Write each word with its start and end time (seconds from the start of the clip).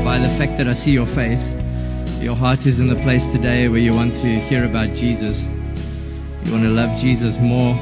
By 0.03 0.17
the 0.19 0.29
fact 0.29 0.57
that 0.57 0.67
I 0.67 0.73
see 0.73 0.91
your 0.91 1.05
face, 1.05 1.55
your 2.21 2.35
heart 2.35 2.65
is 2.65 2.79
in 2.79 2.87
the 2.87 2.95
place 2.95 3.27
today 3.27 3.69
where 3.69 3.79
you 3.79 3.93
want 3.93 4.15
to 4.17 4.39
hear 4.39 4.65
about 4.65 4.95
Jesus. 4.95 5.43
You 5.43 6.51
want 6.51 6.63
to 6.63 6.69
love 6.69 6.99
Jesus 6.99 7.37
more. 7.37 7.75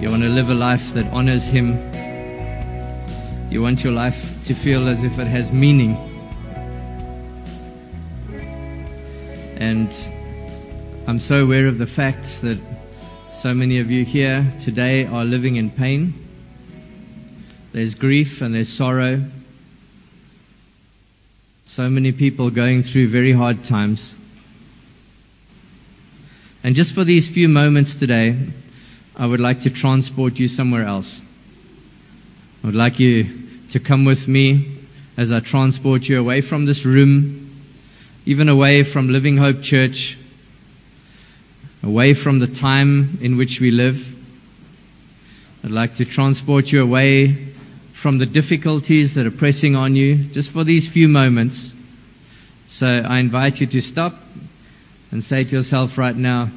You 0.00 0.10
want 0.10 0.22
to 0.22 0.28
live 0.28 0.50
a 0.50 0.54
life 0.54 0.92
that 0.94 1.06
honors 1.12 1.46
Him. 1.46 1.78
You 3.54 3.62
want 3.62 3.84
your 3.84 3.92
life 3.92 4.46
to 4.46 4.52
feel 4.52 4.88
as 4.88 5.04
if 5.04 5.20
it 5.20 5.28
has 5.28 5.52
meaning. 5.52 5.96
And 9.56 9.94
I'm 11.06 11.20
so 11.20 11.44
aware 11.44 11.68
of 11.68 11.78
the 11.78 11.86
fact 11.86 12.40
that 12.40 12.58
so 13.32 13.54
many 13.54 13.78
of 13.78 13.92
you 13.92 14.04
here 14.04 14.44
today 14.58 15.06
are 15.06 15.24
living 15.24 15.54
in 15.54 15.70
pain. 15.70 16.14
There's 17.70 17.94
grief 17.94 18.42
and 18.42 18.52
there's 18.52 18.72
sorrow. 18.72 19.22
So 21.66 21.88
many 21.88 22.10
people 22.10 22.50
going 22.50 22.82
through 22.82 23.06
very 23.06 23.30
hard 23.30 23.62
times. 23.62 24.12
And 26.64 26.74
just 26.74 26.92
for 26.92 27.04
these 27.04 27.28
few 27.28 27.48
moments 27.48 27.94
today, 27.94 28.36
I 29.14 29.24
would 29.24 29.38
like 29.38 29.60
to 29.60 29.70
transport 29.70 30.40
you 30.40 30.48
somewhere 30.48 30.82
else. 30.82 31.22
I 32.64 32.66
would 32.68 32.74
like 32.74 32.98
you 32.98 33.26
to 33.72 33.78
come 33.78 34.06
with 34.06 34.26
me 34.26 34.78
as 35.18 35.30
I 35.30 35.40
transport 35.40 36.08
you 36.08 36.18
away 36.18 36.40
from 36.40 36.64
this 36.64 36.86
room, 36.86 37.60
even 38.24 38.48
away 38.48 38.84
from 38.84 39.10
Living 39.10 39.36
Hope 39.36 39.60
Church, 39.60 40.16
away 41.82 42.14
from 42.14 42.38
the 42.38 42.46
time 42.46 43.18
in 43.20 43.36
which 43.36 43.60
we 43.60 43.70
live. 43.70 44.16
I'd 45.62 45.72
like 45.72 45.96
to 45.96 46.06
transport 46.06 46.72
you 46.72 46.82
away 46.82 47.36
from 47.92 48.16
the 48.16 48.24
difficulties 48.24 49.12
that 49.16 49.26
are 49.26 49.30
pressing 49.30 49.76
on 49.76 49.94
you 49.94 50.16
just 50.16 50.50
for 50.50 50.64
these 50.64 50.88
few 50.88 51.06
moments. 51.06 51.70
So 52.68 52.86
I 52.86 53.18
invite 53.18 53.60
you 53.60 53.66
to 53.66 53.82
stop 53.82 54.14
and 55.10 55.22
say 55.22 55.44
to 55.44 55.56
yourself 55.56 55.98
right 55.98 56.16
now, 56.16 56.48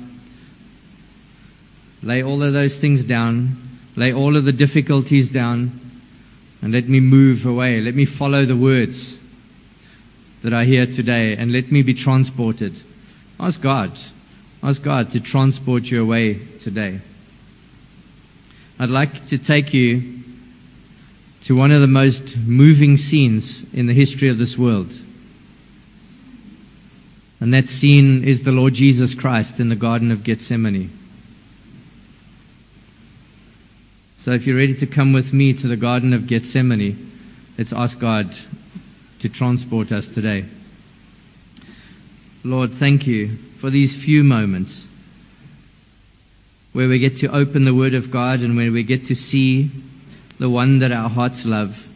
lay 2.02 2.24
all 2.24 2.42
of 2.44 2.54
those 2.54 2.78
things 2.78 3.04
down, 3.04 3.58
lay 3.98 4.14
all 4.14 4.38
of 4.38 4.46
the 4.46 4.54
difficulties 4.54 5.28
down, 5.28 5.82
and 6.62 6.74
let 6.74 6.88
me 6.88 7.00
move 7.00 7.46
away. 7.46 7.82
Let 7.82 7.96
me 7.96 8.06
follow 8.06 8.46
the 8.46 8.56
words 8.56 9.18
that 10.42 10.54
I 10.54 10.66
hear 10.66 10.86
today, 10.86 11.36
and 11.36 11.52
let 11.52 11.72
me 11.72 11.82
be 11.82 11.94
transported. 11.94 12.80
Ask 13.40 13.62
God. 13.62 13.92
Ask 14.64 14.82
God 14.82 15.12
to 15.12 15.20
transport 15.20 15.84
you 15.86 16.02
away 16.02 16.36
today. 16.60 17.00
I'd 18.80 18.90
like 18.90 19.28
to 19.28 19.38
take 19.38 19.74
you 19.74 20.24
to 21.44 21.56
one 21.56 21.72
of 21.72 21.82
the 21.82 21.88
most 21.88 22.36
moving 22.38 22.98
scenes 22.98 23.64
in 23.74 23.88
the 23.88 23.94
history 23.94 24.30
of 24.30 24.38
this 24.38 24.58
world. 24.58 24.92
And 27.40 27.54
that 27.54 27.70
scene 27.70 28.24
is 28.24 28.42
the 28.42 28.52
Lord 28.52 28.74
Jesus 28.74 29.14
Christ 29.14 29.60
in 29.60 29.70
the 29.70 29.76
Garden 29.76 30.12
of 30.12 30.24
Gethsemane. 30.24 30.97
So 34.18 34.32
if 34.32 34.48
you're 34.48 34.58
ready 34.58 34.76
to 34.76 34.88
come 34.88 35.14
with 35.14 35.32
me 35.32 35.54
to 35.54 35.68
the 35.68 35.78
Garden 35.78 36.14
of 36.14 36.28
Gethsemane, 36.28 37.12
let's 37.58 37.72
ask 37.72 38.00
God 38.00 38.36
to 39.20 39.30
transport 39.30 39.92
us 39.92 40.10
today. 40.10 40.46
Lord, 42.44 42.72
thank 42.72 43.08
you 43.08 43.36
for 43.36 43.70
these 43.70 43.96
few 43.96 44.24
moments 44.24 44.88
where 46.74 46.88
we 46.88 47.00
get 47.00 47.18
to 47.18 47.28
open 47.28 47.64
the 47.64 47.74
Word 47.74 47.94
of 47.94 48.12
God 48.12 48.42
and 48.42 48.58
where 48.58 48.72
we 48.72 48.84
get 48.84 49.06
to 49.06 49.16
see 49.16 49.70
the 50.40 50.50
one 50.50 50.80
that 50.80 50.92
our 50.92 51.10
hearts 51.10 51.46
love. 51.46 51.88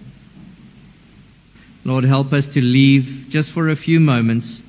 Lord, 1.83 2.03
help 2.03 2.33
us 2.33 2.47
to 2.49 2.61
leave 2.61 3.27
just 3.29 3.51
for 3.51 3.69
a 3.69 3.75
few 3.75 3.99
moments. 3.99 4.61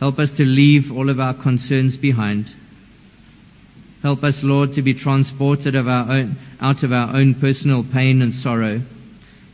Help 0.00 0.18
us 0.18 0.32
to 0.32 0.44
leave 0.44 0.90
all 0.90 1.10
of 1.10 1.20
our 1.20 1.34
concerns 1.34 1.96
behind. 1.96 2.54
Help 4.04 4.22
us, 4.22 4.44
Lord, 4.44 4.74
to 4.74 4.82
be 4.82 4.92
transported 4.92 5.74
of 5.74 5.88
our 5.88 6.12
own, 6.12 6.36
out 6.60 6.82
of 6.82 6.92
our 6.92 7.16
own 7.16 7.32
personal 7.36 7.82
pain 7.82 8.20
and 8.20 8.34
sorrow. 8.34 8.82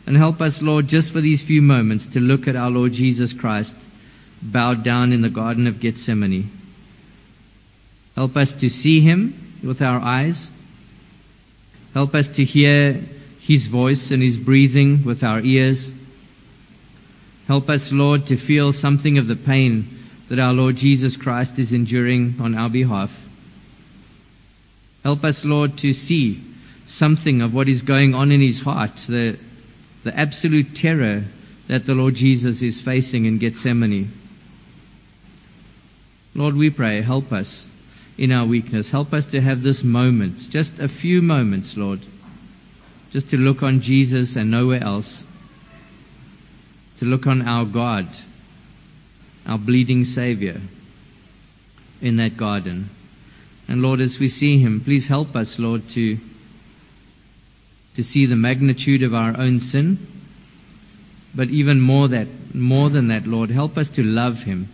And 0.08 0.16
help 0.16 0.40
us, 0.40 0.60
Lord, 0.60 0.88
just 0.88 1.12
for 1.12 1.20
these 1.20 1.40
few 1.40 1.62
moments 1.62 2.08
to 2.08 2.20
look 2.20 2.48
at 2.48 2.56
our 2.56 2.68
Lord 2.68 2.92
Jesus 2.92 3.32
Christ 3.32 3.76
bowed 4.42 4.82
down 4.82 5.12
in 5.12 5.22
the 5.22 5.28
Garden 5.28 5.68
of 5.68 5.78
Gethsemane. 5.78 6.50
Help 8.16 8.36
us 8.36 8.54
to 8.54 8.70
see 8.70 9.00
him 9.00 9.60
with 9.62 9.82
our 9.82 10.00
eyes. 10.00 10.50
Help 11.94 12.16
us 12.16 12.26
to 12.30 12.44
hear 12.44 13.00
his 13.38 13.68
voice 13.68 14.10
and 14.10 14.20
his 14.20 14.36
breathing 14.36 15.04
with 15.04 15.22
our 15.22 15.40
ears. 15.40 15.92
Help 17.46 17.70
us, 17.70 17.92
Lord, 17.92 18.26
to 18.26 18.36
feel 18.36 18.72
something 18.72 19.18
of 19.18 19.28
the 19.28 19.36
pain 19.36 19.96
that 20.28 20.40
our 20.40 20.52
Lord 20.52 20.74
Jesus 20.74 21.16
Christ 21.16 21.60
is 21.60 21.72
enduring 21.72 22.34
on 22.40 22.56
our 22.56 22.68
behalf. 22.68 23.28
Help 25.02 25.24
us, 25.24 25.44
Lord, 25.44 25.78
to 25.78 25.92
see 25.92 26.42
something 26.86 27.40
of 27.40 27.54
what 27.54 27.68
is 27.68 27.82
going 27.82 28.14
on 28.14 28.32
in 28.32 28.40
his 28.40 28.60
heart, 28.60 28.96
the, 29.08 29.38
the 30.04 30.18
absolute 30.18 30.74
terror 30.74 31.24
that 31.68 31.86
the 31.86 31.94
Lord 31.94 32.14
Jesus 32.14 32.62
is 32.62 32.80
facing 32.80 33.24
in 33.24 33.38
Gethsemane. 33.38 34.12
Lord, 36.34 36.54
we 36.54 36.70
pray, 36.70 37.00
help 37.00 37.32
us 37.32 37.68
in 38.18 38.32
our 38.32 38.44
weakness. 38.44 38.90
Help 38.90 39.14
us 39.14 39.26
to 39.26 39.40
have 39.40 39.62
this 39.62 39.82
moment, 39.82 40.50
just 40.50 40.78
a 40.78 40.88
few 40.88 41.22
moments, 41.22 41.76
Lord, 41.76 42.00
just 43.10 43.30
to 43.30 43.38
look 43.38 43.62
on 43.62 43.80
Jesus 43.80 44.36
and 44.36 44.50
nowhere 44.50 44.82
else, 44.82 45.24
to 46.96 47.06
look 47.06 47.26
on 47.26 47.48
our 47.48 47.64
God, 47.64 48.06
our 49.46 49.58
bleeding 49.58 50.04
Savior 50.04 50.60
in 52.02 52.16
that 52.16 52.36
garden. 52.36 52.90
And 53.70 53.82
Lord, 53.82 54.00
as 54.00 54.18
we 54.18 54.28
see 54.28 54.58
him, 54.58 54.80
please 54.80 55.06
help 55.06 55.36
us, 55.36 55.60
Lord, 55.60 55.88
to, 55.90 56.18
to 57.94 58.02
see 58.02 58.26
the 58.26 58.34
magnitude 58.34 59.04
of 59.04 59.14
our 59.14 59.38
own 59.38 59.60
sin. 59.60 60.08
But 61.36 61.50
even 61.50 61.80
more 61.80 62.08
that, 62.08 62.26
more 62.52 62.90
than 62.90 63.06
that, 63.08 63.28
Lord, 63.28 63.48
help 63.48 63.78
us 63.78 63.90
to 63.90 64.02
love 64.02 64.42
him. 64.42 64.68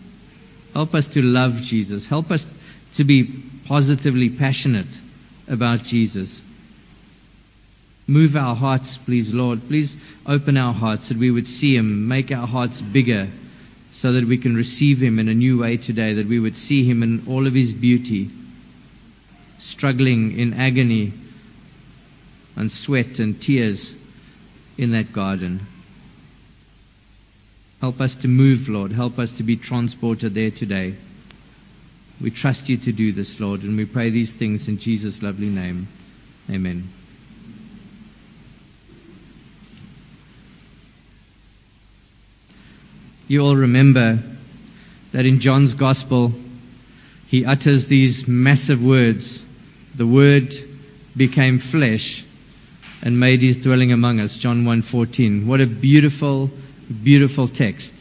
Help 0.72 0.94
us 0.94 1.08
to 1.08 1.20
love 1.20 1.60
Jesus. 1.60 2.06
Help 2.06 2.31
us 2.31 2.46
to 2.94 3.04
be 3.04 3.25
positively 3.66 4.31
passionate 4.31 4.99
about 5.46 5.82
Jesus. 5.82 6.40
Move 8.06 8.34
our 8.34 8.56
hearts, 8.56 8.96
please, 8.96 9.34
Lord. 9.34 9.69
Please 9.69 9.94
open 10.25 10.56
our 10.56 10.72
hearts 10.72 11.10
that 11.10 11.19
we 11.19 11.31
would 11.31 11.46
see 11.46 11.76
him, 11.76 12.08
make 12.08 12.32
our 12.32 12.46
hearts 12.46 12.81
bigger 12.81 13.28
so 13.90 14.12
that 14.12 14.25
we 14.25 14.38
can 14.38 14.56
receive 14.56 15.02
him 15.02 15.19
in 15.19 15.28
a 15.28 15.34
new 15.34 15.58
way 15.60 15.76
today, 15.76 16.14
that 16.14 16.26
we 16.26 16.40
would 16.40 16.56
see 16.56 16.82
him 16.82 17.02
in 17.02 17.26
all 17.28 17.46
of 17.46 17.52
his 17.52 17.75
beauty 17.75 18.31
struggling 19.58 20.38
in 20.38 20.55
agony 20.55 21.12
and 22.56 22.70
sweat 22.70 23.19
and 23.19 23.41
tears 23.41 23.94
in 24.79 24.93
that 24.93 25.12
garden. 25.12 25.67
Help 27.81 28.00
us 28.00 28.17
to 28.17 28.29
move, 28.29 28.69
Lord. 28.69 28.93
Help 28.93 29.19
us 29.19 29.32
to 29.32 29.43
be 29.43 29.56
transported 29.56 30.35
there 30.35 30.50
today. 30.50 30.94
We 32.20 32.31
trust 32.31 32.69
you 32.69 32.79
to 32.79 32.93
do 32.93 33.12
this, 33.12 33.38
Lord, 33.38 33.62
and 33.62 33.76
we 33.76 33.85
pray 33.85 34.11
these 34.11 34.32
things 34.32 34.69
in 34.69 34.79
Jesus' 34.79 35.23
lovely 35.23 35.49
name. 35.49 35.88
Amen. 36.50 36.88
You 43.29 43.41
all 43.41 43.56
remember 43.56 44.20
that 45.12 45.26
in 45.26 45.41
John's 45.41 45.75
Gospel, 45.75 46.32
he 47.26 47.44
utters 47.44 47.88
these 47.88 48.26
massive 48.26 48.82
words 48.82 49.43
the 49.96 50.06
word 50.06 50.54
became 51.16 51.58
flesh 51.58 52.25
and 53.02 53.19
made 53.19 53.40
his 53.40 53.58
dwelling 53.58 53.93
among 53.93 54.20
us 54.20 54.37
john 54.37 54.64
1:14 54.64 55.46
what 55.46 55.60
a 55.60 55.66
beautiful 55.66 56.50
beautiful 56.88 57.48
text. 57.48 57.94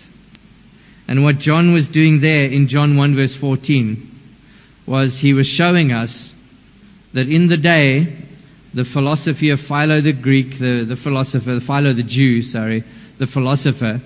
And 1.07 1.23
what 1.23 1.39
John 1.39 1.73
was 1.73 1.89
doing 1.89 2.19
there 2.19 2.49
in 2.49 2.67
John 2.67 2.95
1 2.95 3.15
verse 3.15 3.35
14 3.35 4.11
was 4.85 5.17
he 5.19 5.33
was 5.33 5.47
showing 5.47 5.91
us 5.91 6.33
that 7.13 7.29
in 7.29 7.47
the 7.47 7.57
day, 7.57 8.15
the 8.73 8.85
philosophy 8.85 9.51
of 9.51 9.61
Philo 9.61 10.01
the 10.01 10.13
Greek, 10.13 10.57
the, 10.57 10.83
the 10.83 10.95
philosopher, 10.95 11.59
Philo 11.59 11.93
the 11.93 12.03
Jew, 12.03 12.41
sorry, 12.41 12.83
the 13.17 13.27
philosopher, 13.27 14.01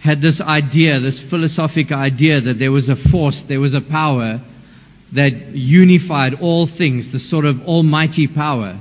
had 0.00 0.20
this 0.20 0.40
idea, 0.40 1.00
this 1.00 1.20
philosophic 1.20 1.92
idea 1.92 2.40
that 2.40 2.58
there 2.58 2.72
was 2.72 2.88
a 2.88 2.96
force, 2.96 3.42
there 3.42 3.60
was 3.60 3.74
a 3.74 3.80
power 3.80 4.40
that 5.12 5.32
unified 5.54 6.40
all 6.40 6.66
things, 6.66 7.12
the 7.12 7.18
sort 7.18 7.44
of 7.44 7.68
almighty 7.68 8.26
power. 8.26 8.76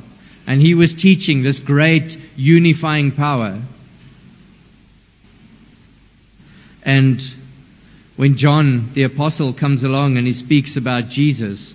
And 0.48 0.62
he 0.62 0.74
was 0.74 0.94
teaching 0.94 1.44
this 1.44 1.60
great 1.60 2.18
unifying 2.36 3.12
power. 3.12 3.62
And 6.84 7.22
when 8.16 8.36
John 8.36 8.94
the 8.94 9.04
apostle 9.04 9.54
comes 9.54 9.84
along 9.84 10.18
and 10.18 10.28
he 10.28 10.34
speaks 10.34 10.76
about 10.76 11.08
Jesus, 11.08 11.74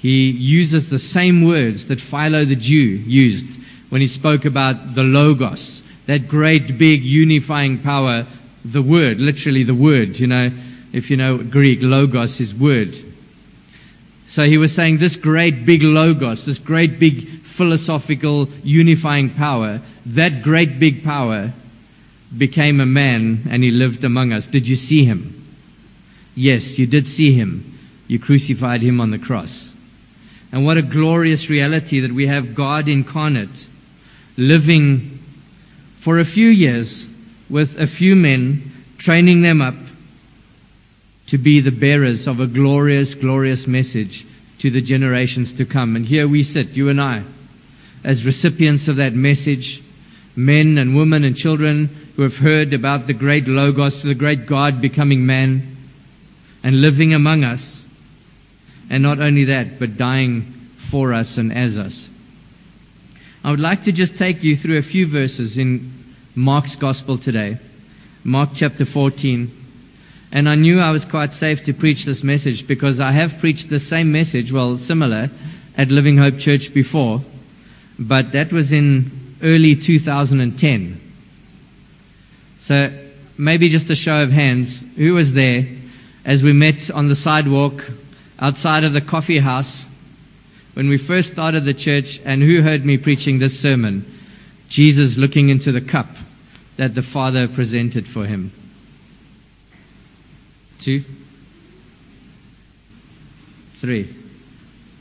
he 0.00 0.30
uses 0.30 0.88
the 0.88 0.98
same 0.98 1.44
words 1.44 1.86
that 1.86 2.00
Philo 2.00 2.44
the 2.44 2.56
Jew 2.56 2.76
used 2.76 3.58
when 3.90 4.00
he 4.00 4.06
spoke 4.06 4.44
about 4.44 4.94
the 4.94 5.02
Logos, 5.02 5.82
that 6.06 6.28
great 6.28 6.78
big 6.78 7.02
unifying 7.02 7.80
power, 7.80 8.26
the 8.64 8.82
Word, 8.82 9.18
literally 9.18 9.64
the 9.64 9.74
Word, 9.74 10.18
you 10.18 10.26
know, 10.26 10.50
if 10.92 11.10
you 11.10 11.16
know 11.16 11.38
Greek, 11.38 11.80
Logos 11.82 12.40
is 12.40 12.54
Word. 12.54 12.96
So 14.30 14.44
he 14.44 14.58
was 14.58 14.72
saying 14.72 14.98
this 14.98 15.16
great 15.16 15.66
big 15.66 15.82
Logos, 15.82 16.44
this 16.44 16.60
great 16.60 17.00
big 17.00 17.28
philosophical 17.40 18.48
unifying 18.62 19.30
power, 19.30 19.80
that 20.06 20.42
great 20.42 20.78
big 20.78 21.02
power 21.02 21.52
became 22.38 22.78
a 22.78 22.86
man 22.86 23.48
and 23.50 23.60
he 23.64 23.72
lived 23.72 24.04
among 24.04 24.32
us. 24.32 24.46
Did 24.46 24.68
you 24.68 24.76
see 24.76 25.04
him? 25.04 25.44
Yes, 26.36 26.78
you 26.78 26.86
did 26.86 27.08
see 27.08 27.32
him. 27.32 27.76
You 28.06 28.20
crucified 28.20 28.82
him 28.82 29.00
on 29.00 29.10
the 29.10 29.18
cross. 29.18 29.72
And 30.52 30.64
what 30.64 30.78
a 30.78 30.82
glorious 30.82 31.50
reality 31.50 31.98
that 31.98 32.12
we 32.12 32.28
have 32.28 32.54
God 32.54 32.88
incarnate 32.88 33.66
living 34.36 35.18
for 35.98 36.20
a 36.20 36.24
few 36.24 36.46
years 36.46 37.08
with 37.48 37.80
a 37.80 37.88
few 37.88 38.14
men, 38.14 38.70
training 38.96 39.40
them 39.40 39.60
up 39.60 39.74
to 41.30 41.38
be 41.38 41.60
the 41.60 41.70
bearers 41.70 42.26
of 42.26 42.40
a 42.40 42.46
glorious, 42.46 43.14
glorious 43.14 43.68
message 43.68 44.26
to 44.58 44.68
the 44.68 44.80
generations 44.80 45.52
to 45.52 45.64
come. 45.64 45.94
And 45.94 46.04
here 46.04 46.26
we 46.26 46.42
sit, 46.42 46.70
you 46.70 46.88
and 46.88 47.00
I, 47.00 47.22
as 48.02 48.26
recipients 48.26 48.88
of 48.88 48.96
that 48.96 49.14
message, 49.14 49.80
men 50.34 50.76
and 50.76 50.96
women 50.96 51.22
and 51.22 51.36
children 51.36 51.86
who 52.16 52.22
have 52.22 52.36
heard 52.36 52.72
about 52.72 53.06
the 53.06 53.12
great 53.12 53.46
Logos, 53.46 54.02
the 54.02 54.16
great 54.16 54.46
God 54.46 54.80
becoming 54.80 55.24
man 55.24 55.76
and 56.64 56.80
living 56.80 57.14
among 57.14 57.44
us. 57.44 57.80
And 58.90 59.04
not 59.04 59.20
only 59.20 59.44
that, 59.44 59.78
but 59.78 59.96
dying 59.96 60.42
for 60.78 61.14
us 61.14 61.38
and 61.38 61.52
as 61.52 61.78
us. 61.78 62.08
I 63.44 63.52
would 63.52 63.60
like 63.60 63.82
to 63.82 63.92
just 63.92 64.16
take 64.16 64.42
you 64.42 64.56
through 64.56 64.78
a 64.78 64.82
few 64.82 65.06
verses 65.06 65.58
in 65.58 65.92
Mark's 66.34 66.74
Gospel 66.74 67.18
today. 67.18 67.58
Mark 68.24 68.50
chapter 68.52 68.84
14. 68.84 69.59
And 70.32 70.48
I 70.48 70.54
knew 70.54 70.78
I 70.78 70.92
was 70.92 71.04
quite 71.04 71.32
safe 71.32 71.64
to 71.64 71.74
preach 71.74 72.04
this 72.04 72.22
message 72.22 72.66
because 72.66 73.00
I 73.00 73.10
have 73.10 73.38
preached 73.38 73.68
the 73.68 73.80
same 73.80 74.12
message, 74.12 74.52
well, 74.52 74.76
similar, 74.76 75.30
at 75.76 75.88
Living 75.88 76.18
Hope 76.18 76.38
Church 76.38 76.72
before. 76.72 77.22
But 77.98 78.32
that 78.32 78.52
was 78.52 78.72
in 78.72 79.36
early 79.42 79.74
2010. 79.74 81.00
So 82.60 82.92
maybe 83.36 83.70
just 83.70 83.90
a 83.90 83.96
show 83.96 84.22
of 84.22 84.30
hands. 84.30 84.84
Who 84.96 85.14
was 85.14 85.32
there 85.32 85.66
as 86.24 86.42
we 86.42 86.52
met 86.52 86.90
on 86.90 87.08
the 87.08 87.16
sidewalk 87.16 87.90
outside 88.38 88.84
of 88.84 88.92
the 88.92 89.00
coffee 89.00 89.38
house 89.38 89.84
when 90.74 90.88
we 90.88 90.96
first 90.96 91.32
started 91.32 91.64
the 91.64 91.74
church 91.74 92.20
and 92.24 92.40
who 92.40 92.62
heard 92.62 92.84
me 92.84 92.98
preaching 92.98 93.38
this 93.38 93.58
sermon? 93.58 94.04
Jesus 94.68 95.16
looking 95.16 95.48
into 95.48 95.72
the 95.72 95.80
cup 95.80 96.08
that 96.76 96.94
the 96.94 97.02
Father 97.02 97.48
presented 97.48 98.06
for 98.06 98.24
him. 98.24 98.52
Two? 100.80 101.04
Three. 103.74 104.14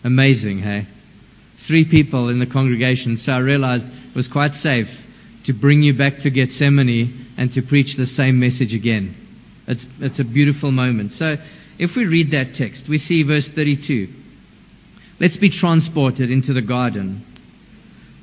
Amazing, 0.03 0.59
hey? 0.59 0.85
Three 1.57 1.85
people 1.85 2.29
in 2.29 2.39
the 2.39 2.45
congregation, 2.45 3.17
so 3.17 3.33
I 3.33 3.39
realized 3.39 3.87
it 3.87 4.15
was 4.15 4.27
quite 4.27 4.53
safe 4.53 5.07
to 5.45 5.53
bring 5.53 5.83
you 5.83 5.93
back 5.93 6.19
to 6.19 6.29
Gethsemane 6.29 7.27
and 7.37 7.51
to 7.53 7.61
preach 7.61 7.95
the 7.95 8.05
same 8.05 8.39
message 8.39 8.73
again. 8.73 9.15
It's, 9.67 9.85
it's 9.99 10.19
a 10.19 10.23
beautiful 10.23 10.71
moment. 10.71 11.13
So, 11.13 11.37
if 11.77 11.95
we 11.95 12.05
read 12.05 12.31
that 12.31 12.53
text, 12.53 12.89
we 12.89 12.97
see 12.97 13.23
verse 13.23 13.47
32. 13.47 14.09
Let's 15.19 15.37
be 15.37 15.49
transported 15.49 16.31
into 16.31 16.53
the 16.53 16.61
garden. 16.61 17.25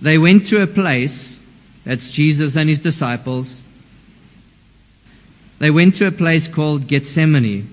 They 0.03 0.19
went 0.19 0.47
to 0.47 0.63
a 0.63 0.67
place, 0.67 1.39
that's 1.85 2.11
Jesus 2.11 2.57
and 2.57 2.69
his 2.69 2.81
disciples. 2.81 3.63
They 5.59 5.71
went 5.71 5.97
to 5.97 6.07
a 6.07 6.13
place 6.13 6.49
called 6.49 6.87
Gethsemane. 6.87 7.71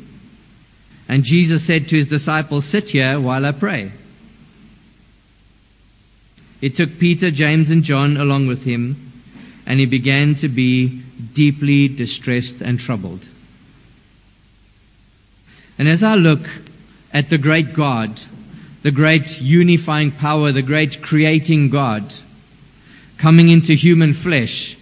And 1.10 1.24
Jesus 1.24 1.64
said 1.64 1.90
to 1.90 1.98
his 1.98 2.08
disciples, 2.08 2.66
Sit 2.66 2.92
here 2.92 3.20
while 3.20 3.46
I 3.46 3.52
pray. 3.52 3.92
He 6.62 6.70
took 6.70 6.98
Peter, 6.98 7.30
James, 7.30 7.72
and 7.72 7.84
John 7.84 8.16
along 8.16 8.48
with 8.48 8.64
him, 8.64 9.12
and 9.66 9.80
he 9.80 9.86
began 9.86 10.36
to 10.36 10.48
be 10.48 11.04
deeply 11.34 11.90
distressed 11.90 12.62
and 12.62 12.80
troubled. 12.80 13.28
And 15.78 15.90
as 15.90 16.04
I 16.04 16.16
look 16.16 16.48
at 17.12 17.30
the 17.30 17.38
great 17.38 17.74
God, 17.74 18.22
the 18.82 18.92
great 18.92 19.42
unifying 19.42 20.12
power, 20.12 20.52
the 20.52 20.62
great 20.62 21.02
creating 21.02 21.70
God, 21.70 22.14
coming 23.18 23.50
into 23.50 23.74
human 23.74 24.14
flesh, 24.14 24.78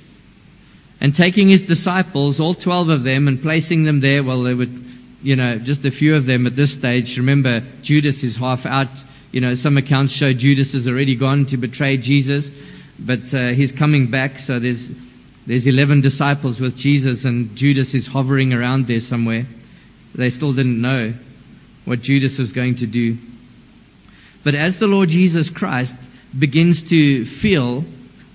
and 1.01 1.15
taking 1.15 1.50
his 1.50 1.63
disciples, 1.63 2.39
all 2.39 2.53
12 2.53 2.89
of 2.89 3.03
them, 3.03 3.27
and 3.27 3.42
placing 3.42 3.83
them 3.83 4.00
there, 4.01 4.24
well, 4.24 4.44
there 4.44 4.56
were, 4.56 4.68
you 5.24 5.36
know, 5.36 5.57
just 5.57 5.83
a 5.83 5.92
few 5.92 6.15
of 6.15 6.27
them 6.27 6.45
at 6.45 6.56
this 6.56 6.71
stage. 6.71 7.18
Remember, 7.18 7.63
Judas 7.81 8.23
is 8.23 8.37
half 8.37 8.68
out. 8.68 9.04
You 9.31 9.42
know, 9.42 9.56
some 9.56 9.78
accounts 9.78 10.14
show 10.14 10.31
Judas 10.31 10.73
has 10.73 10.87
already 10.87 11.16
gone 11.16 11.47
to 11.47 11.57
betray 11.57 11.97
Jesus, 11.97 12.52
but 12.99 13.33
uh, 13.33 13.47
he's 13.47 13.71
coming 13.71 14.11
back, 14.11 14.37
so 14.37 14.59
there's 14.59 14.92
there's 15.47 15.66
11 15.66 16.02
disciples 16.02 16.61
with 16.61 16.78
Jesus, 16.78 17.26
and 17.26 17.56
Judas 17.56 17.95
is 17.95 18.06
hovering 18.06 18.54
around 18.54 18.85
there 18.85 18.99
somewhere. 18.99 19.47
They 20.14 20.30
still 20.30 20.54
didn't 20.54 20.80
know 20.80 21.16
what 21.83 22.02
Judas 22.02 22.37
was 22.37 22.52
going 22.52 22.76
to 22.76 22.85
do. 22.85 23.18
But 24.44 24.54
as 24.54 24.78
the 24.78 24.85
Lord 24.85 25.09
Jesus 25.09 25.49
Christ 25.49 25.95
begins 26.37 26.83
to 26.90 27.26
feel 27.26 27.83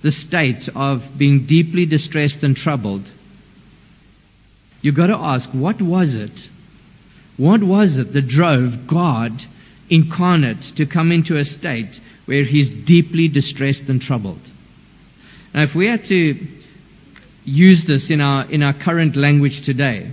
the 0.01 0.11
state 0.11 0.69
of 0.75 1.17
being 1.17 1.45
deeply 1.45 1.85
distressed 1.85 2.43
and 2.43 2.55
troubled, 2.55 3.11
you've 4.81 4.95
got 4.95 5.07
to 5.07 5.17
ask, 5.17 5.49
what 5.49 5.81
was 5.81 6.15
it? 6.15 6.49
What 7.37 7.61
was 7.63 7.97
it 7.97 8.13
that 8.13 8.27
drove 8.27 8.87
God 8.87 9.33
incarnate 9.89 10.61
to 10.75 10.85
come 10.85 11.11
into 11.11 11.37
a 11.37 11.45
state 11.45 11.99
where 12.25 12.43
he's 12.43 12.69
deeply 12.69 13.27
distressed 13.27 13.89
and 13.89 14.01
troubled? 14.01 14.41
Now, 15.53 15.63
if 15.63 15.75
we 15.75 15.87
had 15.87 16.03
to 16.05 16.47
use 17.45 17.85
this 17.85 18.11
in 18.11 18.21
our, 18.21 18.45
in 18.45 18.63
our 18.63 18.73
current 18.73 19.15
language 19.15 19.61
today, 19.61 20.11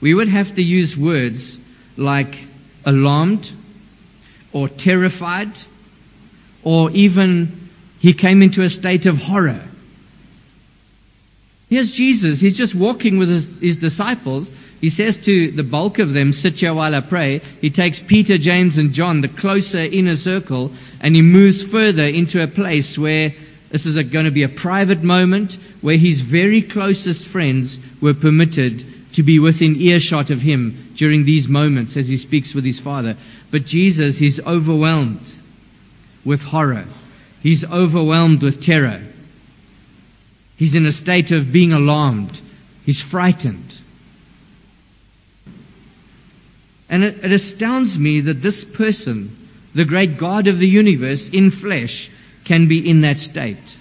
we 0.00 0.14
would 0.14 0.28
have 0.28 0.54
to 0.54 0.62
use 0.62 0.96
words 0.96 1.58
like 1.96 2.38
alarmed 2.84 3.50
or 4.52 4.68
terrified 4.68 5.50
or 6.62 6.90
even 6.92 7.65
he 7.98 8.12
came 8.12 8.42
into 8.42 8.62
a 8.62 8.70
state 8.70 9.06
of 9.06 9.22
horror. 9.22 9.60
Here's 11.68 11.90
Jesus. 11.90 12.40
He's 12.40 12.56
just 12.56 12.76
walking 12.76 13.18
with 13.18 13.28
his, 13.28 13.48
his, 13.60 13.76
disciples. 13.78 14.52
He 14.80 14.88
says 14.88 15.16
to 15.24 15.50
the 15.50 15.64
bulk 15.64 15.98
of 15.98 16.12
them, 16.12 16.32
Sit 16.32 16.60
here 16.60 16.72
while 16.72 16.94
I 16.94 17.00
pray. 17.00 17.40
He 17.60 17.70
takes 17.70 17.98
Peter, 17.98 18.38
James, 18.38 18.78
and 18.78 18.92
John, 18.92 19.20
the 19.20 19.28
closer 19.28 19.78
inner 19.78 20.14
circle, 20.14 20.70
and 21.00 21.16
he 21.16 21.22
moves 21.22 21.64
further 21.64 22.04
into 22.04 22.40
a 22.40 22.46
place 22.46 22.96
where 22.96 23.34
this 23.70 23.84
is 23.84 24.00
going 24.04 24.26
to 24.26 24.30
be 24.30 24.44
a 24.44 24.48
private 24.48 25.02
moment 25.02 25.58
where 25.80 25.96
his 25.96 26.20
very 26.20 26.62
closest 26.62 27.26
friends 27.26 27.80
were 28.00 28.14
permitted 28.14 28.84
to 29.14 29.24
be 29.24 29.40
within 29.40 29.76
earshot 29.76 30.30
of 30.30 30.40
him 30.40 30.92
during 30.94 31.24
these 31.24 31.48
moments 31.48 31.96
as 31.96 32.06
he 32.06 32.16
speaks 32.16 32.54
with 32.54 32.64
his 32.64 32.78
Father. 32.78 33.16
But 33.50 33.64
Jesus 33.64 34.22
is 34.22 34.40
overwhelmed 34.46 35.32
with 36.24 36.42
horror. 36.42 36.84
He's 37.46 37.64
overwhelmed 37.64 38.42
with 38.42 38.60
terror. 38.60 39.00
He's 40.56 40.74
in 40.74 40.84
a 40.84 40.90
state 40.90 41.30
of 41.30 41.52
being 41.52 41.72
alarmed. 41.72 42.40
He's 42.84 43.00
frightened. 43.00 43.72
And 46.88 47.04
it, 47.04 47.22
it 47.22 47.30
astounds 47.30 47.96
me 47.96 48.18
that 48.22 48.42
this 48.42 48.64
person, 48.64 49.48
the 49.76 49.84
great 49.84 50.18
God 50.18 50.48
of 50.48 50.58
the 50.58 50.66
universe 50.66 51.28
in 51.28 51.52
flesh, 51.52 52.10
can 52.44 52.66
be 52.66 52.90
in 52.90 53.02
that 53.02 53.20
state. 53.20 53.76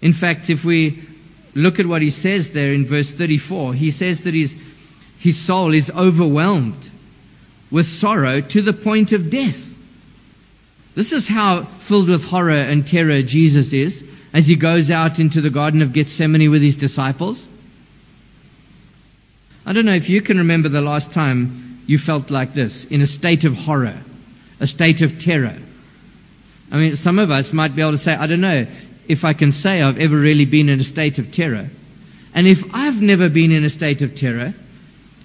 In 0.00 0.12
fact, 0.12 0.48
if 0.48 0.64
we 0.64 1.02
look 1.56 1.80
at 1.80 1.86
what 1.86 2.02
he 2.02 2.10
says 2.10 2.52
there 2.52 2.72
in 2.72 2.86
verse 2.86 3.10
34. 3.10 3.74
He 3.74 3.90
says 3.90 4.20
that 4.20 4.34
his, 4.34 4.56
his 5.18 5.36
soul 5.36 5.74
is 5.74 5.90
overwhelmed 5.90 6.88
with 7.68 7.86
sorrow 7.86 8.42
to 8.42 8.62
the 8.62 8.72
point 8.72 9.10
of 9.10 9.28
death. 9.28 9.69
This 10.94 11.12
is 11.12 11.28
how 11.28 11.64
filled 11.64 12.08
with 12.08 12.24
horror 12.24 12.50
and 12.50 12.86
terror 12.86 13.22
Jesus 13.22 13.72
is 13.72 14.04
as 14.32 14.46
he 14.46 14.56
goes 14.56 14.90
out 14.90 15.18
into 15.18 15.40
the 15.40 15.50
Garden 15.50 15.82
of 15.82 15.92
Gethsemane 15.92 16.50
with 16.50 16.62
his 16.62 16.76
disciples. 16.76 17.48
I 19.64 19.72
don't 19.72 19.84
know 19.84 19.94
if 19.94 20.08
you 20.08 20.20
can 20.20 20.38
remember 20.38 20.68
the 20.68 20.80
last 20.80 21.12
time 21.12 21.82
you 21.86 21.98
felt 21.98 22.30
like 22.30 22.54
this, 22.54 22.84
in 22.84 23.00
a 23.00 23.06
state 23.06 23.44
of 23.44 23.56
horror, 23.56 23.96
a 24.58 24.66
state 24.66 25.02
of 25.02 25.20
terror. 25.20 25.56
I 26.72 26.76
mean, 26.76 26.96
some 26.96 27.18
of 27.18 27.30
us 27.30 27.52
might 27.52 27.74
be 27.74 27.82
able 27.82 27.92
to 27.92 27.98
say, 27.98 28.14
I 28.14 28.26
don't 28.26 28.40
know 28.40 28.66
if 29.08 29.24
I 29.24 29.32
can 29.32 29.52
say 29.52 29.82
I've 29.82 29.98
ever 29.98 30.16
really 30.16 30.44
been 30.44 30.68
in 30.68 30.80
a 30.80 30.84
state 30.84 31.18
of 31.18 31.32
terror. 31.32 31.68
And 32.34 32.46
if 32.46 32.62
I've 32.72 33.02
never 33.02 33.28
been 33.28 33.50
in 33.50 33.64
a 33.64 33.70
state 33.70 34.02
of 34.02 34.14
terror, 34.14 34.54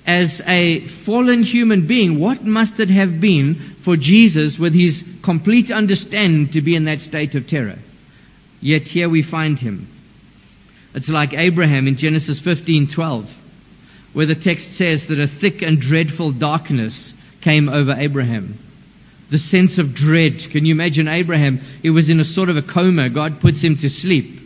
as 0.06 0.42
a 0.46 0.82
fallen 0.82 1.44
human 1.44 1.88
being, 1.88 2.20
what 2.20 2.44
must 2.46 2.80
it 2.80 2.90
have 2.90 3.20
been 3.20 3.56
for 3.56 3.98
Jesus, 3.98 4.60
with 4.60 4.74
his 4.74 5.04
complete 5.24 5.72
understanding, 5.72 6.50
to 6.50 6.62
be 6.62 6.76
in 6.76 6.86
that 6.86 7.02
state 7.02 7.36
of 7.36 7.48
terror? 7.48 7.80
Yet 8.62 8.88
here 8.88 9.10
we 9.10 9.22
find 9.22 9.60
him. 9.60 9.88
It's 10.94 11.10
like 11.10 11.34
Abraham 11.34 11.88
in 11.88 11.98
Genesis 11.98 12.40
15:12, 12.40 13.26
where 14.14 14.26
the 14.26 14.36
text 14.36 14.74
says 14.74 15.08
that 15.08 15.20
a 15.20 15.28
thick 15.28 15.62
and 15.62 15.80
dreadful 15.80 16.32
darkness 16.32 17.14
came 17.42 17.68
over 17.68 17.96
Abraham. 17.98 18.58
The 19.30 19.40
sense 19.40 19.80
of 19.80 19.96
dread. 19.96 20.52
Can 20.52 20.66
you 20.66 20.74
imagine 20.74 21.08
Abraham? 21.08 21.62
He 21.82 21.90
was 21.90 22.10
in 22.10 22.20
a 22.20 22.24
sort 22.24 22.50
of 22.50 22.58
a 22.58 22.62
coma. 22.62 23.10
God 23.10 23.40
puts 23.40 23.62
him 23.62 23.78
to 23.78 23.90
sleep. 23.90 24.40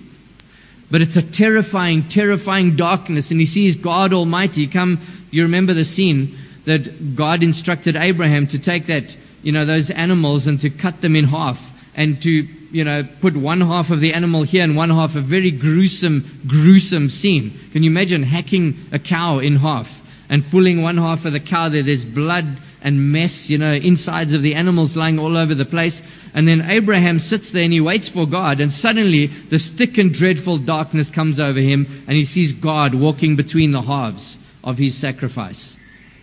But 0.91 1.01
it's 1.01 1.17
a 1.17 1.21
terrifying, 1.21 2.07
terrifying 2.07 2.75
darkness, 2.75 3.31
and 3.31 3.39
he 3.39 3.45
sees 3.45 3.77
God 3.77 4.13
Almighty 4.13 4.67
come. 4.67 4.99
You 5.29 5.43
remember 5.43 5.73
the 5.73 5.85
scene 5.85 6.37
that 6.65 7.15
God 7.15 7.43
instructed 7.43 7.95
Abraham 7.95 8.47
to 8.47 8.59
take 8.59 8.87
that, 8.87 9.15
you 9.43 9.51
know, 9.51 9.65
those 9.65 9.91
animals 9.91 10.47
and 10.47 10.59
to 10.61 10.69
cut 10.69 11.01
them 11.01 11.15
in 11.15 11.25
half 11.25 11.71
and 11.95 12.21
to, 12.23 12.29
you 12.29 12.83
know, 12.83 13.07
put 13.21 13.35
one 13.35 13.61
half 13.61 13.91
of 13.91 13.99
the 13.99 14.13
animal 14.13 14.43
here 14.43 14.63
and 14.63 14.75
one 14.75 14.89
half, 14.89 15.15
a 15.15 15.21
very 15.21 15.51
gruesome, 15.51 16.41
gruesome 16.47 17.09
scene. 17.09 17.59
Can 17.71 17.83
you 17.83 17.89
imagine 17.89 18.23
hacking 18.23 18.85
a 18.91 18.99
cow 18.99 19.39
in 19.39 19.57
half 19.57 20.01
and 20.29 20.49
pulling 20.49 20.81
one 20.81 20.97
half 20.97 21.25
of 21.25 21.33
the 21.33 21.39
cow 21.39 21.69
there? 21.69 21.83
There's 21.83 22.05
blood 22.05 22.59
and 22.81 23.11
mess, 23.11 23.49
you 23.49 23.57
know, 23.57 23.73
insides 23.73 24.33
of 24.33 24.41
the 24.41 24.55
animals 24.55 24.95
lying 24.95 25.19
all 25.19 25.35
over 25.35 25.53
the 25.53 25.65
place. 25.65 26.01
And 26.33 26.47
then 26.47 26.69
Abraham 26.69 27.19
sits 27.19 27.51
there 27.51 27.63
and 27.63 27.73
he 27.73 27.81
waits 27.81 28.09
for 28.09 28.25
God. 28.25 28.61
And 28.61 28.71
suddenly 28.71 29.27
this 29.27 29.69
thick 29.69 29.97
and 29.97 30.13
dreadful 30.13 30.57
darkness 30.57 31.09
comes 31.09 31.39
over 31.39 31.59
him 31.59 32.03
and 32.07 32.15
he 32.15 32.25
sees 32.25 32.53
God 32.53 32.93
walking 32.93 33.35
between 33.35 33.71
the 33.71 33.81
halves 33.81 34.37
of 34.63 34.77
his 34.77 34.95
sacrifice. 34.95 35.75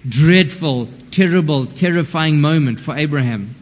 Dreadful, 0.09 0.89
terrible, 1.11 1.67
terrifying 1.67 2.41
moment 2.41 2.81
for 2.81 2.97
Abraham. 2.97 3.55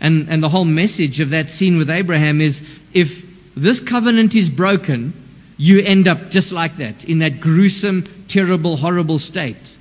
And, 0.00 0.28
and 0.28 0.42
the 0.42 0.48
whole 0.48 0.64
message 0.64 1.20
of 1.20 1.30
that 1.30 1.50
scene 1.50 1.76
with 1.76 1.90
Abraham 1.90 2.40
is 2.40 2.62
if 2.92 3.24
this 3.54 3.80
covenant 3.80 4.34
is 4.34 4.48
broken, 4.48 5.12
you 5.56 5.80
end 5.80 6.08
up 6.08 6.30
just 6.30 6.52
like 6.52 6.78
that, 6.78 7.04
in 7.04 7.18
that 7.18 7.40
gruesome, 7.40 8.04
terrible, 8.28 8.76
horrible 8.76 9.18
state. 9.18 9.76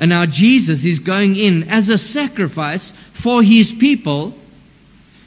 And 0.00 0.08
now 0.08 0.24
Jesus 0.24 0.86
is 0.86 0.98
going 0.98 1.36
in 1.36 1.68
as 1.68 1.90
a 1.90 1.98
sacrifice 1.98 2.90
for 3.12 3.42
his 3.42 3.70
people. 3.70 4.34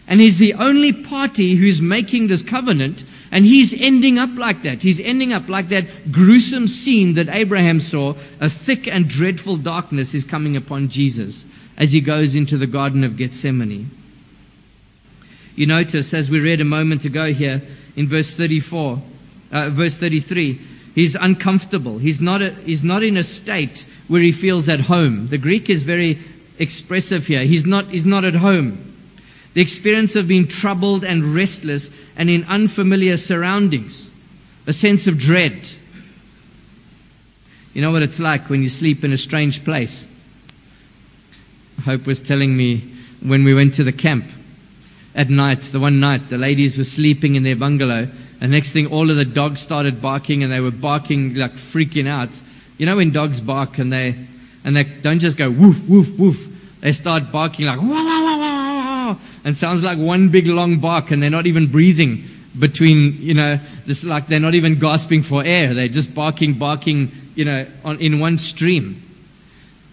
And 0.08 0.20
he's 0.20 0.40
the 0.40 0.56
only 0.56 0.92
party 0.92 1.54
who's 1.54 1.80
making 1.80 2.28
this 2.28 2.42
covenant. 2.42 3.06
And 3.32 3.46
he's 3.46 3.80
ending 3.80 4.18
up 4.18 4.36
like 4.36 4.64
that. 4.64 4.82
He's 4.82 5.00
ending 5.00 5.32
up 5.32 5.48
like 5.48 5.70
that 5.70 6.12
gruesome 6.12 6.68
scene 6.68 7.14
that 7.14 7.30
Abraham 7.30 7.82
saw. 7.82 8.16
A 8.42 8.50
thick 8.50 8.88
and 8.88 9.08
dreadful 9.08 9.58
darkness 9.58 10.16
is 10.16 10.24
coming 10.24 10.58
upon 10.58 10.90
Jesus 10.90 11.46
as 11.78 11.92
he 11.92 12.02
goes 12.02 12.34
into 12.34 12.58
the 12.58 12.68
Garden 12.68 13.04
of 13.04 13.16
Gethsemane. 13.16 13.92
You 15.56 15.68
notice, 15.68 16.16
as 16.16 16.32
we 16.32 16.40
read 16.40 16.62
a 16.62 16.66
moment 16.66 17.06
ago 17.06 17.32
here 17.32 17.62
in 17.96 18.08
verse 18.08 18.34
34, 18.34 19.00
uh, 19.52 19.70
verse 19.70 19.96
33, 19.96 20.60
he's 20.96 21.16
uncomfortable. 21.16 21.98
He's 21.98 22.22
not, 22.22 22.42
a, 22.42 22.52
he's 22.52 22.84
not 22.84 23.04
in 23.04 23.18
a 23.18 23.24
state 23.24 23.86
where 24.08 24.22
he 24.22 24.32
feels 24.32 24.70
at 24.70 24.80
home. 24.80 25.28
The 25.28 25.38
Greek 25.38 25.70
is 25.70 25.84
very 25.84 26.20
expressive 26.60 27.28
here. 27.28 27.44
He's 27.44 27.66
not, 27.66 27.88
he's 27.88 28.06
not 28.06 28.26
at 28.26 28.36
home. 28.36 28.94
The 29.54 29.62
experience 29.62 30.16
of 30.16 30.28
being 30.28 30.48
troubled 30.48 31.04
and 31.04 31.36
restless 31.36 31.90
and 32.16 32.30
in 32.30 32.46
unfamiliar 32.46 33.18
surroundings. 33.18 34.10
A 34.66 34.74
sense 34.74 35.08
of 35.08 35.20
dread. 35.20 35.68
You 37.74 37.82
know 37.82 37.92
what 37.92 38.04
it's 38.04 38.20
like 38.20 38.50
when 38.50 38.64
you 38.64 38.70
sleep 38.70 39.04
in 39.04 39.14
a 39.14 39.18
strange 39.18 39.64
place. 39.64 40.08
Hope 41.84 42.06
was 42.06 42.22
telling 42.22 42.56
me 42.56 42.94
when 43.22 43.44
we 43.44 43.54
went 43.54 43.76
to 43.76 43.84
the 43.84 43.92
camp 43.92 44.26
at 45.16 45.30
night, 45.30 45.62
the 45.62 45.80
one 45.80 46.00
night, 46.00 46.30
the 46.30 46.38
ladies 46.38 46.78
were 46.78 46.84
sleeping 46.84 47.36
in 47.36 47.44
their 47.44 47.56
bungalow, 47.56 48.08
and 48.44 48.52
next 48.52 48.74
thing, 48.74 48.88
all 48.88 49.10
of 49.10 49.16
the 49.16 49.24
dogs 49.24 49.62
started 49.62 50.02
barking, 50.02 50.44
and 50.44 50.52
they 50.52 50.60
were 50.60 50.70
barking 50.70 51.34
like 51.36 51.54
freaking 51.54 52.10
out. 52.10 52.30
You 52.78 52.86
know 52.86 52.98
when 52.98 53.12
dogs 53.12 53.40
bark 53.40 53.78
and 53.78 53.92
they 53.92 54.18
and 54.66 54.76
they 54.76 54.84
don't 54.84 55.20
just 55.20 55.38
go 55.38 55.50
woof 55.50 55.88
woof 55.88 56.20
woof, 56.20 56.46
they 56.82 56.92
start 56.92 57.32
barking 57.32 57.68
like 57.68 57.80
wow 57.80 57.88
wow 57.88 58.24
wow 58.26 58.40
wow 58.40 59.08
wow, 59.14 59.20
and 59.46 59.56
sounds 59.56 59.82
like 59.82 59.98
one 59.98 60.28
big 60.28 60.48
long 60.48 60.80
bark, 60.80 61.12
and 61.12 61.24
they're 61.24 61.30
not 61.30 61.48
even 61.48 61.72
breathing 61.72 62.26
between 62.60 63.22
you 63.22 63.34
know 63.34 63.62
this 63.86 64.04
like 64.04 64.28
they're 64.28 64.42
not 64.42 64.56
even 64.56 64.78
gasping 64.78 65.24
for 65.24 65.42
air, 65.42 65.74
they're 65.74 65.88
just 65.88 66.14
barking 66.14 66.56
barking 66.56 67.14
you 67.36 67.46
know 67.46 67.66
on, 67.86 68.02
in 68.02 68.20
one 68.20 68.38
stream, 68.38 69.02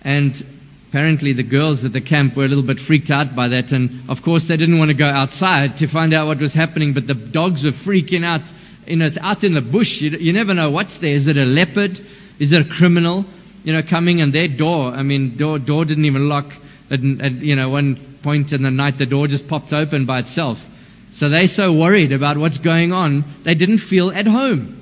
and 0.03 0.45
Apparently, 0.91 1.33
the 1.33 1.45
girls 1.45 1.85
at 1.85 1.93
the 1.93 2.01
camp 2.01 2.35
were 2.35 2.45
a 2.45 2.49
little 2.49 2.65
bit 2.65 2.81
freaked 2.81 3.13
out 3.13 3.37
by 3.37 3.47
that, 3.47 3.71
and 3.71 4.11
of 4.11 4.23
course, 4.23 4.49
they 4.49 4.57
didn't 4.57 4.77
want 4.77 4.89
to 4.89 4.95
go 4.95 5.07
outside 5.07 5.77
to 5.77 5.87
find 5.87 6.13
out 6.13 6.27
what 6.27 6.39
was 6.39 6.53
happening. 6.53 6.95
But 6.95 7.07
the 7.07 7.15
dogs 7.15 7.63
were 7.63 7.71
freaking 7.71 8.25
out. 8.25 8.43
You 8.89 8.97
know, 8.97 9.07
it's 9.07 9.17
out 9.17 9.45
in 9.45 9.55
the 9.55 9.61
bush. 9.61 10.01
You, 10.01 10.11
you 10.11 10.33
never 10.33 10.53
know 10.53 10.71
what's 10.73 10.99
there. 10.99 11.15
Is 11.15 11.29
it 11.29 11.37
a 11.37 11.45
leopard? 11.45 12.01
Is 12.41 12.51
it 12.51 12.67
a 12.67 12.69
criminal? 12.69 13.25
You 13.63 13.73
know, 13.73 13.85
coming 13.85 14.21
and 14.21 14.33
their 14.33 14.49
door. 14.49 14.91
I 14.91 15.05
mean, 15.05 15.37
door 15.37 15.61
door 15.61 15.85
didn't 15.85 16.07
even 16.07 16.29
lock. 16.29 16.53
At, 16.91 16.99
at 17.05 17.35
you 17.35 17.55
know, 17.55 17.69
one 17.69 17.95
point 18.25 18.53
in 18.53 18.65
the 18.65 18.73
night, 18.73 18.99
the 18.99 19.07
door 19.07 19.29
just 19.29 19.47
popped 19.47 19.73
open 19.73 20.07
by 20.07 20.19
itself. 20.19 20.69
So 21.13 21.29
they're 21.29 21.47
so 21.47 21.73
worried 21.73 22.11
about 22.11 22.37
what's 22.37 22.59
going 22.59 22.93
on, 22.93 23.23
they 23.45 23.55
didn't 23.55 23.79
feel 23.79 24.11
at 24.11 24.27
home 24.27 24.80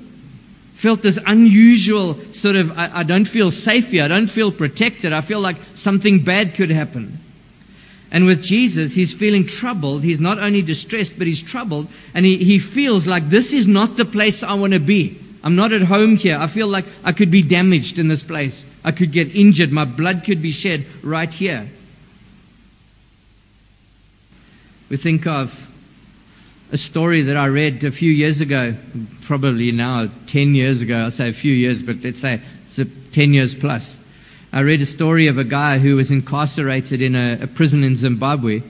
felt 0.79 1.01
this 1.01 1.19
unusual 1.25 2.17
sort 2.31 2.55
of, 2.55 2.79
I, 2.79 2.99
I, 2.99 3.03
don't 3.03 3.25
feel 3.25 3.51
safe 3.51 3.91
here. 3.91 4.05
I 4.05 4.07
don't 4.07 4.29
feel 4.29 4.49
protected. 4.49 5.11
I 5.11 5.19
feel 5.19 5.41
like 5.41 5.57
something 5.73 6.23
bad 6.23 6.55
could 6.55 6.69
happen. 6.69 7.19
And 8.11 8.25
with 8.25 8.41
Jesus, 8.41 8.93
he's 8.93 9.13
feeling 9.13 9.45
troubled. 9.45 10.03
He's 10.03 10.21
not 10.21 10.39
only 10.39 10.61
distressed, 10.61 11.17
but 11.17 11.27
he's 11.27 11.41
troubled. 11.41 11.89
And 12.13 12.25
he, 12.25 12.37
he 12.37 12.59
feels 12.59 13.05
like 13.05 13.29
this 13.29 13.51
is 13.51 13.67
not 13.67 13.97
the 13.97 14.05
place 14.05 14.41
I 14.41 14.53
want 14.53 14.71
to 14.71 14.79
be. 14.79 15.19
I'm 15.43 15.57
not 15.57 15.73
at 15.73 15.81
home 15.81 16.15
here. 16.15 16.37
I 16.37 16.47
feel 16.47 16.69
like 16.69 16.85
I 17.03 17.11
could 17.11 17.29
be 17.29 17.41
damaged 17.41 17.99
in 17.99 18.07
this 18.07 18.23
place. 18.23 18.63
I 18.81 18.93
could 18.93 19.11
get 19.11 19.35
injured. 19.35 19.73
My 19.73 19.83
blood 19.83 20.23
could 20.23 20.41
be 20.41 20.51
shed 20.51 20.85
right 21.03 21.31
here. 21.31 21.69
We 24.87 24.95
think 24.95 25.27
of 25.27 25.68
a 26.71 26.77
story 26.77 27.23
that 27.23 27.37
I 27.37 27.47
read 27.47 27.83
a 27.83 27.91
few 27.91 28.11
years 28.11 28.41
ago, 28.41 28.75
probably 29.23 29.71
now 29.71 30.09
10 30.27 30.53
years 30.53 30.81
ago. 30.81 30.97
I'll 30.97 31.11
say 31.11 31.29
a 31.29 31.33
few 31.33 31.53
years, 31.53 31.81
but 31.81 32.03
let's 32.03 32.19
say 32.19 32.41
it's 32.65 32.79
10 33.11 33.33
years 33.33 33.55
plus. 33.55 33.97
I 34.53 34.61
read 34.61 34.81
a 34.81 34.85
story 34.85 35.27
of 35.27 35.37
a 35.37 35.43
guy 35.43 35.79
who 35.79 35.95
was 35.95 36.11
incarcerated 36.11 37.01
in 37.01 37.15
a, 37.15 37.39
a 37.43 37.47
prison 37.47 37.83
in 37.83 37.97
Zimbabwe. 37.97 38.61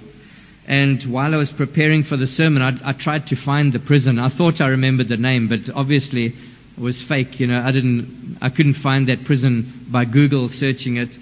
And 0.67 1.01
while 1.03 1.33
I 1.33 1.37
was 1.37 1.51
preparing 1.51 2.03
for 2.03 2.15
the 2.15 2.27
sermon, 2.27 2.61
I, 2.61 2.89
I, 2.89 2.93
tried 2.93 3.27
to 3.27 3.35
find 3.35 3.73
the 3.73 3.79
prison. 3.79 4.19
I 4.19 4.29
thought 4.29 4.61
I 4.61 4.67
remembered 4.69 5.07
the 5.07 5.17
name, 5.17 5.47
but 5.47 5.69
obviously 5.73 6.27
it 6.27 6.33
was 6.77 7.01
fake. 7.01 7.39
You 7.39 7.47
know, 7.47 7.61
I 7.61 7.71
didn't, 7.71 8.37
I 8.41 8.49
couldn't 8.49 8.75
find 8.75 9.07
that 9.07 9.25
prison 9.25 9.85
by 9.87 10.05
Google 10.05 10.47
searching 10.49 10.97
it. 10.97 11.17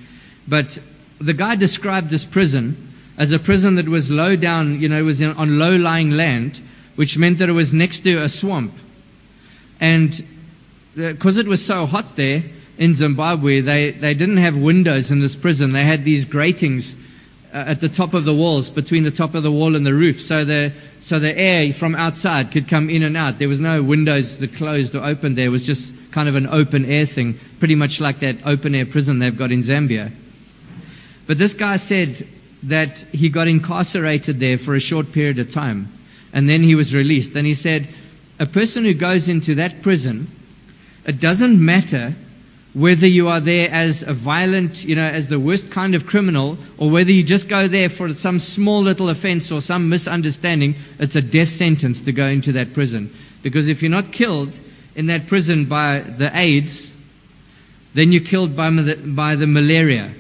But 0.47 0.77
the 1.19 1.33
guy 1.33 1.55
described 1.55 2.09
this 2.09 2.25
prison 2.25 2.86
as 3.17 3.31
a 3.31 3.39
prison 3.39 3.75
that 3.75 3.89
was 3.89 4.09
low 4.11 4.35
down, 4.35 4.79
you 4.79 4.89
know, 4.89 4.99
it 4.99 5.03
was 5.03 5.21
on 5.21 5.57
low 5.57 5.75
lying 5.75 6.11
land, 6.11 6.61
which 6.95 7.17
meant 7.17 7.39
that 7.39 7.49
it 7.49 7.53
was 7.53 7.73
next 7.73 8.01
to 8.01 8.17
a 8.17 8.29
swamp. 8.29 8.73
And 9.79 10.23
because 10.95 11.37
it 11.37 11.47
was 11.47 11.65
so 11.65 11.85
hot 11.85 12.15
there 12.15 12.43
in 12.77 12.93
Zimbabwe, 12.93 13.61
they, 13.61 13.91
they 13.91 14.13
didn't 14.13 14.37
have 14.37 14.55
windows 14.55 15.09
in 15.09 15.19
this 15.19 15.35
prison. 15.35 15.71
They 15.71 15.83
had 15.83 16.03
these 16.03 16.25
gratings 16.25 16.95
uh, 17.53 17.57
at 17.57 17.81
the 17.81 17.89
top 17.89 18.13
of 18.13 18.23
the 18.25 18.33
walls, 18.33 18.69
between 18.69 19.03
the 19.03 19.11
top 19.11 19.33
of 19.33 19.41
the 19.41 19.51
wall 19.51 19.75
and 19.75 19.85
the 19.85 19.93
roof, 19.93 20.21
so 20.21 20.45
the, 20.45 20.73
so 21.01 21.17
the 21.17 21.35
air 21.35 21.73
from 21.73 21.95
outside 21.95 22.51
could 22.51 22.67
come 22.67 22.89
in 22.89 23.01
and 23.01 23.17
out. 23.17 23.39
There 23.39 23.47
was 23.47 23.59
no 23.59 23.81
windows 23.81 24.37
that 24.39 24.55
closed 24.55 24.95
or 24.95 25.03
opened 25.03 25.37
there. 25.37 25.45
It 25.45 25.49
was 25.49 25.65
just 25.65 25.93
kind 26.11 26.29
of 26.29 26.35
an 26.35 26.47
open 26.47 26.85
air 26.85 27.05
thing, 27.05 27.39
pretty 27.59 27.75
much 27.75 27.99
like 27.99 28.19
that 28.19 28.45
open 28.45 28.75
air 28.75 28.85
prison 28.85 29.19
they've 29.19 29.37
got 29.37 29.51
in 29.51 29.61
Zambia. 29.61 30.11
But 31.25 31.37
this 31.37 31.53
guy 31.53 31.77
said 31.77 32.27
that 32.63 32.99
he 33.11 33.29
got 33.29 33.47
incarcerated 33.47 34.39
there 34.39 34.57
for 34.57 34.75
a 34.75 34.79
short 34.79 35.11
period 35.11 35.39
of 35.39 35.49
time 35.49 35.91
and 36.33 36.49
then 36.49 36.61
he 36.63 36.75
was 36.75 36.93
released. 36.93 37.35
And 37.35 37.47
he 37.47 37.53
said, 37.53 37.87
a 38.39 38.45
person 38.45 38.83
who 38.83 38.93
goes 38.93 39.27
into 39.29 39.55
that 39.55 39.81
prison 39.81 40.27
it 41.07 41.21
doesn't 41.21 41.63
matter 41.63 42.13
whether 42.73 43.07
you 43.07 43.29
are 43.29 43.39
there 43.39 43.69
as 43.71 44.03
a 44.03 44.13
violent, 44.13 44.83
you 44.83 44.95
know, 44.95 45.05
as 45.05 45.29
the 45.29 45.39
worst 45.39 45.71
kind 45.71 45.95
of 45.95 46.05
criminal, 46.05 46.57
or 46.77 46.91
whether 46.91 47.11
you 47.11 47.23
just 47.23 47.47
go 47.47 47.67
there 47.67 47.89
for 47.89 48.13
some 48.13 48.39
small 48.39 48.81
little 48.81 49.09
offense 49.09 49.51
or 49.51 49.61
some 49.61 49.89
misunderstanding, 49.89 50.75
it's 50.99 51.15
a 51.15 51.21
death 51.21 51.47
sentence 51.47 52.01
to 52.01 52.11
go 52.11 52.25
into 52.27 52.51
that 52.51 52.73
prison. 52.73 53.11
Because 53.41 53.69
if 53.69 53.81
you're 53.81 53.89
not 53.89 54.11
killed 54.11 54.59
in 54.95 55.07
that 55.07 55.27
prison 55.27 55.65
by 55.65 56.01
the 56.01 56.29
AIDS, 56.37 56.93
then 57.93 58.11
you're 58.11 58.21
killed 58.21 58.55
by, 58.55 58.69
by 58.69 59.35
the 59.35 59.47
malaria. 59.47 60.11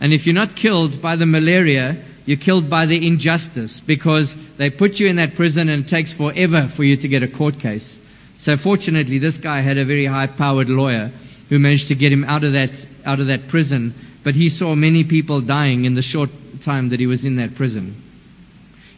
And 0.00 0.12
if 0.12 0.26
you're 0.26 0.34
not 0.34 0.54
killed 0.54 1.02
by 1.02 1.16
the 1.16 1.26
malaria, 1.26 1.96
you're 2.24 2.36
killed 2.36 2.68
by 2.68 2.86
the 2.86 3.06
injustice 3.06 3.80
because 3.80 4.36
they 4.56 4.70
put 4.70 5.00
you 5.00 5.08
in 5.08 5.16
that 5.16 5.34
prison 5.34 5.68
and 5.68 5.84
it 5.84 5.88
takes 5.88 6.12
forever 6.12 6.68
for 6.68 6.84
you 6.84 6.96
to 6.98 7.08
get 7.08 7.22
a 7.22 7.28
court 7.28 7.58
case. 7.58 7.98
So 8.36 8.56
fortunately, 8.56 9.18
this 9.18 9.38
guy 9.38 9.60
had 9.60 9.78
a 9.78 9.84
very 9.84 10.04
high 10.04 10.26
powered 10.26 10.68
lawyer 10.68 11.10
who 11.48 11.58
managed 11.58 11.88
to 11.88 11.94
get 11.94 12.12
him 12.12 12.24
out 12.24 12.44
of 12.44 12.52
that, 12.52 12.86
out 13.04 13.20
of 13.20 13.28
that 13.28 13.48
prison. 13.48 13.94
But 14.22 14.34
he 14.34 14.48
saw 14.50 14.74
many 14.74 15.04
people 15.04 15.40
dying 15.40 15.84
in 15.84 15.94
the 15.94 16.02
short 16.02 16.30
time 16.60 16.90
that 16.90 17.00
he 17.00 17.06
was 17.06 17.24
in 17.24 17.36
that 17.36 17.54
prison. 17.54 17.96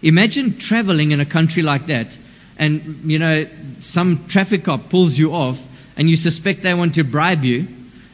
Imagine 0.02 0.58
traveling 0.58 1.12
in 1.12 1.20
a 1.20 1.26
country 1.26 1.62
like 1.62 1.86
that 1.86 2.18
and, 2.58 3.02
you 3.04 3.18
know, 3.18 3.46
some 3.80 4.26
traffic 4.28 4.64
cop 4.64 4.90
pulls 4.90 5.16
you 5.16 5.32
off 5.32 5.64
and 5.96 6.10
you 6.10 6.16
suspect 6.16 6.62
they 6.62 6.74
want 6.74 6.94
to 6.94 7.04
bribe 7.04 7.44
you 7.44 7.68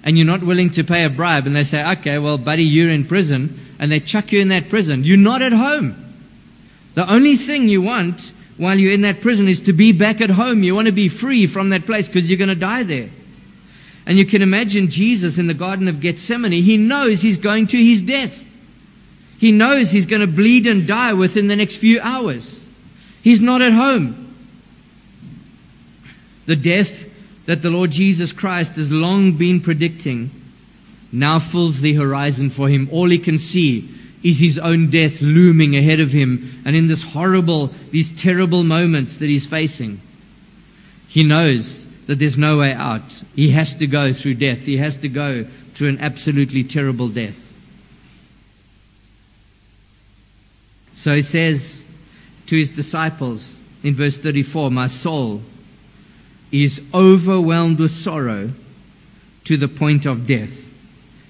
and 0.07 0.17
you're 0.17 0.25
not 0.25 0.41
willing 0.41 0.71
to 0.71 0.85
pay 0.85 1.05
a 1.05 1.11
bribe 1.11 1.49
and 1.49 1.57
they 1.57 1.65
say, 1.65 1.85
okay, 1.99 2.19
well, 2.19 2.39
buddy, 2.39 2.63
you're 2.63 2.89
in 2.89 3.07
prison 3.07 3.59
and 3.81 3.91
they 3.91 3.99
chuck 3.99 4.31
you 4.31 4.41
in 4.41 4.49
that 4.49 4.69
prison. 4.69 5.03
You're 5.03 5.17
not 5.19 5.43
at 5.43 5.53
home. 5.53 5.97
The 6.95 7.11
only 7.13 7.35
thing 7.35 7.69
you 7.69 7.83
want 7.83 8.33
while 8.57 8.79
you're 8.79 8.93
in 8.93 9.01
that 9.01 9.21
prison 9.21 9.49
is 9.49 9.63
to 9.63 9.73
be 9.73 9.91
back 9.91 10.21
at 10.21 10.31
home. 10.31 10.63
You 10.63 10.77
want 10.77 10.87
to 10.87 10.93
be 10.93 11.09
free 11.09 11.49
from 11.49 11.71
that 11.71 11.87
place 11.87 12.07
because 12.07 12.31
you're 12.31 12.39
going 12.39 12.51
to 12.51 12.55
die 12.55 12.85
there. 12.85 13.11
And 14.07 14.17
you 14.17 14.25
can 14.25 14.43
imagine 14.43 14.91
Jesus 14.91 15.39
in 15.39 15.49
the 15.49 15.55
Garden 15.55 15.89
of 15.89 16.01
Gethsemane. 16.01 16.53
He 16.53 16.77
knows 16.77 17.21
he's 17.21 17.39
going 17.39 17.67
to 17.67 17.77
his 17.77 18.03
death. 18.03 18.45
He 19.39 19.51
knows 19.51 19.91
he's 19.91 20.07
going 20.07 20.21
to 20.21 20.29
bleed 20.29 20.69
and 20.69 20.87
die 20.87 21.15
within 21.15 21.49
the 21.49 21.57
next 21.57 21.79
few 21.79 22.01
hours. 22.01 22.65
He's 23.23 23.41
not 23.41 23.61
at 23.61 23.73
home. 23.73 24.37
The 26.47 26.55
death 26.55 27.16
that 27.47 27.63
the 27.63 27.71
Lord 27.71 27.91
Jesus 27.91 28.33
Christ 28.33 28.75
has 28.75 28.91
long 28.91 29.33
been 29.33 29.61
predicting 29.61 30.31
now 31.13 31.39
fills 31.39 31.81
the 31.81 31.95
horizon 31.95 32.51
for 32.51 32.69
him. 32.69 32.89
All 32.93 33.09
he 33.09 33.19
can 33.19 33.39
see 33.39 33.89
is 34.23 34.39
his 34.39 34.59
own 34.59 34.91
death 34.91 35.23
looming 35.23 35.77
ahead 35.77 36.01
of 36.01 36.11
him. 36.11 36.63
And 36.65 36.75
in 36.75 36.89
this 36.89 37.03
horrible, 37.03 37.69
these 37.91 38.21
terrible 38.23 38.65
moments 38.65 39.19
that 39.19 39.27
he's 39.27 39.47
facing, 39.47 40.01
he 41.09 41.23
knows 41.23 41.87
that 42.07 42.19
there's 42.19 42.37
no 42.37 42.59
way 42.59 42.73
out. 42.73 43.23
He 43.35 43.51
has 43.51 43.77
to 43.77 43.87
go 43.87 44.13
through 44.13 44.35
death. 44.35 44.61
He 44.61 44.77
has 44.79 44.99
to 44.99 45.09
go 45.09 45.45
through 45.73 45.91
an 45.91 46.01
absolutely 46.01 46.65
terrible 46.65 47.09
death. 47.09 47.43
So 50.97 51.15
he 51.15 51.23
says 51.23 51.85
to 52.47 52.57
his 52.57 52.71
disciples 52.71 53.57
in 53.85 53.95
verse 53.95 54.19
34, 54.19 54.71
My 54.71 54.89
soul 54.89 55.43
is 56.53 56.83
overwhelmed 56.95 57.79
with 57.79 57.91
sorrow 57.91 58.51
to 59.45 59.57
the 59.57 59.69
point 59.69 60.07
of 60.07 60.27
death. 60.27 60.73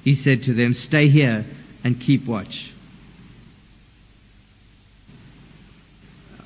He 0.04 0.14
said 0.14 0.44
to 0.44 0.54
them, 0.54 0.74
Stay 0.74 1.08
here 1.08 1.44
and 1.84 2.00
keep 2.00 2.26
watch. 2.26 2.72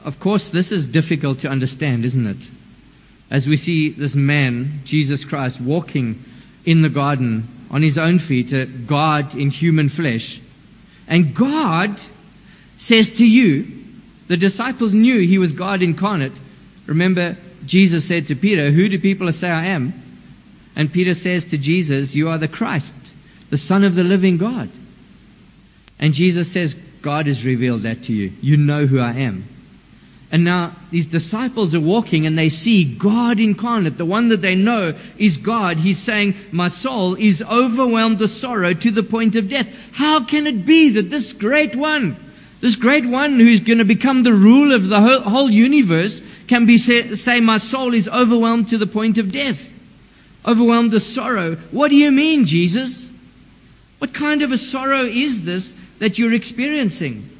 Of 0.04 0.18
course, 0.18 0.48
this 0.48 0.72
is 0.72 0.86
difficult 0.86 1.40
to 1.40 1.48
understand, 1.48 2.04
isn't 2.04 2.26
it? 2.26 2.48
As 3.30 3.46
we 3.46 3.56
see 3.56 3.90
this 3.90 4.16
man, 4.16 4.80
Jesus 4.84 5.24
Christ, 5.24 5.60
walking 5.60 6.24
in 6.64 6.82
the 6.82 6.88
garden 6.88 7.46
on 7.70 7.82
his 7.82 7.98
own 7.98 8.18
feet, 8.18 8.52
a 8.52 8.66
God 8.66 9.34
in 9.34 9.50
human 9.50 9.88
flesh. 9.88 10.40
And 11.06 11.34
God 11.34 12.00
says 12.78 13.10
to 13.18 13.26
you, 13.26 13.66
the 14.26 14.36
disciples 14.36 14.94
knew 14.94 15.18
he 15.18 15.38
was 15.38 15.52
God 15.52 15.82
incarnate. 15.82 16.32
Remember, 16.86 17.36
Jesus 17.70 18.04
said 18.04 18.26
to 18.26 18.34
Peter, 18.34 18.72
Who 18.72 18.88
do 18.88 18.98
people 18.98 19.30
say 19.30 19.48
I 19.48 19.66
am? 19.66 19.94
And 20.74 20.92
Peter 20.92 21.14
says 21.14 21.44
to 21.46 21.58
Jesus, 21.58 22.16
You 22.16 22.30
are 22.30 22.38
the 22.38 22.48
Christ, 22.48 22.96
the 23.50 23.56
Son 23.56 23.84
of 23.84 23.94
the 23.94 24.02
living 24.02 24.38
God. 24.38 24.68
And 25.96 26.12
Jesus 26.12 26.50
says, 26.50 26.74
God 27.00 27.28
has 27.28 27.46
revealed 27.46 27.82
that 27.82 28.02
to 28.04 28.12
you. 28.12 28.32
You 28.40 28.56
know 28.56 28.86
who 28.86 28.98
I 28.98 29.12
am. 29.12 29.44
And 30.32 30.42
now 30.42 30.72
these 30.90 31.06
disciples 31.06 31.72
are 31.76 31.80
walking 31.80 32.26
and 32.26 32.36
they 32.36 32.48
see 32.48 32.82
God 32.82 33.38
incarnate, 33.38 33.96
the 33.96 34.04
one 34.04 34.30
that 34.30 34.42
they 34.42 34.56
know 34.56 34.94
is 35.16 35.36
God. 35.36 35.76
He's 35.76 36.00
saying, 36.00 36.34
My 36.50 36.66
soul 36.66 37.14
is 37.14 37.40
overwhelmed 37.40 38.18
with 38.18 38.32
sorrow 38.32 38.74
to 38.74 38.90
the 38.90 39.04
point 39.04 39.36
of 39.36 39.48
death. 39.48 39.68
How 39.92 40.24
can 40.24 40.48
it 40.48 40.66
be 40.66 40.90
that 40.90 41.08
this 41.08 41.34
great 41.34 41.76
one, 41.76 42.16
this 42.60 42.74
great 42.74 43.06
one 43.06 43.38
who's 43.38 43.60
going 43.60 43.78
to 43.78 43.84
become 43.84 44.24
the 44.24 44.34
ruler 44.34 44.74
of 44.74 44.88
the 44.88 45.00
whole, 45.00 45.20
whole 45.20 45.50
universe, 45.50 46.20
can 46.50 46.66
be 46.66 46.78
say, 46.78 47.14
say, 47.14 47.38
My 47.38 47.58
soul 47.58 47.94
is 47.94 48.08
overwhelmed 48.08 48.70
to 48.70 48.78
the 48.78 48.86
point 48.88 49.18
of 49.18 49.30
death? 49.30 49.72
Overwhelmed 50.44 50.92
with 50.92 51.04
sorrow. 51.04 51.54
What 51.70 51.90
do 51.90 51.96
you 51.96 52.10
mean, 52.10 52.44
Jesus? 52.44 53.08
What 53.98 54.12
kind 54.12 54.42
of 54.42 54.50
a 54.50 54.58
sorrow 54.58 55.02
is 55.02 55.44
this 55.44 55.76
that 56.00 56.18
you're 56.18 56.34
experiencing? 56.34 57.30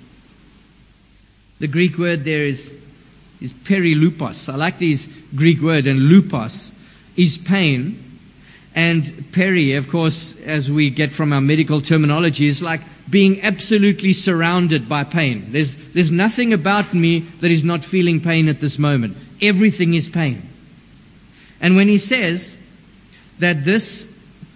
The 1.59 1.67
Greek 1.67 1.99
word 1.99 2.25
there 2.25 2.45
is, 2.45 2.73
is 3.41 3.53
perilupos. 3.53 4.49
I 4.49 4.55
like 4.55 4.79
these 4.79 5.09
Greek 5.35 5.61
word, 5.61 5.89
and 5.89 6.03
lupos 6.03 6.71
is 7.17 7.37
pain. 7.37 8.21
And 8.77 9.33
peri, 9.33 9.75
of 9.75 9.89
course, 9.89 10.37
as 10.43 10.71
we 10.71 10.91
get 10.91 11.11
from 11.11 11.33
our 11.33 11.41
medical 11.41 11.81
terminology, 11.81 12.47
is 12.47 12.63
like 12.63 12.83
being 13.11 13.43
absolutely 13.43 14.13
surrounded 14.13 14.89
by 14.89 15.05
pain. 15.05 15.49
There's, 15.51 15.75
there's 15.75 16.13
nothing 16.13 16.53
about 16.53 16.95
me 16.95 17.21
that 17.41 17.51
is 17.51 17.65
not 17.65 17.85
feeling 17.85 18.21
pain 18.21 18.49
at 18.49 18.61
this 18.61 18.79
moment. 18.79 19.17
Everything 19.43 19.95
is 19.95 20.09
pain. 20.09 20.43
And 21.61 21.77
when 21.77 21.89
he 21.89 21.99
says 21.99 22.57
that 23.41 23.65
this 23.65 24.11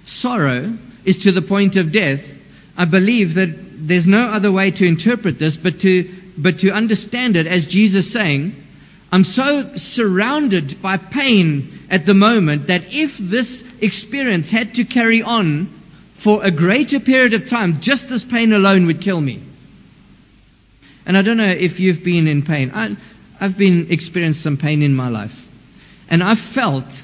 sorrow 0.06 0.72
is 1.04 1.18
to 1.18 1.32
the 1.32 1.42
point 1.42 1.76
of 1.76 1.92
death, 1.92 2.40
I 2.76 2.84
believe 2.84 3.34
that 3.34 3.50
there's 3.88 4.06
no 4.06 4.28
other 4.28 4.50
way 4.52 4.70
to 4.70 4.86
interpret 4.86 5.38
this 5.38 5.56
but 5.56 5.80
to, 5.80 6.10
but 6.38 6.60
to 6.60 6.70
understand 6.70 7.36
it 7.36 7.46
as 7.46 7.66
Jesus 7.66 8.10
saying, 8.12 8.64
I'm 9.12 9.24
so 9.24 9.76
surrounded 9.76 10.80
by 10.80 10.96
pain 10.96 11.86
at 11.90 12.06
the 12.06 12.14
moment 12.14 12.68
that 12.68 12.92
if 12.92 13.16
this 13.18 13.64
experience 13.80 14.50
had 14.50 14.74
to 14.74 14.84
carry 14.84 15.22
on 15.22 15.68
for 16.14 16.42
a 16.44 16.50
greater 16.50 17.00
period 17.00 17.34
of 17.34 17.48
time, 17.48 17.80
just 17.80 18.08
this 18.08 18.24
pain 18.24 18.52
alone 18.52 18.86
would 18.86 19.00
kill 19.00 19.20
me. 19.20 19.42
And 21.06 21.18
I 21.18 21.22
don't 21.22 21.36
know 21.36 21.44
if 21.44 21.80
you've 21.80 22.02
been 22.02 22.26
in 22.26 22.42
pain. 22.42 22.70
I, 22.74 22.96
I've 23.40 23.58
been 23.58 23.90
experienced 23.90 24.42
some 24.42 24.56
pain 24.56 24.82
in 24.82 24.94
my 24.94 25.08
life. 25.08 25.46
And 26.08 26.22
I've 26.22 26.38
felt 26.38 27.02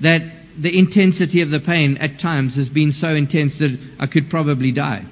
that 0.00 0.22
the 0.58 0.76
intensity 0.76 1.42
of 1.42 1.50
the 1.50 1.60
pain 1.60 1.98
at 1.98 2.18
times 2.18 2.56
has 2.56 2.68
been 2.68 2.90
so 2.90 3.14
intense 3.14 3.58
that 3.58 3.78
I 4.00 4.06
could 4.06 4.28
probably 4.28 4.72
die. 4.72 5.04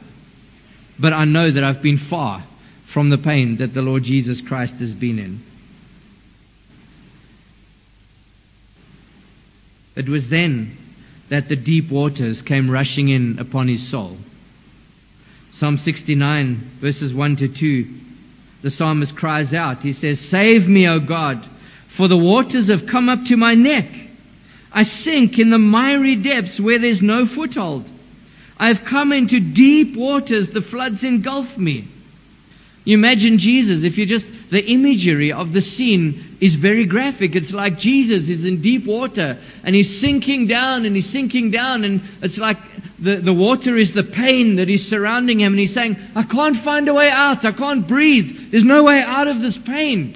But 0.98 1.12
I 1.12 1.24
know 1.24 1.50
that 1.50 1.62
I've 1.62 1.82
been 1.82 1.98
far 1.98 2.42
from 2.84 3.10
the 3.10 3.18
pain 3.18 3.58
that 3.58 3.74
the 3.74 3.82
Lord 3.82 4.02
Jesus 4.02 4.40
Christ 4.40 4.78
has 4.80 4.92
been 4.92 5.18
in. 5.18 5.40
It 9.94 10.08
was 10.08 10.28
then 10.28 10.76
that 11.28 11.48
the 11.48 11.56
deep 11.56 11.90
waters 11.90 12.42
came 12.42 12.70
rushing 12.70 13.08
in 13.08 13.38
upon 13.38 13.68
his 13.68 13.86
soul. 13.86 14.16
Psalm 15.50 15.78
69, 15.78 16.56
verses 16.80 17.14
1 17.14 17.36
to 17.36 17.48
2, 17.48 17.86
the 18.62 18.70
psalmist 18.70 19.16
cries 19.16 19.54
out. 19.54 19.82
He 19.82 19.92
says, 19.92 20.20
Save 20.20 20.68
me, 20.68 20.88
O 20.88 21.00
God, 21.00 21.46
for 21.88 22.08
the 22.08 22.16
waters 22.16 22.68
have 22.68 22.86
come 22.86 23.08
up 23.08 23.24
to 23.26 23.36
my 23.36 23.54
neck. 23.54 23.86
I 24.72 24.82
sink 24.82 25.38
in 25.38 25.50
the 25.50 25.58
miry 25.58 26.16
depths 26.16 26.60
where 26.60 26.78
there's 26.78 27.02
no 27.02 27.24
foothold. 27.26 27.90
I 28.58 28.68
have 28.68 28.84
come 28.84 29.12
into 29.12 29.40
deep 29.40 29.96
waters, 29.96 30.48
the 30.48 30.60
floods 30.60 31.04
engulf 31.04 31.56
me. 31.56 31.88
You 32.84 32.96
imagine 32.96 33.38
Jesus, 33.38 33.84
if 33.84 33.98
you 33.98 34.06
just, 34.06 34.26
the 34.50 34.64
imagery 34.64 35.32
of 35.32 35.52
the 35.52 35.60
scene 35.60 36.36
is 36.40 36.54
very 36.54 36.86
graphic. 36.86 37.34
It's 37.34 37.52
like 37.52 37.78
Jesus 37.78 38.28
is 38.28 38.44
in 38.44 38.60
deep 38.60 38.86
water 38.86 39.38
and 39.64 39.74
he's 39.74 39.98
sinking 39.98 40.46
down 40.46 40.84
and 40.84 40.94
he's 40.94 41.08
sinking 41.08 41.50
down 41.50 41.82
and 41.82 42.00
it's 42.22 42.38
like 42.38 42.58
the, 42.98 43.16
the 43.16 43.32
water 43.32 43.76
is 43.76 43.92
the 43.92 44.04
pain 44.04 44.56
that 44.56 44.70
is 44.70 44.88
surrounding 44.88 45.40
him 45.40 45.52
and 45.52 45.58
he's 45.58 45.74
saying, 45.74 45.96
I 46.14 46.22
can't 46.22 46.56
find 46.56 46.88
a 46.88 46.94
way 46.94 47.10
out. 47.10 47.44
I 47.44 47.52
can't 47.52 47.88
breathe. 47.88 48.50
There's 48.52 48.64
no 48.64 48.84
way 48.84 49.02
out 49.02 49.26
of 49.26 49.40
this 49.40 49.58
pain. 49.58 50.14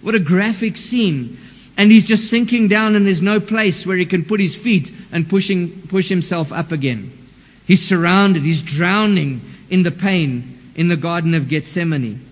What 0.00 0.14
a 0.14 0.20
graphic 0.20 0.76
scene. 0.76 1.38
And 1.76 1.90
he's 1.90 2.06
just 2.06 2.30
sinking 2.30 2.68
down 2.68 2.94
and 2.94 3.04
there's 3.04 3.22
no 3.22 3.40
place 3.40 3.84
where 3.84 3.96
he 3.96 4.06
can 4.06 4.24
put 4.24 4.38
his 4.38 4.54
feet 4.54 4.92
and 5.10 5.28
pushing, 5.28 5.88
push 5.88 6.08
himself 6.08 6.52
up 6.52 6.70
again. 6.70 7.18
He's 7.66 7.82
surrounded. 7.82 8.42
He's 8.42 8.62
drowning 8.62 9.40
in 9.70 9.82
the 9.82 9.90
pain 9.90 10.72
in 10.76 10.88
the 10.88 10.96
Garden 10.96 11.34
of 11.34 11.48
Gethsemane. 11.48 12.31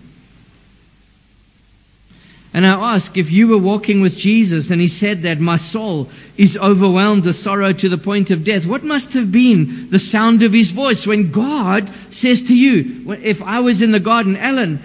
And 2.53 2.67
I 2.67 2.95
ask 2.95 3.15
if 3.15 3.31
you 3.31 3.47
were 3.47 3.57
walking 3.57 4.01
with 4.01 4.17
Jesus 4.17 4.71
and 4.71 4.81
he 4.81 4.89
said 4.89 5.23
that 5.23 5.39
my 5.39 5.55
soul 5.55 6.09
is 6.37 6.57
overwhelmed 6.57 7.23
with 7.23 7.37
sorrow 7.37 7.71
to 7.71 7.87
the 7.87 7.97
point 7.97 8.29
of 8.31 8.43
death, 8.43 8.65
what 8.65 8.83
must 8.83 9.13
have 9.13 9.31
been 9.31 9.89
the 9.89 9.99
sound 9.99 10.43
of 10.43 10.51
his 10.51 10.71
voice 10.71 11.07
when 11.07 11.31
God 11.31 11.89
says 12.09 12.41
to 12.43 12.57
you, 12.57 13.13
if 13.23 13.41
I 13.41 13.61
was 13.61 13.81
in 13.81 13.91
the 13.91 14.01
garden, 14.01 14.35
Alan, 14.35 14.81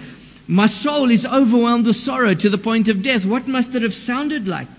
my 0.47 0.67
soul 0.67 1.11
is 1.11 1.25
overwhelmed 1.25 1.85
with 1.85 1.97
sorrow 1.97 2.33
to 2.33 2.49
the 2.49 2.57
point 2.57 2.87
of 2.87 3.03
death, 3.03 3.25
what 3.25 3.49
must 3.49 3.75
it 3.75 3.81
have 3.81 3.93
sounded 3.93 4.47
like? 4.47 4.69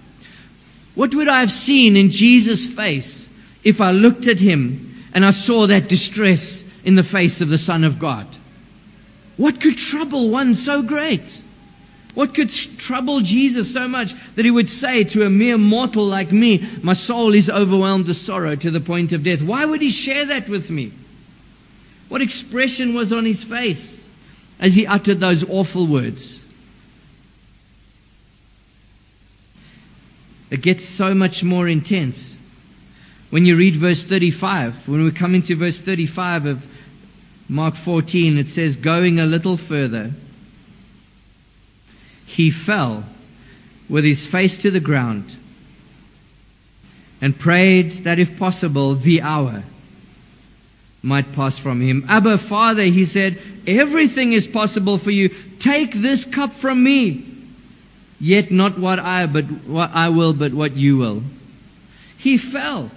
What 0.94 1.14
would 1.14 1.28
I 1.28 1.40
have 1.40 1.52
seen 1.52 1.94
in 1.94 2.10
Jesus' 2.10 2.66
face 2.66 3.28
if 3.62 3.82
I 3.82 3.90
looked 3.90 4.28
at 4.28 4.40
him 4.40 5.04
and 5.12 5.26
I 5.26 5.30
saw 5.30 5.66
that 5.66 5.90
distress 5.90 6.64
in 6.84 6.94
the 6.94 7.02
face 7.02 7.42
of 7.42 7.50
the 7.50 7.58
Son 7.58 7.84
of 7.84 7.98
God? 7.98 8.26
What 9.36 9.60
could 9.60 9.76
trouble 9.76 10.30
one 10.30 10.54
so 10.54 10.82
great? 10.82 11.42
What 12.18 12.34
could 12.34 12.50
trouble 12.50 13.20
Jesus 13.20 13.72
so 13.72 13.86
much 13.86 14.12
that 14.34 14.44
he 14.44 14.50
would 14.50 14.68
say 14.68 15.04
to 15.04 15.24
a 15.24 15.30
mere 15.30 15.56
mortal 15.56 16.04
like 16.04 16.32
me, 16.32 16.66
My 16.82 16.94
soul 16.94 17.32
is 17.32 17.48
overwhelmed 17.48 18.08
with 18.08 18.16
sorrow 18.16 18.56
to 18.56 18.72
the 18.72 18.80
point 18.80 19.12
of 19.12 19.22
death? 19.22 19.40
Why 19.40 19.64
would 19.64 19.80
he 19.80 19.90
share 19.90 20.26
that 20.26 20.48
with 20.48 20.68
me? 20.68 20.90
What 22.08 22.20
expression 22.20 22.94
was 22.94 23.12
on 23.12 23.24
his 23.24 23.44
face 23.44 24.04
as 24.58 24.74
he 24.74 24.84
uttered 24.84 25.20
those 25.20 25.48
awful 25.48 25.86
words? 25.86 26.44
It 30.50 30.60
gets 30.60 30.84
so 30.84 31.14
much 31.14 31.44
more 31.44 31.68
intense. 31.68 32.40
When 33.30 33.46
you 33.46 33.54
read 33.54 33.76
verse 33.76 34.02
35, 34.02 34.88
when 34.88 35.04
we 35.04 35.12
come 35.12 35.36
into 35.36 35.54
verse 35.54 35.78
35 35.78 36.46
of 36.46 36.66
Mark 37.48 37.76
14, 37.76 38.38
it 38.38 38.48
says, 38.48 38.74
Going 38.74 39.20
a 39.20 39.26
little 39.26 39.56
further, 39.56 40.10
he 42.28 42.50
fell 42.50 43.04
with 43.88 44.04
his 44.04 44.26
face 44.26 44.62
to 44.62 44.70
the 44.70 44.80
ground 44.80 45.34
and 47.22 47.36
prayed 47.36 47.90
that 48.04 48.18
if 48.18 48.38
possible 48.38 48.94
the 48.94 49.22
hour 49.22 49.64
might 51.02 51.32
pass 51.32 51.58
from 51.58 51.80
him. 51.80 52.04
Abba, 52.06 52.36
Father, 52.36 52.82
he 52.82 53.06
said, 53.06 53.38
everything 53.66 54.34
is 54.34 54.46
possible 54.46 54.98
for 54.98 55.10
you. 55.10 55.30
Take 55.58 55.94
this 55.94 56.26
cup 56.26 56.52
from 56.52 56.82
me. 56.82 57.24
Yet 58.20 58.50
not 58.50 58.78
what 58.78 58.98
I, 58.98 59.26
but 59.26 59.46
what 59.46 59.90
I 59.94 60.10
will, 60.10 60.34
but 60.34 60.52
what 60.52 60.76
you 60.76 60.98
will. 60.98 61.22
He 62.18 62.36
fell. 62.36 62.90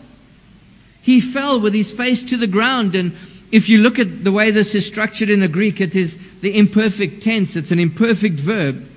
He 1.04 1.22
fell 1.22 1.62
with 1.62 1.74
his 1.74 1.92
face 1.92 2.26
to 2.26 2.38
the 2.38 2.48
ground. 2.48 2.96
And 2.96 3.16
if 3.52 3.70
you 3.70 3.78
look 3.78 3.98
at 3.98 4.26
the 4.26 4.32
way 4.32 4.52
this 4.52 4.76
is 4.76 4.86
structured 4.86 5.30
in 5.30 5.40
the 5.40 5.48
Greek, 5.48 5.80
it 5.80 5.96
is 5.96 6.20
the 6.42 6.58
imperfect 6.58 7.24
tense. 7.24 7.56
It's 7.56 7.72
an 7.72 7.80
imperfect 7.80 8.40
verb 8.40 8.91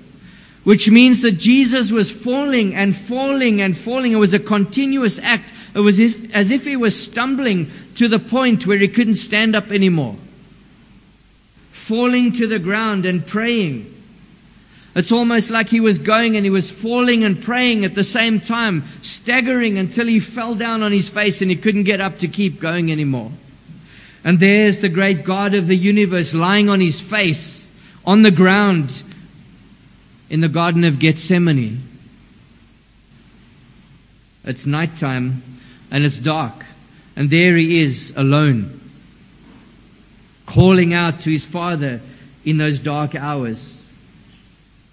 which 0.65 0.89
means 0.89 1.21
that 1.21 1.33
Jesus 1.37 1.91
was 1.91 2.11
falling 2.11 2.73
and 2.73 2.93
falling 2.93 3.61
and 3.61 3.77
falling. 3.77 4.11
It 4.11 4.17
was 4.17 4.33
a 4.33 4.39
continuous 4.39 5.19
act. 5.19 5.53
It 5.75 5.79
was 5.79 5.99
as 5.99 6.51
if 6.51 6.65
he 6.65 6.75
was 6.75 6.99
stumbling 7.01 7.71
to 7.97 8.07
the 8.07 8.17
point 8.17 8.65
where 8.65 8.77
he 8.77 8.87
couldn't 8.87 9.15
stand 9.15 9.55
up 9.55 9.71
anymore. 9.71 10.15
Falling 11.71 12.31
to 12.33 12.47
the 12.47 12.57
ground 12.57 13.05
and 13.05 13.25
praying. 13.25 13.93
It's 14.95 15.11
almost 15.11 15.51
like 15.51 15.69
he 15.69 15.81
was 15.81 15.99
going 15.99 16.35
and 16.35 16.43
he 16.43 16.49
was 16.49 16.71
falling 16.71 17.23
and 17.23 17.43
praying 17.43 17.85
at 17.85 17.93
the 17.93 18.03
same 18.03 18.39
time, 18.39 18.85
staggering 19.03 19.77
until 19.77 20.07
he 20.07 20.19
fell 20.19 20.55
down 20.55 20.81
on 20.81 20.91
his 20.91 21.09
face 21.09 21.43
and 21.43 21.51
he 21.51 21.57
couldn't 21.57 21.83
get 21.83 22.01
up 22.01 22.19
to 22.19 22.27
keep 22.27 22.59
going 22.59 22.91
anymore. 22.91 23.31
And 24.23 24.39
there's 24.39 24.79
the 24.79 24.89
great 24.89 25.25
God 25.25 25.53
of 25.53 25.67
the 25.67 25.77
universe 25.77 26.33
lying 26.33 26.69
on 26.69 26.79
his 26.79 26.99
face 26.99 27.67
on 28.03 28.23
the 28.23 28.31
ground 28.31 29.03
in 30.29 30.41
the 30.41 30.49
Garden 30.49 30.83
of 30.83 30.99
Gethsemane. 30.99 31.81
It's 34.43 34.65
nighttime 34.65 35.43
and 35.91 36.03
it's 36.03 36.19
dark, 36.19 36.65
and 37.15 37.29
there 37.29 37.55
he 37.55 37.81
is 37.81 38.13
alone, 38.15 38.79
calling 40.45 40.93
out 40.93 41.21
to 41.21 41.31
his 41.31 41.45
Father 41.45 42.01
in 42.43 42.57
those 42.57 42.79
dark 42.79 43.15
hours. 43.15 43.81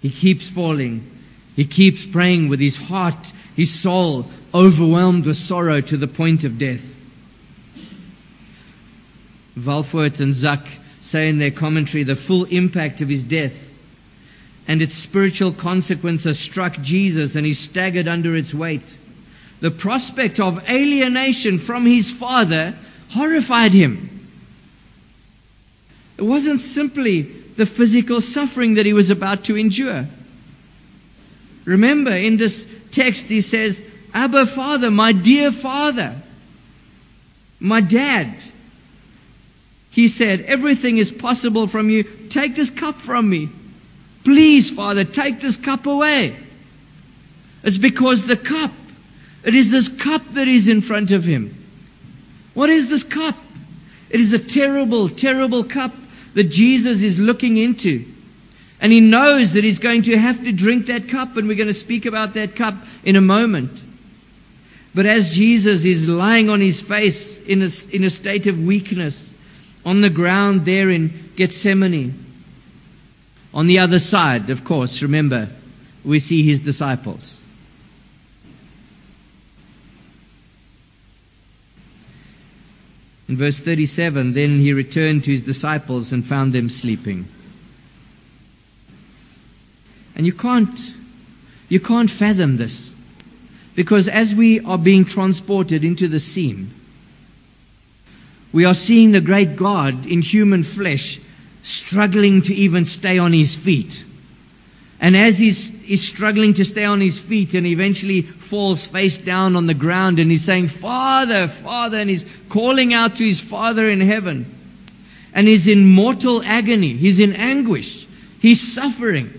He 0.01 0.09
keeps 0.09 0.49
falling. 0.49 1.09
He 1.55 1.65
keeps 1.65 2.05
praying 2.05 2.49
with 2.49 2.59
his 2.59 2.77
heart, 2.77 3.31
his 3.55 3.71
soul 3.73 4.29
overwhelmed 4.53 5.25
with 5.25 5.37
sorrow 5.37 5.81
to 5.81 5.97
the 5.97 6.07
point 6.07 6.43
of 6.43 6.57
death. 6.57 6.99
Walvoord 9.57 10.19
and 10.19 10.33
Zuck 10.33 10.65
say 10.99 11.29
in 11.29 11.37
their 11.37 11.51
commentary 11.51 12.03
the 12.03 12.15
full 12.15 12.45
impact 12.45 13.01
of 13.01 13.09
his 13.09 13.23
death 13.23 13.72
and 14.67 14.81
its 14.81 14.95
spiritual 14.95 15.51
consequences 15.51 16.39
struck 16.39 16.79
Jesus 16.81 17.35
and 17.35 17.45
he 17.45 17.53
staggered 17.53 18.07
under 18.07 18.35
its 18.35 18.53
weight. 18.53 18.97
The 19.59 19.71
prospect 19.71 20.39
of 20.39 20.69
alienation 20.69 21.59
from 21.59 21.85
his 21.85 22.11
Father 22.11 22.73
horrified 23.11 23.73
him. 23.73 24.27
It 26.17 26.23
wasn't 26.23 26.61
simply 26.61 27.21
the 27.21 27.65
physical 27.65 28.21
suffering 28.21 28.75
that 28.75 28.85
he 28.85 28.93
was 28.93 29.09
about 29.09 29.45
to 29.45 29.57
endure. 29.57 30.07
Remember, 31.65 32.11
in 32.11 32.37
this 32.37 32.67
text, 32.91 33.27
he 33.27 33.41
says, 33.41 33.81
Abba, 34.13 34.45
Father, 34.45 34.91
my 34.91 35.11
dear 35.11 35.51
Father, 35.51 36.15
my 37.59 37.81
dad. 37.81 38.31
He 39.91 40.07
said, 40.07 40.41
Everything 40.41 40.97
is 40.97 41.11
possible 41.11 41.67
from 41.67 41.89
you. 41.89 42.03
Take 42.03 42.55
this 42.55 42.69
cup 42.69 42.95
from 42.95 43.29
me. 43.29 43.49
Please, 44.23 44.69
Father, 44.69 45.03
take 45.03 45.41
this 45.41 45.57
cup 45.57 45.85
away. 45.85 46.35
It's 47.63 47.77
because 47.77 48.25
the 48.25 48.37
cup, 48.37 48.71
it 49.43 49.55
is 49.55 49.71
this 49.71 49.87
cup 49.87 50.21
that 50.33 50.47
is 50.47 50.67
in 50.67 50.81
front 50.81 51.11
of 51.11 51.23
him. 51.23 51.55
What 52.53 52.69
is 52.69 52.89
this 52.89 53.03
cup? 53.03 53.35
It 54.09 54.19
is 54.19 54.33
a 54.33 54.39
terrible, 54.39 55.09
terrible 55.09 55.63
cup 55.63 55.93
that 56.35 56.45
Jesus 56.45 57.03
is 57.03 57.17
looking 57.17 57.57
into. 57.57 58.05
And 58.79 58.91
he 58.91 58.99
knows 58.99 59.53
that 59.53 59.63
he's 59.63 59.79
going 59.79 60.03
to 60.03 60.17
have 60.17 60.43
to 60.43 60.51
drink 60.51 60.87
that 60.87 61.07
cup, 61.07 61.37
and 61.37 61.47
we're 61.47 61.55
going 61.55 61.67
to 61.67 61.73
speak 61.73 62.05
about 62.05 62.33
that 62.33 62.55
cup 62.55 62.75
in 63.03 63.15
a 63.15 63.21
moment. 63.21 63.71
But 64.93 65.05
as 65.05 65.31
Jesus 65.31 65.85
is 65.85 66.07
lying 66.07 66.49
on 66.49 66.61
his 66.61 66.81
face 66.81 67.39
in 67.39 67.61
a, 67.63 67.69
in 67.91 68.03
a 68.03 68.09
state 68.09 68.47
of 68.47 68.61
weakness 68.61 69.33
on 69.85 70.01
the 70.01 70.09
ground 70.09 70.65
there 70.65 70.89
in 70.89 71.31
Gethsemane, 71.35 72.22
on 73.53 73.67
the 73.67 73.79
other 73.79 73.99
side, 73.99 74.49
of 74.49 74.63
course, 74.63 75.01
remember, 75.03 75.49
we 76.03 76.19
see 76.19 76.43
his 76.43 76.59
disciples. 76.61 77.39
In 83.29 83.37
verse 83.37 83.59
37, 83.59 84.33
then 84.33 84.59
he 84.59 84.73
returned 84.73 85.23
to 85.23 85.31
his 85.31 85.43
disciples 85.43 86.11
and 86.11 86.25
found 86.25 86.53
them 86.53 86.69
sleeping. 86.69 87.27
And 90.15 90.25
you 90.25 90.33
can't, 90.33 90.93
you 91.69 91.79
can't 91.79 92.09
fathom 92.09 92.57
this. 92.57 92.91
Because 93.75 94.07
as 94.07 94.35
we 94.35 94.59
are 94.59 94.77
being 94.77 95.05
transported 95.05 95.83
into 95.83 96.07
the 96.07 96.19
scene, 96.19 96.71
we 98.51 98.65
are 98.65 98.75
seeing 98.75 99.11
the 99.11 99.21
great 99.21 99.55
God 99.55 100.05
in 100.05 100.21
human 100.21 100.63
flesh 100.63 101.19
struggling 101.63 102.43
to 102.43 102.53
even 102.53 102.85
stay 102.85 103.17
on 103.17 103.33
his 103.33 103.55
feet. 103.55 104.03
And 104.99 105.17
as 105.17 105.37
he's, 105.37 105.83
he's 105.83 106.05
struggling 106.05 106.53
to 106.55 106.65
stay 106.65 106.85
on 106.85 107.01
his 107.01 107.19
feet 107.19 107.55
and 107.55 107.65
eventually 107.65 108.21
falls 108.21 108.85
face 108.85 109.17
down 109.17 109.55
on 109.55 109.65
the 109.65 109.73
ground 109.73 110.19
and 110.19 110.29
he's 110.29 110.45
saying, 110.45 110.67
Father, 110.67 111.47
Father, 111.47 111.97
and 111.97 112.09
he's 112.09 112.25
calling 112.47 112.93
out 112.93 113.17
to 113.17 113.25
his 113.25 113.41
Father 113.41 113.89
in 113.89 113.99
heaven. 113.99 114.45
And 115.33 115.47
he's 115.47 115.67
in 115.67 115.85
mortal 115.89 116.43
agony. 116.43 116.93
He's 116.93 117.19
in 117.19 117.33
anguish. 117.33 118.05
He's 118.39 118.61
suffering. 118.61 119.33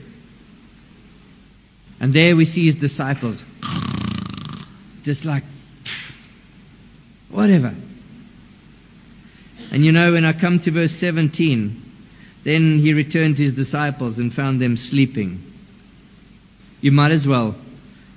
And 2.01 2.13
there 2.13 2.37
we 2.37 2.45
see 2.45 2.67
his 2.67 2.75
disciples. 2.75 3.45
Just 5.03 5.25
like, 5.25 5.45
whatever. 7.31 7.75
And 9.71 9.85
you 9.85 9.93
know, 9.93 10.13
when 10.13 10.25
I 10.25 10.33
come 10.33 10.59
to 10.61 10.71
verse 10.71 10.93
17, 10.93 11.84
then 12.45 12.79
he 12.79 12.93
returned 12.93 13.39
to 13.39 13.43
his 13.43 13.55
disciples 13.55 14.19
and 14.19 14.33
found 14.33 14.61
them 14.61 14.77
sleeping. 14.77 15.43
You 16.83 16.93
might 16.93 17.11
as 17.11 17.27
well, 17.27 17.55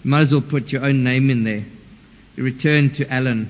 you 0.03 0.09
might 0.09 0.21
as 0.21 0.33
well 0.33 0.41
put 0.41 0.71
your 0.71 0.85
own 0.85 1.03
name 1.03 1.29
in 1.29 1.45
there. 1.45 1.63
He 2.35 2.41
returned 2.41 2.95
to 2.95 3.11
Alan 3.11 3.49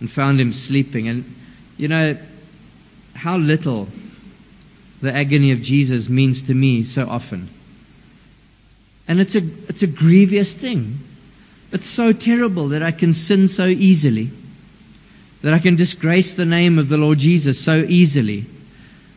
and 0.00 0.10
found 0.10 0.40
him 0.40 0.52
sleeping. 0.52 1.08
And 1.08 1.34
you 1.76 1.86
know 1.86 2.16
how 3.14 3.38
little 3.38 3.88
the 5.00 5.14
agony 5.14 5.52
of 5.52 5.62
Jesus 5.62 6.08
means 6.08 6.42
to 6.42 6.54
me 6.54 6.82
so 6.82 7.08
often. 7.08 7.48
And 9.06 9.20
it's 9.20 9.36
a, 9.36 9.42
it's 9.68 9.82
a 9.82 9.86
grievous 9.86 10.52
thing. 10.52 10.98
It's 11.70 11.86
so 11.86 12.12
terrible 12.12 12.70
that 12.70 12.82
I 12.82 12.90
can 12.90 13.14
sin 13.14 13.46
so 13.46 13.66
easily, 13.66 14.30
that 15.42 15.54
I 15.54 15.60
can 15.60 15.76
disgrace 15.76 16.34
the 16.34 16.44
name 16.44 16.80
of 16.80 16.88
the 16.88 16.96
Lord 16.96 17.18
Jesus 17.18 17.60
so 17.60 17.76
easily. 17.76 18.46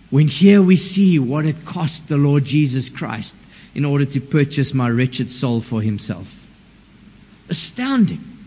When 0.09 0.27
here 0.27 0.61
we 0.61 0.75
see 0.75 1.19
what 1.19 1.45
it 1.45 1.65
cost 1.65 2.07
the 2.07 2.17
Lord 2.17 2.43
Jesus 2.43 2.89
Christ 2.89 3.35
in 3.75 3.85
order 3.85 4.05
to 4.05 4.19
purchase 4.19 4.73
my 4.73 4.89
wretched 4.89 5.31
soul 5.31 5.61
for 5.61 5.81
himself. 5.81 6.27
Astounding. 7.49 8.37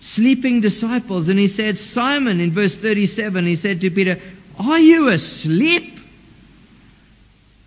Sleeping 0.00 0.60
disciples. 0.60 1.28
And 1.28 1.38
he 1.38 1.48
said, 1.48 1.76
Simon, 1.78 2.40
in 2.40 2.52
verse 2.52 2.76
37, 2.76 3.44
he 3.46 3.56
said 3.56 3.80
to 3.80 3.90
Peter, 3.90 4.20
Are 4.58 4.78
you 4.78 5.08
asleep? 5.08 5.98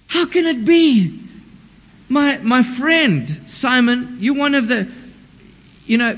How 0.08 0.26
can 0.26 0.46
it 0.46 0.64
be? 0.64 1.20
My, 2.08 2.38
my 2.38 2.64
friend, 2.64 3.30
Simon, 3.48 4.18
you're 4.20 4.36
one 4.36 4.56
of 4.56 4.68
the, 4.68 4.90
you 5.86 5.98
know, 5.98 6.18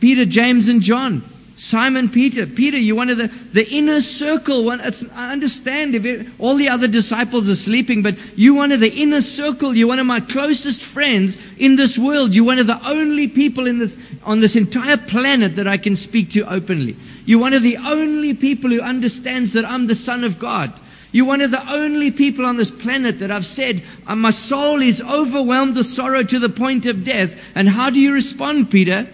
Peter, 0.00 0.24
James, 0.24 0.68
and 0.68 0.80
John. 0.82 1.22
Simon 1.64 2.10
Peter, 2.10 2.46
Peter, 2.46 2.76
you're 2.76 2.94
one 2.94 3.08
of 3.08 3.16
the, 3.16 3.28
the 3.28 3.66
inner 3.66 4.02
circle. 4.02 4.64
One, 4.64 4.82
I 4.82 5.32
understand 5.32 5.94
if 5.94 6.04
it, 6.04 6.26
all 6.38 6.56
the 6.56 6.68
other 6.68 6.88
disciples 6.88 7.48
are 7.48 7.54
sleeping, 7.54 8.02
but 8.02 8.16
you're 8.36 8.54
one 8.54 8.70
of 8.72 8.80
the 8.80 8.92
inner 8.92 9.22
circle. 9.22 9.74
You're 9.74 9.88
one 9.88 9.98
of 9.98 10.04
my 10.04 10.20
closest 10.20 10.82
friends 10.82 11.38
in 11.56 11.76
this 11.76 11.98
world. 11.98 12.34
You're 12.34 12.44
one 12.44 12.58
of 12.58 12.66
the 12.66 12.78
only 12.86 13.28
people 13.28 13.66
in 13.66 13.78
this, 13.78 13.96
on 14.24 14.40
this 14.40 14.56
entire 14.56 14.98
planet 14.98 15.56
that 15.56 15.66
I 15.66 15.78
can 15.78 15.96
speak 15.96 16.32
to 16.32 16.42
openly. 16.52 16.96
You're 17.24 17.40
one 17.40 17.54
of 17.54 17.62
the 17.62 17.78
only 17.78 18.34
people 18.34 18.68
who 18.68 18.82
understands 18.82 19.54
that 19.54 19.64
I'm 19.64 19.86
the 19.86 19.94
Son 19.94 20.24
of 20.24 20.38
God. 20.38 20.70
You're 21.12 21.24
one 21.24 21.40
of 21.40 21.50
the 21.50 21.72
only 21.72 22.10
people 22.10 22.44
on 22.44 22.58
this 22.58 22.70
planet 22.70 23.20
that 23.20 23.30
I've 23.30 23.46
said, 23.46 23.82
uh, 24.06 24.14
my 24.14 24.30
soul 24.30 24.82
is 24.82 25.00
overwhelmed 25.00 25.76
with 25.76 25.86
sorrow 25.86 26.24
to 26.24 26.38
the 26.38 26.50
point 26.50 26.84
of 26.84 27.06
death. 27.06 27.40
And 27.54 27.66
how 27.66 27.88
do 27.88 28.00
you 28.00 28.12
respond, 28.12 28.70
Peter? 28.70 29.06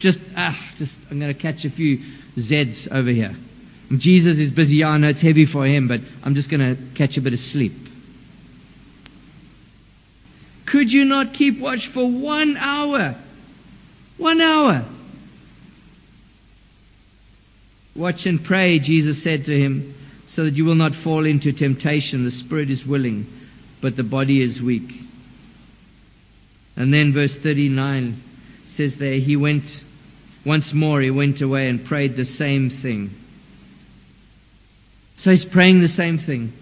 Just, 0.00 0.18
ah, 0.36 0.58
just, 0.76 1.00
I'm 1.10 1.20
going 1.20 1.32
to 1.32 1.38
catch 1.38 1.64
a 1.64 1.70
few 1.70 1.98
Zs 2.36 2.90
over 2.90 3.10
here. 3.10 3.34
Jesus 3.96 4.38
is 4.38 4.50
busy. 4.50 4.82
I 4.82 4.96
know 4.98 5.08
it's 5.08 5.20
heavy 5.20 5.44
for 5.44 5.64
him, 5.66 5.88
but 5.88 6.00
I'm 6.24 6.34
just 6.34 6.50
going 6.50 6.76
to 6.76 6.82
catch 6.94 7.16
a 7.16 7.20
bit 7.20 7.32
of 7.32 7.38
sleep. 7.38 7.74
Could 10.64 10.92
you 10.92 11.04
not 11.04 11.34
keep 11.34 11.58
watch 11.58 11.88
for 11.88 12.08
one 12.08 12.56
hour? 12.56 13.14
One 14.16 14.40
hour. 14.40 14.84
Watch 17.94 18.26
and 18.26 18.42
pray, 18.42 18.78
Jesus 18.78 19.22
said 19.22 19.46
to 19.46 19.58
him, 19.58 19.94
so 20.28 20.44
that 20.44 20.54
you 20.54 20.64
will 20.64 20.76
not 20.76 20.94
fall 20.94 21.26
into 21.26 21.52
temptation. 21.52 22.24
The 22.24 22.30
spirit 22.30 22.70
is 22.70 22.86
willing, 22.86 23.26
but 23.80 23.96
the 23.96 24.04
body 24.04 24.40
is 24.40 24.62
weak. 24.62 25.02
And 26.76 26.94
then 26.94 27.12
verse 27.12 27.36
39 27.36 28.22
says 28.66 28.96
there, 28.96 29.14
he 29.14 29.36
went 29.36 29.82
once 30.44 30.72
more, 30.72 31.00
he 31.00 31.10
went 31.10 31.40
away 31.40 31.68
and 31.68 31.84
prayed 31.84 32.16
the 32.16 32.24
same 32.24 32.70
thing. 32.70 33.14
So 35.16 35.30
he's 35.30 35.44
praying 35.44 35.80
the 35.80 35.88
same 35.88 36.16
thing. 36.16 36.52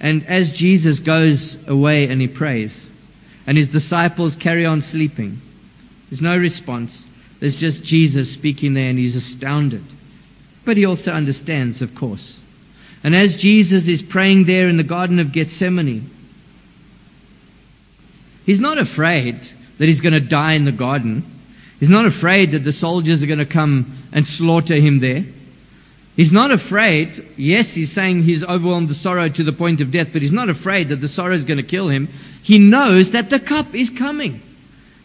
And 0.00 0.26
as 0.26 0.52
Jesus 0.52 0.98
goes 0.98 1.56
away 1.68 2.08
and 2.08 2.20
he 2.20 2.26
prays, 2.28 2.90
and 3.46 3.56
his 3.56 3.68
disciples 3.68 4.36
carry 4.36 4.66
on 4.66 4.80
sleeping, 4.80 5.40
there's 6.10 6.22
no 6.22 6.36
response. 6.36 7.04
There's 7.40 7.56
just 7.56 7.84
Jesus 7.84 8.32
speaking 8.32 8.74
there, 8.74 8.88
and 8.88 8.98
he's 8.98 9.16
astounded. 9.16 9.84
But 10.64 10.76
he 10.76 10.86
also 10.86 11.12
understands, 11.12 11.82
of 11.82 11.94
course. 11.94 12.40
And 13.02 13.14
as 13.14 13.36
Jesus 13.36 13.86
is 13.86 14.02
praying 14.02 14.44
there 14.44 14.68
in 14.68 14.76
the 14.76 14.82
Garden 14.82 15.18
of 15.18 15.30
Gethsemane, 15.30 16.10
he's 18.46 18.60
not 18.60 18.78
afraid 18.78 19.46
that 19.78 19.86
he's 19.86 20.00
going 20.00 20.14
to 20.14 20.20
die 20.20 20.54
in 20.54 20.64
the 20.64 20.72
garden. 20.72 21.33
He's 21.80 21.88
not 21.88 22.06
afraid 22.06 22.52
that 22.52 22.60
the 22.60 22.72
soldiers 22.72 23.22
are 23.22 23.26
going 23.26 23.38
to 23.38 23.46
come 23.46 23.98
and 24.12 24.26
slaughter 24.26 24.76
him 24.76 25.00
there. 25.00 25.24
He's 26.16 26.32
not 26.32 26.52
afraid. 26.52 27.26
Yes, 27.36 27.74
he's 27.74 27.90
saying 27.90 28.22
he's 28.22 28.44
overwhelmed 28.44 28.88
with 28.88 28.96
sorrow 28.96 29.28
to 29.28 29.42
the 29.42 29.52
point 29.52 29.80
of 29.80 29.90
death, 29.90 30.12
but 30.12 30.22
he's 30.22 30.32
not 30.32 30.48
afraid 30.48 30.90
that 30.90 31.00
the 31.00 31.08
sorrow 31.08 31.34
is 31.34 31.44
going 31.44 31.58
to 31.58 31.64
kill 31.64 31.88
him. 31.88 32.08
He 32.42 32.58
knows 32.58 33.10
that 33.10 33.30
the 33.30 33.40
cup 33.40 33.74
is 33.74 33.90
coming. 33.90 34.40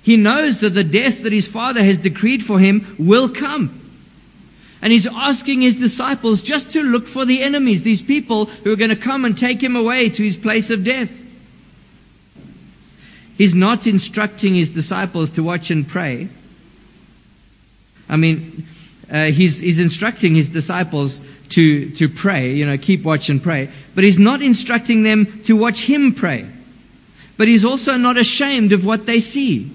He 0.03 0.17
knows 0.17 0.59
that 0.59 0.69
the 0.69 0.83
death 0.83 1.23
that 1.23 1.33
his 1.33 1.47
father 1.47 1.83
has 1.83 1.97
decreed 1.97 2.43
for 2.43 2.59
him 2.59 2.95
will 2.99 3.29
come. 3.29 3.75
And 4.81 4.93
he's 4.93 5.07
asking 5.07 5.61
his 5.61 5.75
disciples 5.75 6.41
just 6.41 6.73
to 6.73 6.83
look 6.83 7.07
for 7.07 7.25
the 7.25 7.41
enemies, 7.41 7.81
these 7.81 8.01
people 8.01 8.45
who 8.45 8.71
are 8.71 8.77
going 8.77 8.91
to 8.91 8.95
come 8.95 9.25
and 9.25 9.37
take 9.37 9.61
him 9.61 9.75
away 9.75 10.09
to 10.09 10.23
his 10.23 10.37
place 10.37 10.69
of 10.69 10.83
death. 10.83 11.25
He's 13.37 13.55
not 13.55 13.87
instructing 13.87 14.53
his 14.53 14.69
disciples 14.69 15.31
to 15.31 15.43
watch 15.43 15.71
and 15.71 15.87
pray. 15.87 16.29
I 18.09 18.17
mean, 18.17 18.67
uh, 19.11 19.25
he's, 19.25 19.59
he's 19.59 19.79
instructing 19.79 20.35
his 20.35 20.49
disciples 20.49 21.21
to, 21.49 21.89
to 21.91 22.09
pray, 22.09 22.53
you 22.53 22.65
know, 22.65 22.77
keep 22.77 23.03
watch 23.03 23.29
and 23.29 23.41
pray. 23.41 23.69
But 23.95 24.03
he's 24.03 24.19
not 24.19 24.41
instructing 24.41 25.03
them 25.03 25.41
to 25.43 25.55
watch 25.55 25.83
him 25.83 26.13
pray. 26.13 26.47
But 27.37 27.47
he's 27.47 27.65
also 27.65 27.97
not 27.97 28.17
ashamed 28.17 28.73
of 28.73 28.85
what 28.85 29.05
they 29.05 29.19
see. 29.19 29.71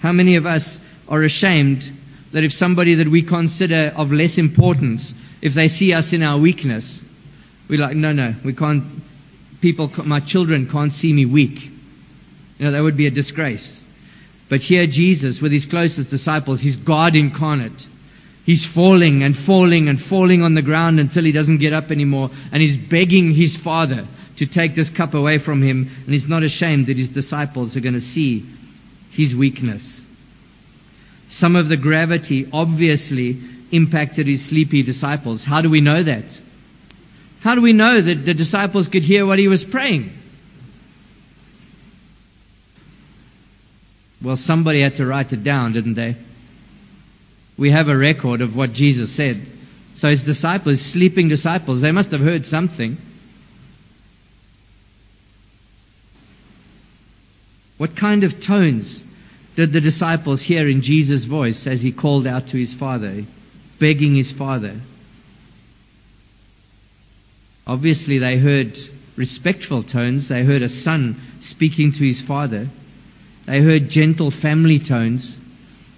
How 0.00 0.12
many 0.12 0.36
of 0.36 0.46
us 0.46 0.80
are 1.08 1.22
ashamed 1.22 1.90
that 2.32 2.44
if 2.44 2.52
somebody 2.52 2.94
that 2.94 3.08
we 3.08 3.22
consider 3.22 3.92
of 3.94 4.12
less 4.12 4.38
importance, 4.38 5.14
if 5.40 5.54
they 5.54 5.68
see 5.68 5.92
us 5.92 6.12
in 6.12 6.22
our 6.22 6.38
weakness, 6.38 7.02
we're 7.68 7.80
like, 7.80 7.96
no, 7.96 8.12
no, 8.12 8.34
we 8.44 8.54
can't, 8.54 8.84
people, 9.60 9.90
my 10.04 10.20
children 10.20 10.68
can't 10.68 10.92
see 10.92 11.12
me 11.12 11.26
weak. 11.26 11.64
You 12.58 12.66
know, 12.66 12.70
that 12.72 12.82
would 12.82 12.96
be 12.96 13.06
a 13.06 13.10
disgrace. 13.10 13.81
But 14.48 14.60
here, 14.62 14.86
Jesus, 14.86 15.40
with 15.40 15.52
his 15.52 15.66
closest 15.66 16.10
disciples, 16.10 16.60
he's 16.60 16.76
God 16.76 17.16
incarnate. 17.16 17.86
He's 18.44 18.66
falling 18.66 19.22
and 19.22 19.36
falling 19.36 19.88
and 19.88 20.00
falling 20.00 20.42
on 20.42 20.54
the 20.54 20.62
ground 20.62 20.98
until 20.98 21.24
he 21.24 21.32
doesn't 21.32 21.58
get 21.58 21.72
up 21.72 21.90
anymore. 21.90 22.30
And 22.50 22.60
he's 22.60 22.76
begging 22.76 23.32
his 23.32 23.56
Father 23.56 24.06
to 24.36 24.46
take 24.46 24.74
this 24.74 24.90
cup 24.90 25.14
away 25.14 25.38
from 25.38 25.62
him. 25.62 25.88
And 26.04 26.08
he's 26.08 26.26
not 26.26 26.42
ashamed 26.42 26.86
that 26.86 26.96
his 26.96 27.10
disciples 27.10 27.76
are 27.76 27.80
going 27.80 27.94
to 27.94 28.00
see 28.00 28.44
his 29.10 29.36
weakness. 29.36 30.04
Some 31.28 31.56
of 31.56 31.68
the 31.68 31.76
gravity 31.76 32.48
obviously 32.52 33.40
impacted 33.70 34.26
his 34.26 34.44
sleepy 34.44 34.82
disciples. 34.82 35.44
How 35.44 35.62
do 35.62 35.70
we 35.70 35.80
know 35.80 36.02
that? 36.02 36.38
How 37.40 37.54
do 37.54 37.62
we 37.62 37.72
know 37.72 38.00
that 38.00 38.26
the 38.26 38.34
disciples 38.34 38.88
could 38.88 39.02
hear 39.02 39.24
what 39.24 39.38
he 39.38 39.48
was 39.48 39.64
praying? 39.64 40.12
Well, 44.22 44.36
somebody 44.36 44.80
had 44.80 44.96
to 44.96 45.06
write 45.06 45.32
it 45.32 45.42
down, 45.42 45.72
didn't 45.72 45.94
they? 45.94 46.16
We 47.58 47.70
have 47.70 47.88
a 47.88 47.96
record 47.96 48.40
of 48.40 48.56
what 48.56 48.72
Jesus 48.72 49.10
said. 49.10 49.46
So 49.96 50.08
his 50.08 50.24
disciples, 50.24 50.80
sleeping 50.80 51.28
disciples, 51.28 51.80
they 51.80 51.92
must 51.92 52.12
have 52.12 52.20
heard 52.20 52.46
something. 52.46 52.96
What 57.78 57.96
kind 57.96 58.22
of 58.22 58.40
tones 58.40 59.02
did 59.56 59.72
the 59.72 59.80
disciples 59.80 60.40
hear 60.40 60.68
in 60.68 60.82
Jesus' 60.82 61.24
voice 61.24 61.66
as 61.66 61.82
he 61.82 61.90
called 61.90 62.26
out 62.26 62.48
to 62.48 62.56
his 62.56 62.72
father, 62.72 63.24
begging 63.80 64.14
his 64.14 64.30
father? 64.30 64.80
Obviously, 67.66 68.18
they 68.18 68.38
heard 68.38 68.78
respectful 69.16 69.82
tones. 69.82 70.28
They 70.28 70.44
heard 70.44 70.62
a 70.62 70.68
son 70.68 71.20
speaking 71.40 71.92
to 71.92 72.04
his 72.04 72.22
father. 72.22 72.68
They 73.46 73.60
heard 73.60 73.88
gentle 73.88 74.30
family 74.30 74.78
tones 74.78 75.38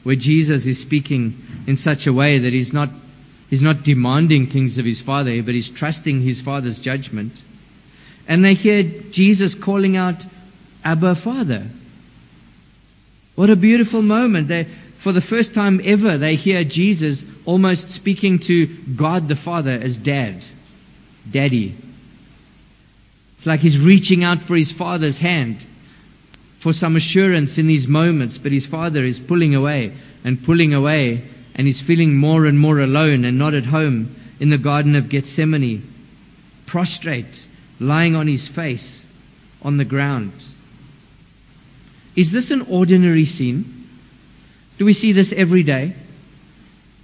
where 0.02 0.16
Jesus 0.16 0.66
is 0.66 0.78
speaking 0.78 1.42
in 1.66 1.76
such 1.76 2.06
a 2.06 2.12
way 2.12 2.38
that 2.38 2.52
he's 2.52 2.72
not, 2.72 2.90
he's 3.50 3.62
not 3.62 3.82
demanding 3.82 4.46
things 4.46 4.78
of 4.78 4.84
his 4.84 5.00
Father, 5.00 5.42
but 5.42 5.54
he's 5.54 5.70
trusting 5.70 6.20
his 6.20 6.40
Father's 6.40 6.80
judgment. 6.80 7.32
And 8.26 8.44
they 8.44 8.54
hear 8.54 8.82
Jesus 8.82 9.54
calling 9.54 9.96
out, 9.96 10.24
Abba, 10.84 11.14
Father. 11.14 11.66
What 13.34 13.50
a 13.50 13.56
beautiful 13.56 14.02
moment. 14.02 14.48
They, 14.48 14.64
for 14.96 15.12
the 15.12 15.20
first 15.20 15.54
time 15.54 15.80
ever, 15.84 16.16
they 16.18 16.36
hear 16.36 16.64
Jesus 16.64 17.24
almost 17.44 17.90
speaking 17.90 18.38
to 18.40 18.66
God 18.66 19.28
the 19.28 19.36
Father 19.36 19.72
as 19.72 19.96
Dad, 19.96 20.44
Daddy. 21.30 21.74
It's 23.34 23.46
like 23.46 23.60
he's 23.60 23.78
reaching 23.78 24.24
out 24.24 24.42
for 24.42 24.56
his 24.56 24.72
Father's 24.72 25.18
hand 25.18 25.64
for 26.64 26.72
some 26.72 26.96
assurance 26.96 27.58
in 27.58 27.66
these 27.66 27.86
moments, 27.86 28.38
but 28.38 28.50
his 28.50 28.66
father 28.66 29.04
is 29.04 29.20
pulling 29.20 29.54
away 29.54 29.92
and 30.24 30.42
pulling 30.42 30.72
away, 30.72 31.22
and 31.54 31.66
he's 31.66 31.82
feeling 31.82 32.16
more 32.16 32.46
and 32.46 32.58
more 32.58 32.80
alone 32.80 33.26
and 33.26 33.36
not 33.36 33.52
at 33.52 33.66
home 33.66 34.16
in 34.40 34.48
the 34.48 34.56
Garden 34.56 34.94
of 34.94 35.10
Gethsemane, 35.10 35.86
prostrate, 36.64 37.44
lying 37.78 38.16
on 38.16 38.26
his 38.26 38.48
face 38.48 39.06
on 39.60 39.76
the 39.76 39.84
ground. 39.84 40.32
Is 42.16 42.32
this 42.32 42.50
an 42.50 42.62
ordinary 42.62 43.26
scene? 43.26 43.86
Do 44.78 44.86
we 44.86 44.94
see 44.94 45.12
this 45.12 45.34
every 45.34 45.64
day? 45.64 45.94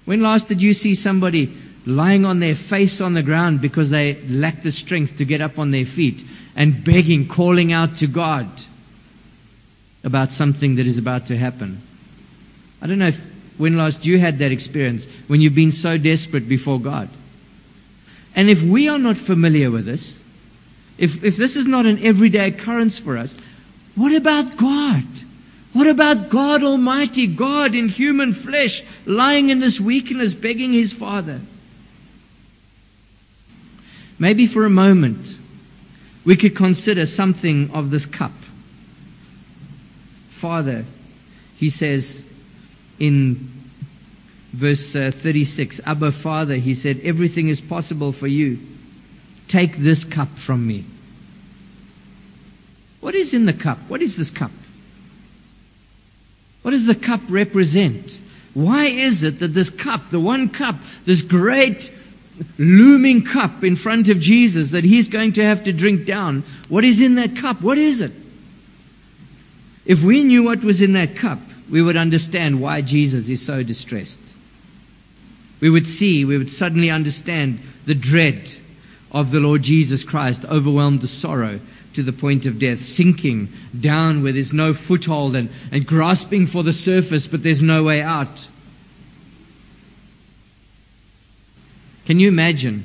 When 0.07 0.23
last 0.23 0.49
did 0.49 0.63
you 0.63 0.73
see 0.73 0.95
somebody 0.95 1.55
lying 1.85 2.25
on 2.25 2.41
their 2.41 2.55
face 2.55 3.03
on 3.03 3.13
the 3.13 3.23
ground 3.23 3.61
because 3.61 3.91
they 3.91 4.15
lack 4.23 4.63
the 4.63 4.73
strength 4.73 5.19
to 5.19 5.27
get 5.27 5.43
up 5.43 5.59
on 5.59 5.71
their 5.71 5.85
feet 5.85 6.25
and 6.57 6.83
begging, 6.83 7.29
calling 7.29 7.75
out 7.75 7.99
to 7.99 8.07
God? 8.07 8.49
About 10.03 10.33
something 10.33 10.77
that 10.77 10.87
is 10.87 10.99
about 10.99 11.27
to 11.27 11.37
happen. 11.37 11.81
I 12.81 12.87
don't 12.87 12.99
know 12.99 13.09
if 13.09 13.21
when 13.59 13.77
last 13.77 14.07
you 14.07 14.19
had 14.19 14.39
that 14.39 14.53
experience, 14.53 15.07
when 15.27 15.41
you've 15.41 15.55
been 15.55 15.73
so 15.73 15.99
desperate 15.99 16.49
before 16.49 16.81
God. 16.81 17.11
And 18.35 18.49
if 18.49 18.63
we 18.63 18.89
are 18.89 18.99
not 18.99 19.19
familiar 19.19 19.71
with 19.71 19.85
this, 19.85 20.19
if, 20.97 21.25
if 21.25 21.37
this 21.37 21.57
is 21.57 21.67
not 21.67 21.85
an 21.85 22.03
everyday 22.03 22.49
occurrence 22.49 22.99
for 22.99 23.19
us, 23.19 23.35
what 23.97 24.15
about 24.15 24.57
God? 24.57 25.05
What 25.73 25.87
about 25.87 26.31
God 26.31 26.63
Almighty, 26.63 27.27
God 27.27 27.75
in 27.75 27.89
human 27.89 28.33
flesh, 28.33 28.83
lying 29.07 29.51
in 29.51 29.61
this 29.61 29.81
weakness, 29.81 30.35
begging 30.35 30.73
His 30.73 30.93
Father? 30.93 31.41
Maybe 34.19 34.47
for 34.47 34.65
a 34.65 34.71
moment, 34.71 35.37
we 36.25 36.37
could 36.37 36.57
consider 36.57 37.07
something 37.07 37.71
of 37.73 37.91
this 37.91 38.07
cup. 38.07 38.33
Father, 40.41 40.87
He 41.59 41.69
says 41.69 42.23
in 42.99 43.53
verse 44.53 44.97
uh, 44.97 45.11
36, 45.13 45.81
Abba, 45.85 46.13
Father, 46.13 46.57
He 46.57 46.75
said, 46.75 47.01
everything 47.05 47.49
is 47.49 47.61
possible 47.61 48.13
for 48.13 48.27
you. 48.27 48.59
Take 49.49 49.77
this 49.77 50.05
cup 50.05 50.39
from 50.39 50.67
me. 50.67 50.85
What 53.01 53.15
is 53.15 53.35
in 53.35 53.45
the 53.45 53.53
cup? 53.53 53.79
What 53.89 54.01
is 54.01 54.17
this 54.17 54.31
cup? 54.31 54.51
What 56.63 56.71
does 56.71 56.87
the 56.87 56.95
cup 56.95 57.21
represent? 57.29 58.19
Why 58.55 58.87
is 58.87 59.23
it 59.23 59.41
that 59.41 59.49
this 59.49 59.71
cup, 59.71 60.11
the 60.11 60.21
one 60.21 60.49
cup, 60.49 60.77
this 61.05 61.23
great 61.23 61.93
looming 62.59 63.25
cup 63.25 63.63
in 63.65 63.77
front 63.77 64.09
of 64.09 64.21
Jesus 64.21 64.71
that 64.71 64.85
he's 64.85 65.09
going 65.09 65.35
to 65.35 65.45
have 65.45 65.65
to 65.65 65.73
drink 65.73 66.07
down, 66.07 66.45
what 66.69 66.85
is 66.85 67.03
in 67.03 67.17
that 67.17 67.37
cup? 67.37 67.61
What 67.61 67.77
is 67.77 68.01
it? 68.01 68.13
If 69.91 70.05
we 70.05 70.23
knew 70.23 70.45
what 70.45 70.63
was 70.63 70.83
in 70.83 70.93
that 70.93 71.17
cup, 71.17 71.41
we 71.69 71.83
would 71.83 71.97
understand 71.97 72.61
why 72.61 72.81
Jesus 72.81 73.29
is 73.29 73.45
so 73.45 73.65
distressed. 73.65 74.21
We 75.59 75.69
would 75.69 75.85
see, 75.85 76.25
we 76.25 76.39
would 76.39 76.49
suddenly 76.49 76.91
understand 76.91 77.59
the 77.87 77.97
dread 77.97 78.49
of 79.11 79.33
the 79.33 79.41
Lord 79.41 79.63
Jesus 79.63 80.05
Christ, 80.05 80.45
overwhelmed 80.45 81.03
with 81.03 81.11
sorrow 81.11 81.59
to 81.95 82.05
the 82.05 82.13
point 82.13 82.47
of 82.47 82.61
death, 82.61 82.79
sinking 82.79 83.49
down 83.81 84.23
where 84.23 84.31
there's 84.31 84.53
no 84.53 84.75
foothold 84.75 85.35
and, 85.35 85.49
and 85.73 85.85
grasping 85.85 86.47
for 86.47 86.63
the 86.63 86.73
surface, 86.73 87.27
but 87.27 87.43
there's 87.43 87.61
no 87.61 87.83
way 87.83 88.01
out. 88.01 88.47
Can 92.07 92.21
you 92.21 92.29
imagine 92.29 92.85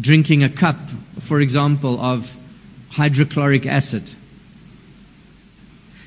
drinking 0.00 0.42
a 0.42 0.48
cup, 0.48 0.78
for 1.20 1.38
example, 1.38 2.00
of 2.00 2.34
hydrochloric 2.88 3.66
acid? 3.66 4.04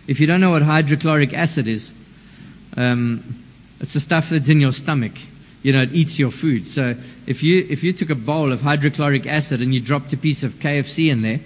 If 0.08 0.20
you 0.20 0.28
don't 0.28 0.42
know 0.42 0.52
what 0.52 0.62
hydrochloric 0.62 1.34
acid 1.34 1.68
is, 1.68 1.94
um, 2.76 3.44
it's 3.80 3.94
the 3.94 4.00
stuff 4.00 4.30
that's 4.30 4.50
in 4.50 4.62
your 4.62 4.74
stomach 4.74 5.14
you 5.68 5.74
know, 5.74 5.82
it 5.82 5.94
eats 5.94 6.18
your 6.18 6.32
food. 6.32 6.68
So 6.68 6.96
if 7.26 7.44
you, 7.44 7.66
if 7.70 7.84
you 7.84 7.92
took 7.94 8.10
a 8.10 8.16
bowl 8.16 8.54
of 8.54 8.62
hydrochloric 8.62 9.28
acid 9.28 9.62
and 9.62 9.74
you 9.74 9.82
dropped 9.82 10.14
a 10.14 10.18
piece 10.18 10.44
of 10.44 10.54
KFC 10.54 11.12
in 11.12 11.22
there, 11.22 11.42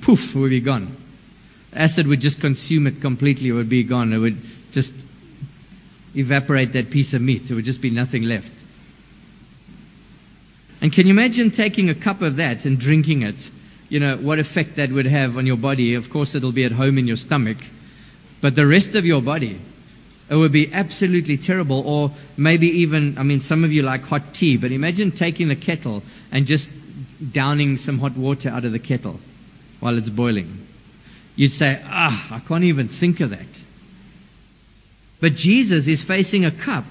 poof, 0.00 0.34
it 0.34 0.38
would 0.38 0.50
be 0.50 0.60
gone. 0.60 0.96
Acid 1.72 2.06
would 2.06 2.20
just 2.20 2.40
consume 2.40 2.88
it 2.88 3.00
completely, 3.00 3.50
it 3.50 3.52
would 3.52 3.68
be 3.68 3.84
gone. 3.84 4.12
It 4.12 4.18
would 4.18 4.40
just 4.72 4.94
evaporate 6.16 6.72
that 6.72 6.90
piece 6.90 7.14
of 7.14 7.20
meat. 7.20 7.44
There 7.46 7.54
would 7.54 7.64
just 7.64 7.80
be 7.80 7.90
nothing 7.90 8.24
left. 8.24 8.50
And 10.80 10.92
can 10.92 11.06
you 11.06 11.12
imagine 11.12 11.50
taking 11.50 11.90
a 11.90 11.94
cup 11.94 12.22
of 12.22 12.36
that 12.36 12.64
and 12.64 12.78
drinking 12.78 13.22
it? 13.22 13.50
You 13.88 14.00
know, 14.00 14.16
what 14.16 14.38
effect 14.38 14.76
that 14.76 14.90
would 14.90 15.06
have 15.06 15.36
on 15.36 15.46
your 15.46 15.56
body. 15.56 15.94
Of 15.94 16.10
course, 16.10 16.34
it'll 16.34 16.52
be 16.52 16.64
at 16.64 16.72
home 16.72 16.98
in 16.98 17.06
your 17.06 17.16
stomach. 17.16 17.58
But 18.40 18.54
the 18.54 18.66
rest 18.66 18.94
of 18.94 19.04
your 19.04 19.22
body, 19.22 19.58
it 20.28 20.34
would 20.34 20.52
be 20.52 20.72
absolutely 20.72 21.36
terrible. 21.36 21.82
Or 21.86 22.10
maybe 22.36 22.80
even, 22.80 23.18
I 23.18 23.22
mean, 23.22 23.40
some 23.40 23.64
of 23.64 23.72
you 23.72 23.82
like 23.82 24.04
hot 24.04 24.34
tea, 24.34 24.56
but 24.56 24.72
imagine 24.72 25.12
taking 25.12 25.48
the 25.48 25.56
kettle 25.56 26.02
and 26.32 26.46
just 26.46 26.70
downing 27.32 27.78
some 27.78 27.98
hot 27.98 28.16
water 28.16 28.50
out 28.50 28.64
of 28.64 28.72
the 28.72 28.78
kettle 28.78 29.20
while 29.80 29.96
it's 29.96 30.08
boiling. 30.08 30.66
You'd 31.36 31.52
say, 31.52 31.80
ah, 31.84 32.34
I 32.34 32.40
can't 32.40 32.64
even 32.64 32.88
think 32.88 33.20
of 33.20 33.30
that. 33.30 33.46
But 35.20 35.34
Jesus 35.34 35.86
is 35.86 36.02
facing 36.04 36.44
a 36.44 36.50
cup. 36.50 36.84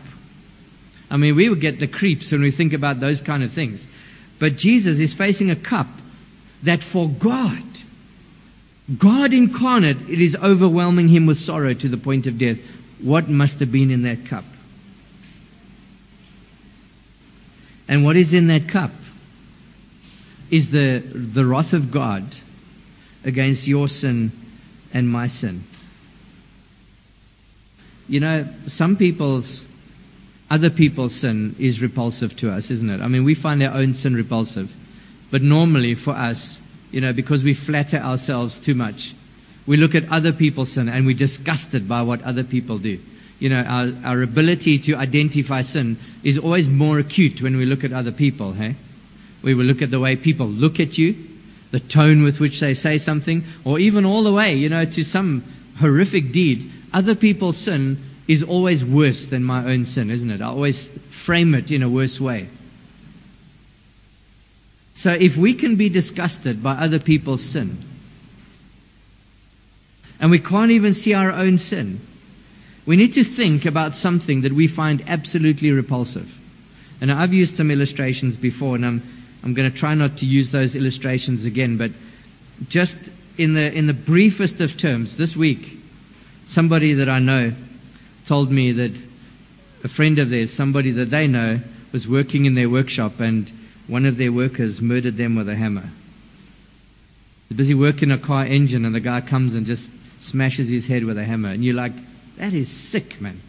I 1.11 1.17
mean, 1.17 1.35
we 1.35 1.49
would 1.49 1.61
get 1.61 1.79
the 1.79 1.87
creeps 1.87 2.31
when 2.31 2.41
we 2.41 2.51
think 2.51 2.73
about 2.73 2.99
those 2.99 3.21
kind 3.21 3.43
of 3.43 3.51
things. 3.51 3.87
But 4.39 4.55
Jesus 4.55 4.99
is 4.99 5.13
facing 5.13 5.51
a 5.51 5.55
cup 5.55 5.87
that 6.65 6.83
for 6.83 7.09
God, 7.09 7.63
God 8.97 9.33
incarnate, 9.33 10.09
it 10.09 10.21
is 10.21 10.35
overwhelming 10.35 11.07
him 11.07 11.25
with 11.25 11.37
sorrow 11.37 11.73
to 11.73 11.89
the 11.89 11.97
point 11.97 12.27
of 12.27 12.37
death 12.37 12.61
what 12.99 13.27
must 13.27 13.59
have 13.59 13.71
been 13.71 13.91
in 13.91 14.03
that 14.03 14.25
cup. 14.25 14.45
And 17.87 18.03
what 18.03 18.15
is 18.15 18.33
in 18.33 18.47
that 18.47 18.67
cup 18.67 18.91
is 20.49 20.71
the, 20.71 20.99
the 20.99 21.45
wrath 21.45 21.73
of 21.73 21.91
God 21.91 22.23
against 23.23 23.67
your 23.67 23.87
sin 23.87 24.31
and 24.93 25.09
my 25.09 25.27
sin. 25.27 25.63
You 28.07 28.19
know, 28.19 28.47
some 28.67 28.97
people's, 28.97 29.65
other 30.49 30.69
people's 30.69 31.15
sin 31.15 31.55
is 31.59 31.81
repulsive 31.81 32.35
to 32.37 32.51
us, 32.51 32.69
isn't 32.69 32.89
it? 32.89 33.01
I 33.01 33.07
mean, 33.07 33.23
we 33.23 33.33
find 33.33 33.61
our 33.63 33.75
own 33.75 33.95
sin 33.95 34.15
repulsive. 34.15 34.73
But 35.31 35.41
normally 35.41 35.95
for 35.95 36.11
us, 36.11 36.59
you 36.91 37.01
know, 37.01 37.13
because 37.13 37.43
we 37.43 37.53
flatter 37.53 37.97
ourselves 37.97 38.59
too 38.59 38.75
much, 38.75 39.13
we 39.67 39.77
look 39.77 39.95
at 39.95 40.11
other 40.11 40.31
people's 40.31 40.71
sin 40.71 40.89
and 40.89 41.05
we're 41.05 41.15
disgusted 41.15 41.87
by 41.87 42.03
what 42.03 42.23
other 42.23 42.43
people 42.43 42.77
do. 42.77 42.99
You 43.39 43.49
know, 43.49 43.61
our, 43.61 43.91
our 44.05 44.21
ability 44.21 44.79
to 44.79 44.95
identify 44.95 45.61
sin 45.61 45.97
is 46.23 46.37
always 46.37 46.69
more 46.69 46.99
acute 46.99 47.41
when 47.41 47.57
we 47.57 47.65
look 47.65 47.83
at 47.83 47.91
other 47.91 48.11
people, 48.11 48.53
hey? 48.53 48.75
We 49.41 49.53
will 49.53 49.65
look 49.65 49.81
at 49.81 49.91
the 49.91 49.99
way 49.99 50.15
people 50.15 50.47
look 50.47 50.79
at 50.79 50.97
you, 50.97 51.15
the 51.71 51.79
tone 51.79 52.23
with 52.23 52.39
which 52.39 52.59
they 52.59 52.73
say 52.73 52.97
something, 52.97 53.43
or 53.65 53.79
even 53.79 54.05
all 54.05 54.23
the 54.23 54.31
way, 54.31 54.55
you 54.55 54.69
know, 54.69 54.85
to 54.85 55.03
some 55.03 55.43
horrific 55.79 56.31
deed. 56.31 56.71
Other 56.93 57.15
people's 57.15 57.57
sin 57.57 57.97
is 58.27 58.43
always 58.43 58.83
worse 58.85 59.25
than 59.25 59.43
my 59.43 59.65
own 59.65 59.85
sin, 59.85 60.09
isn't 60.09 60.31
it? 60.31 60.41
I 60.41 60.45
always 60.45 60.87
frame 61.11 61.53
it 61.55 61.71
in 61.71 61.83
a 61.83 61.89
worse 61.89 62.19
way. 62.19 62.47
So 64.95 65.11
if 65.11 65.37
we 65.37 65.53
can 65.53 65.75
be 65.75 65.89
disgusted 65.89 66.63
by 66.63 66.75
other 66.75 66.99
people's 66.99 67.43
sin, 67.43 67.77
and 70.19 70.31
we 70.31 70.39
can't 70.39 70.71
even 70.71 70.93
see 70.93 71.13
our 71.13 71.31
own 71.31 71.57
sin, 71.57 71.99
we 72.85 72.95
need 72.95 73.13
to 73.13 73.23
think 73.23 73.65
about 73.65 73.97
something 73.97 74.41
that 74.41 74.53
we 74.53 74.67
find 74.67 75.03
absolutely 75.07 75.71
repulsive. 75.71 76.33
And 77.01 77.11
I've 77.11 77.33
used 77.33 77.57
some 77.57 77.71
illustrations 77.71 78.37
before, 78.37 78.75
and 78.75 78.85
I'm, 78.85 79.03
I'm 79.43 79.53
going 79.53 79.69
to 79.69 79.77
try 79.77 79.95
not 79.95 80.17
to 80.17 80.25
use 80.25 80.51
those 80.51 80.75
illustrations 80.77 81.43
again, 81.43 81.75
but 81.77 81.91
just 82.69 82.97
in 83.37 83.53
the, 83.53 83.71
in 83.71 83.87
the 83.87 83.93
briefest 83.93 84.61
of 84.61 84.77
terms, 84.77 85.17
this 85.17 85.35
week, 85.35 85.77
somebody 86.45 86.93
that 86.93 87.09
I 87.09 87.19
know 87.19 87.53
told 88.25 88.49
me 88.49 88.71
that 88.71 88.97
a 89.83 89.89
friend 89.89 90.19
of 90.19 90.29
theirs, 90.29 90.53
somebody 90.53 90.91
that 90.91 91.09
they 91.09 91.27
know, 91.27 91.59
was 91.91 92.07
working 92.07 92.45
in 92.45 92.55
their 92.55 92.69
workshop 92.69 93.19
and 93.19 93.51
one 93.87 94.05
of 94.05 94.17
their 94.17 94.31
workers 94.31 94.81
murdered 94.81 95.17
them 95.17 95.35
with 95.35 95.49
a 95.49 95.55
hammer. 95.55 95.89
They're 97.49 97.57
busy 97.57 97.75
working 97.75 98.11
a 98.11 98.17
car 98.17 98.45
engine 98.45 98.85
and 98.85 98.95
the 98.95 98.99
guy 98.99 99.21
comes 99.21 99.53
and 99.53 99.65
just 99.65 99.89
smashes 100.19 100.69
his 100.69 100.87
head 100.87 101.03
with 101.03 101.17
a 101.17 101.23
hammer. 101.23 101.49
And 101.49 101.63
you're 101.63 101.75
like, 101.75 101.93
that 102.37 102.53
is 102.53 102.69
sick, 102.69 103.21
man. 103.21 103.39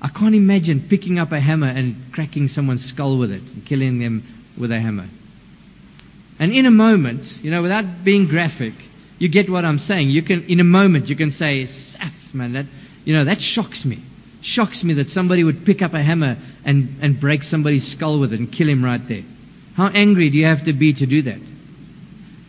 I 0.00 0.08
can't 0.08 0.34
imagine 0.34 0.80
picking 0.80 1.18
up 1.18 1.32
a 1.32 1.40
hammer 1.40 1.68
and 1.68 1.96
cracking 2.12 2.48
someone's 2.48 2.84
skull 2.84 3.18
with 3.18 3.32
it 3.32 3.42
and 3.42 3.64
killing 3.64 3.98
them 3.98 4.24
with 4.56 4.72
a 4.72 4.80
hammer. 4.80 5.06
And 6.38 6.52
in 6.52 6.66
a 6.66 6.70
moment, 6.70 7.38
you 7.42 7.50
know, 7.50 7.62
without 7.62 8.04
being 8.04 8.26
graphic, 8.26 8.74
you 9.18 9.28
get 9.28 9.48
what 9.48 9.64
I'm 9.64 9.78
saying. 9.78 10.10
You 10.10 10.22
can, 10.22 10.44
in 10.46 10.58
a 10.58 10.64
moment, 10.64 11.08
you 11.08 11.16
can 11.16 11.30
say, 11.30 11.64
Saths, 11.64 12.34
man, 12.34 12.54
that, 12.54 12.66
you 13.04 13.14
know, 13.14 13.24
that 13.24 13.40
shocks 13.40 13.84
me. 13.84 14.00
Shocks 14.40 14.82
me 14.82 14.94
that 14.94 15.08
somebody 15.08 15.44
would 15.44 15.64
pick 15.64 15.82
up 15.82 15.94
a 15.94 16.02
hammer 16.02 16.36
and, 16.64 16.96
and 17.00 17.20
break 17.20 17.44
somebody's 17.44 17.86
skull 17.86 18.18
with 18.18 18.32
it 18.32 18.40
and 18.40 18.50
kill 18.50 18.68
him 18.68 18.84
right 18.84 19.06
there. 19.06 19.22
How 19.76 19.88
angry 19.88 20.30
do 20.30 20.38
you 20.38 20.46
have 20.46 20.64
to 20.64 20.72
be 20.72 20.92
to 20.94 21.06
do 21.06 21.22
that? 21.22 21.40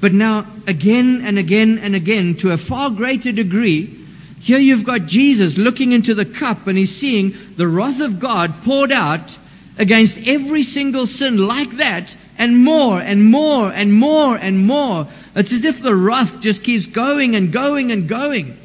But 0.01 0.13
now, 0.13 0.45
again 0.67 1.21
and 1.23 1.39
again 1.39 1.79
and 1.79 1.95
again, 1.95 2.35
to 2.37 2.51
a 2.51 2.57
far 2.57 2.89
greater 2.89 3.31
degree, 3.31 3.99
here 4.41 4.59
you've 4.59 4.83
got 4.83 5.05
Jesus 5.05 5.57
looking 5.57 5.93
into 5.93 6.13
the 6.13 6.25
cup 6.25 6.67
and 6.67 6.77
he's 6.77 6.93
seeing 6.93 7.33
the 7.55 7.67
wrath 7.67 8.01
of 8.01 8.19
God 8.19 8.63
poured 8.63 8.91
out 8.91 9.37
against 9.77 10.17
every 10.27 10.63
single 10.63 11.07
sin 11.07 11.37
like 11.37 11.71
that 11.77 12.15
and 12.37 12.57
more 12.57 12.99
and 12.99 13.23
more 13.23 13.71
and 13.71 13.93
more 13.93 14.35
and 14.35 14.67
more. 14.67 15.07
It's 15.35 15.53
as 15.53 15.63
if 15.63 15.81
the 15.81 15.95
wrath 15.95 16.41
just 16.41 16.63
keeps 16.63 16.87
going 16.87 17.37
and 17.37 17.53
going 17.53 17.93
and 17.93 18.09
going. 18.09 18.57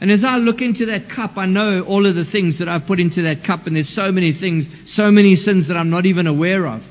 And 0.00 0.12
as 0.12 0.22
I 0.22 0.36
look 0.36 0.62
into 0.62 0.86
that 0.86 1.08
cup, 1.08 1.36
I 1.36 1.46
know 1.46 1.80
all 1.82 2.06
of 2.06 2.14
the 2.14 2.24
things 2.24 2.58
that 2.58 2.68
I've 2.68 2.86
put 2.86 3.00
into 3.00 3.22
that 3.22 3.42
cup, 3.42 3.66
and 3.66 3.74
there's 3.74 3.88
so 3.88 4.12
many 4.12 4.30
things, 4.30 4.70
so 4.88 5.10
many 5.10 5.34
sins 5.34 5.66
that 5.66 5.76
I'm 5.76 5.90
not 5.90 6.06
even 6.06 6.28
aware 6.28 6.64
of. 6.68 6.86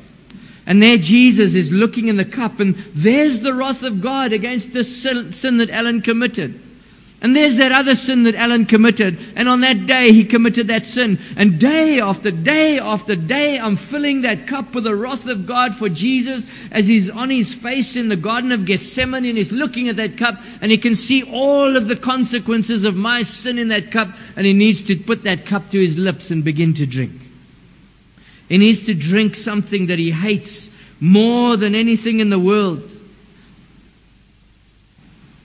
And 0.68 0.84
there 0.84 0.98
Jesus 0.98 1.56
is 1.56 1.72
looking 1.72 2.10
in 2.10 2.18
the 2.18 2.26
cup, 2.26 2.60
and 2.60 2.76
there's 2.94 3.40
the 3.40 3.54
wrath 3.54 3.84
of 3.84 4.02
God 4.02 4.34
against 4.34 4.74
the 4.74 4.84
sin, 4.84 5.58
that 5.58 5.70
Alan 5.70 6.02
committed. 6.02 6.60
And 7.22 7.34
there's 7.34 7.56
that 7.56 7.72
other 7.72 7.96
sin 7.96 8.24
that 8.24 8.36
Alan 8.36 8.66
committed. 8.66 9.18
And 9.36 9.48
on 9.48 9.62
that 9.62 9.88
day, 9.88 10.12
he 10.12 10.26
committed 10.26 10.68
that 10.68 10.86
sin. 10.86 11.20
And 11.38 11.58
day 11.58 12.02
after 12.02 12.32
day 12.32 12.80
after 12.80 13.16
day, 13.16 13.58
I'm 13.58 13.78
filling 13.78 14.22
that 14.22 14.46
cup 14.46 14.76
with 14.76 14.84
the 14.84 14.94
wrath 14.94 15.26
of 15.26 15.48
God 15.48 15.74
for 15.74 15.88
Jesus 15.88 16.46
as 16.70 16.86
he's 16.86 17.10
on 17.10 17.30
his 17.30 17.56
face 17.56 17.96
in 17.96 18.10
the 18.10 18.18
Garden 18.18 18.52
of 18.52 18.66
Gethsemane 18.66 19.26
and 19.26 19.38
he's 19.38 19.54
looking 19.54 19.88
at 19.88 19.96
that 19.96 20.18
cup 20.18 20.36
and 20.62 20.70
he 20.70 20.78
can 20.78 20.94
see 20.94 21.24
all 21.24 21.76
of 21.78 21.88
the 21.88 21.96
consequences 21.96 22.84
of 22.84 22.96
my 22.96 23.24
sin 23.24 23.58
in 23.58 23.70
that 23.70 23.90
cup 23.90 24.10
and 24.36 24.46
he 24.46 24.54
needs 24.54 24.84
to 24.84 24.96
put 24.98 25.24
that 25.24 25.46
cup 25.46 25.72
to 25.72 25.80
his 25.80 25.98
lips 25.98 26.30
and 26.30 26.44
begin 26.44 26.76
to 26.76 26.86
drink. 26.86 27.27
He 28.50 28.58
needs 28.58 28.86
to 28.86 28.94
drink 28.94 29.36
something 29.36 29.88
that 29.88 30.00
he 30.00 30.12
hates 30.12 30.70
more 31.00 31.58
than 31.58 31.76
anything 31.76 32.20
in 32.20 32.30
the 32.30 32.40
world. 32.40 32.90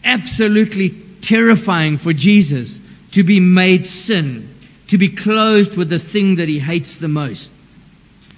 Absolutely 0.05 0.91
terrifying 1.21 1.99
for 1.99 2.13
Jesus 2.13 2.79
to 3.13 3.23
be 3.23 3.41
made 3.41 3.87
sin, 3.87 4.55
to 4.89 4.99
be 4.99 5.09
clothed 5.09 5.77
with 5.77 5.89
the 5.89 5.99
thing 5.99 6.37
that 6.37 6.49
he 6.49 6.59
hates 6.59 6.97
the 6.97 7.09
most. 7.09 7.51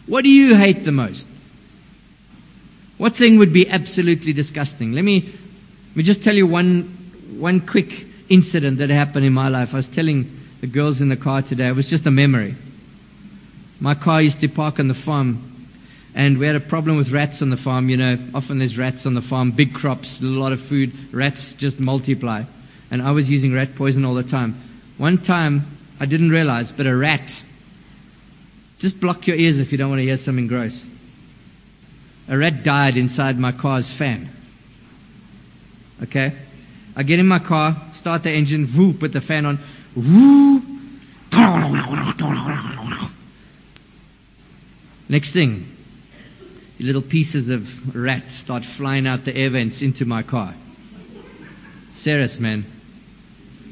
What 0.07 0.25
do 0.25 0.31
you 0.31 0.55
hate 0.55 0.85
the 0.85 0.93
most? 0.93 1.27
What 2.99 3.17
thing 3.17 3.39
would 3.39 3.53
be 3.53 3.69
absolutely 3.69 4.33
disgusting? 4.33 4.93
Let 4.93 5.03
me, 5.03 5.21
let 5.21 5.97
me 5.97 6.03
just 6.03 6.23
tell 6.23 6.35
you 6.35 6.47
one, 6.47 6.83
one 7.39 7.61
quick 7.61 8.07
incident 8.29 8.79
that 8.79 8.91
happened 8.91 9.25
in 9.25 9.33
my 9.33 9.49
life. 9.49 9.75
I 9.75 9.79
was 9.79 9.89
telling 9.89 10.41
the 10.61 10.67
girls 10.67 11.01
in 11.01 11.09
the 11.09 11.17
car 11.17 11.43
today, 11.43 11.69
it 11.69 11.77
was 11.77 11.91
just 11.91 12.07
a 12.07 12.11
memory. 12.11 12.55
My 13.81 13.95
car 13.95 14.23
used 14.23 14.41
to 14.41 14.49
park 14.49 14.81
on 14.81 14.89
the 14.89 14.95
farm 14.95 15.51
and 16.15 16.39
we 16.39 16.47
had 16.47 16.57
a 16.57 16.61
problem 16.61 16.97
with 16.97 17.11
rats 17.11 17.43
on 17.43 17.51
the 17.51 17.57
farm. 17.57 17.89
You 17.89 17.97
know, 17.97 18.19
often 18.35 18.59
there's 18.59 18.79
rats 18.79 19.05
on 19.07 19.15
the 19.15 19.23
farm, 19.23 19.51
big 19.51 19.75
crops, 19.75 20.21
a 20.21 20.25
lot 20.25 20.53
of 20.53 20.61
food. 20.61 20.93
Rats 21.13 21.55
just 21.55 21.81
multiply 21.81 22.45
and 22.91 23.03
I 23.03 23.11
was 23.11 23.31
using 23.31 23.53
rat 23.53 23.75
poison 23.75 24.05
all 24.05 24.15
the 24.15 24.23
time. 24.23 24.61
One 24.99 25.19
time, 25.19 25.67
I 25.99 26.07
didn't 26.07 26.31
realize, 26.31 26.71
but 26.71 26.87
a 26.87 26.97
rat, 26.97 27.43
just 28.79 29.01
block 29.01 29.27
your 29.27 29.37
ears 29.37 29.59
if 29.59 29.73
you 29.73 29.79
don't 29.79 29.91
want 29.91 30.01
to 30.01 30.05
hear 30.05 30.17
something 30.17 30.47
gross. 30.47 30.87
A 32.29 32.39
rat 32.39 32.63
died 32.63 32.97
inside 32.97 33.39
my 33.39 33.53
car's 33.53 33.91
fan. 33.91 34.31
Okay? 36.03 36.33
I 36.97 37.03
get 37.03 37.19
in 37.19 37.27
my 37.27 37.41
car, 37.41 37.77
start 37.93 38.23
the 38.23 38.31
engine, 38.31 38.69
whoo, 38.77 38.93
put 38.93 39.13
the 39.13 39.21
fan 39.21 39.47
on, 39.47 39.59
whoo. 39.97 40.63
Next 45.09 45.33
thing, 45.33 45.67
little 46.79 47.03
pieces 47.03 47.51
of 47.51 47.95
rat 47.95 48.31
start 48.31 48.65
flying 48.65 49.07
out 49.07 49.25
the 49.25 49.37
air 49.37 49.51
vents 49.51 49.83
into 49.83 50.05
my 50.05 50.23
car. 50.23 50.55
Serious, 51.95 52.39
man 52.41 52.65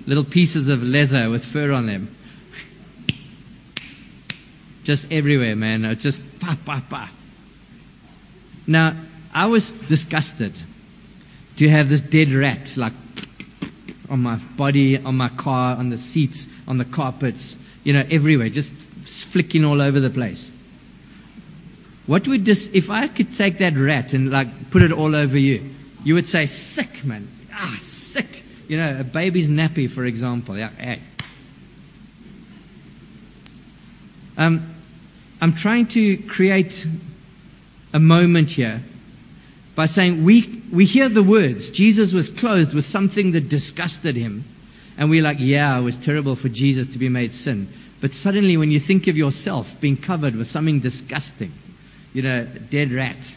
little 0.06 0.24
pieces 0.24 0.68
of 0.68 0.82
leather 0.82 1.30
with 1.30 1.44
fur 1.44 1.72
on 1.72 1.86
them. 1.86 2.14
Just 4.84 5.12
everywhere, 5.12 5.54
man. 5.54 5.96
Just 5.98 6.40
pa, 6.40 6.56
pa, 6.64 6.82
pa. 6.88 7.10
Now, 8.66 8.96
I 9.32 9.46
was 9.46 9.70
disgusted 9.70 10.52
to 11.58 11.68
have 11.68 11.88
this 11.88 12.00
dead 12.00 12.30
rat, 12.32 12.76
like, 12.76 12.92
on 14.08 14.20
my 14.20 14.36
body, 14.36 14.98
on 14.98 15.16
my 15.16 15.28
car, 15.28 15.76
on 15.76 15.90
the 15.90 15.98
seats, 15.98 16.48
on 16.66 16.78
the 16.78 16.84
carpets, 16.84 17.56
you 17.84 17.92
know, 17.92 18.04
everywhere, 18.10 18.48
just 18.48 18.72
flicking 18.72 19.64
all 19.64 19.80
over 19.80 20.00
the 20.00 20.10
place. 20.10 20.50
What 22.06 22.26
would 22.26 22.44
just, 22.44 22.74
if 22.74 22.90
I 22.90 23.06
could 23.08 23.34
take 23.34 23.58
that 23.58 23.76
rat 23.76 24.12
and 24.12 24.30
like 24.30 24.70
put 24.70 24.82
it 24.82 24.92
all 24.92 25.14
over 25.14 25.38
you, 25.38 25.70
you 26.04 26.14
would 26.14 26.26
say, 26.26 26.46
sick, 26.46 27.04
man. 27.04 27.28
Ah, 27.52 27.76
sick. 27.80 28.44
You 28.68 28.76
know, 28.76 29.00
a 29.00 29.04
baby's 29.04 29.48
nappy, 29.48 29.88
for 29.88 30.04
example. 30.04 30.56
Yeah, 30.56 30.70
hey. 30.70 31.00
Um, 34.36 34.74
I'm 35.40 35.54
trying 35.54 35.86
to 35.88 36.16
create 36.16 36.86
a 37.92 38.00
moment 38.00 38.50
here 38.50 38.82
by 39.74 39.86
saying 39.86 40.24
we, 40.24 40.62
we 40.72 40.84
hear 40.84 41.08
the 41.08 41.22
words. 41.22 41.70
Jesus 41.70 42.12
was 42.12 42.28
clothed 42.28 42.74
with 42.74 42.84
something 42.84 43.32
that 43.32 43.48
disgusted 43.48 44.16
him. 44.16 44.44
And 44.98 45.08
we're 45.08 45.22
like, 45.22 45.38
yeah, 45.40 45.78
it 45.78 45.82
was 45.82 45.96
terrible 45.96 46.36
for 46.36 46.48
Jesus 46.48 46.88
to 46.88 46.98
be 46.98 47.08
made 47.08 47.34
sin. 47.34 47.68
But 48.00 48.12
suddenly, 48.12 48.56
when 48.56 48.70
you 48.70 48.80
think 48.80 49.06
of 49.06 49.16
yourself 49.16 49.80
being 49.80 49.96
covered 49.96 50.34
with 50.34 50.48
something 50.48 50.80
disgusting, 50.80 51.52
you 52.12 52.22
know, 52.22 52.44
dead 52.44 52.92
rat, 52.92 53.36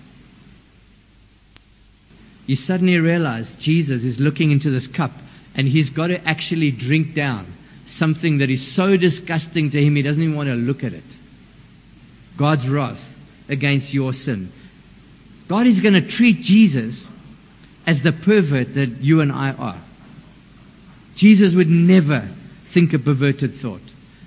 you 2.46 2.56
suddenly 2.56 3.00
realize 3.00 3.56
Jesus 3.56 4.04
is 4.04 4.20
looking 4.20 4.52
into 4.52 4.70
this 4.70 4.88
cup 4.88 5.12
and 5.56 5.68
he's 5.68 5.90
got 5.90 6.08
to 6.08 6.28
actually 6.28 6.72
drink 6.72 7.16
down 7.16 7.46
something 7.86 8.40
that 8.40 8.50
is 8.50 8.66
so 8.66 8.98
disgusting 8.98 9.70
to 9.72 9.84
him 9.84 9.96
he 9.96 10.02
doesn't 10.02 10.22
even 10.22 10.36
want 10.36 10.50
to 10.50 10.56
look 10.56 10.84
at 10.84 10.94
it. 10.94 11.04
God's 12.38 12.68
wrath 12.68 13.20
against 13.48 13.94
your 13.94 14.14
sin. 14.14 14.52
God 15.48 15.68
is 15.68 15.80
going 15.80 15.94
to 15.94 16.02
treat 16.02 16.42
Jesus 16.42 17.12
as 17.88 18.02
the 18.02 18.12
pervert 18.12 18.74
that 18.74 18.90
you 19.02 19.22
and 19.22 19.32
I 19.32 19.52
are. 19.52 19.82
Jesus 21.16 21.54
would 21.56 21.70
never 21.70 22.28
think 22.64 22.94
a 22.94 23.00
perverted 23.00 23.54
thought. 23.54 23.82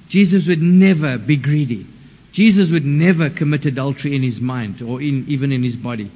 Jesus 0.09 0.46
would 0.46 0.62
never 0.62 1.18
be 1.18 1.36
greedy. 1.36 1.86
Jesus 2.33 2.70
would 2.70 2.85
never 2.85 3.31
commit 3.31 3.66
adultery 3.66 4.14
in 4.14 4.22
his 4.22 4.41
mind 4.41 4.83
or 4.83 5.01
in, 5.01 5.24
even 5.29 5.53
in 5.53 5.62
his 5.62 5.76
body. 5.76 6.11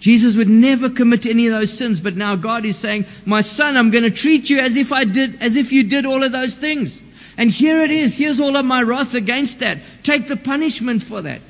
Jesus 0.00 0.36
would 0.36 0.48
never 0.48 0.90
commit 0.90 1.26
any 1.26 1.46
of 1.48 1.52
those 1.52 1.72
sins, 1.72 2.00
but 2.00 2.16
now 2.16 2.36
God 2.36 2.64
is 2.64 2.76
saying, 2.76 3.06
My 3.24 3.40
son, 3.40 3.76
I'm 3.76 3.90
going 3.90 4.04
to 4.04 4.10
treat 4.10 4.48
you 4.48 4.60
as 4.60 4.76
if 4.76 4.92
I 4.92 5.04
did, 5.04 5.42
as 5.42 5.56
if 5.56 5.72
you 5.72 5.84
did 5.84 6.06
all 6.06 6.22
of 6.22 6.32
those 6.32 6.54
things. 6.54 7.02
And 7.36 7.50
here 7.50 7.82
it 7.82 7.90
is. 7.90 8.16
Here's 8.16 8.40
all 8.40 8.56
of 8.56 8.64
my 8.64 8.82
wrath 8.82 9.14
against 9.14 9.60
that. 9.60 9.78
Take 10.02 10.28
the 10.28 10.36
punishment 10.36 11.02
for 11.02 11.22
that. 11.22 11.40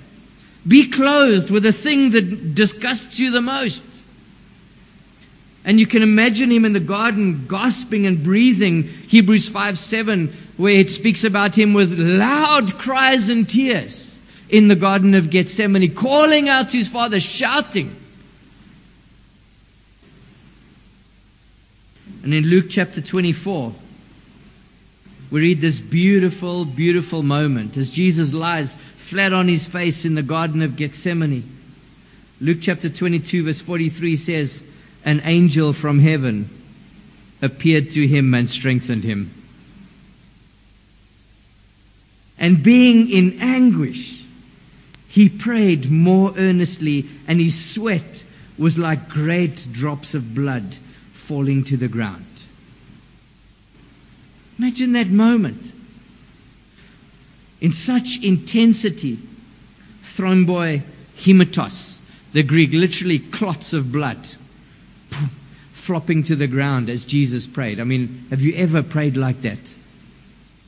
Be 0.66 0.90
clothed 0.90 1.50
with 1.50 1.62
the 1.62 1.72
thing 1.72 2.10
that 2.10 2.54
disgusts 2.54 3.18
you 3.18 3.30
the 3.30 3.40
most. 3.40 3.84
And 5.64 5.78
you 5.78 5.86
can 5.86 6.02
imagine 6.02 6.50
him 6.50 6.64
in 6.64 6.72
the 6.72 6.80
garden 6.80 7.46
gasping 7.46 8.06
and 8.06 8.22
breathing. 8.22 8.84
Hebrews 8.84 9.48
5 9.48 9.78
7, 9.78 10.32
where 10.56 10.74
it 10.74 10.90
speaks 10.90 11.24
about 11.24 11.56
him 11.56 11.74
with 11.74 11.98
loud 11.98 12.74
cries 12.78 13.28
and 13.28 13.48
tears 13.48 14.08
in 14.48 14.68
the 14.68 14.76
Garden 14.76 15.14
of 15.14 15.30
Gethsemane, 15.30 15.94
calling 15.94 16.48
out 16.48 16.70
to 16.70 16.78
his 16.78 16.88
father, 16.88 17.20
shouting. 17.20 17.94
And 22.22 22.34
in 22.34 22.44
Luke 22.44 22.66
chapter 22.68 23.00
24, 23.00 23.74
we 25.30 25.40
read 25.40 25.60
this 25.60 25.78
beautiful, 25.78 26.64
beautiful 26.64 27.22
moment 27.22 27.76
as 27.76 27.90
Jesus 27.90 28.32
lies 28.32 28.74
flat 28.74 29.32
on 29.32 29.48
his 29.48 29.66
face 29.66 30.04
in 30.04 30.14
the 30.14 30.22
Garden 30.22 30.62
of 30.62 30.76
Gethsemane. 30.76 31.56
Luke 32.40 32.58
chapter 32.60 32.88
22, 32.88 33.44
verse 33.44 33.60
43 33.60 34.16
says, 34.16 34.64
An 35.08 35.22
angel 35.24 35.72
from 35.72 36.00
heaven 36.00 36.50
appeared 37.40 37.88
to 37.92 38.06
him 38.06 38.34
and 38.34 38.50
strengthened 38.50 39.04
him. 39.04 39.30
And 42.38 42.62
being 42.62 43.08
in 43.08 43.40
anguish, 43.40 44.22
he 45.08 45.30
prayed 45.30 45.90
more 45.90 46.34
earnestly, 46.36 47.06
and 47.26 47.40
his 47.40 47.58
sweat 47.58 48.22
was 48.58 48.76
like 48.76 49.08
great 49.08 49.66
drops 49.72 50.12
of 50.12 50.34
blood 50.34 50.76
falling 51.14 51.64
to 51.64 51.78
the 51.78 51.88
ground. 51.88 52.26
Imagine 54.58 54.92
that 54.92 55.08
moment. 55.08 55.72
In 57.62 57.72
such 57.72 58.22
intensity, 58.22 59.18
thromboy 60.02 60.82
hematos, 61.16 61.96
the 62.34 62.42
Greek, 62.42 62.74
literally 62.74 63.20
clots 63.20 63.72
of 63.72 63.90
blood, 63.90 64.18
flopping 65.72 66.24
to 66.24 66.36
the 66.36 66.46
ground 66.46 66.88
as 66.90 67.04
Jesus 67.04 67.46
prayed. 67.46 67.80
I 67.80 67.84
mean, 67.84 68.26
have 68.30 68.42
you 68.42 68.54
ever 68.56 68.82
prayed 68.82 69.16
like 69.16 69.42
that? 69.42 69.58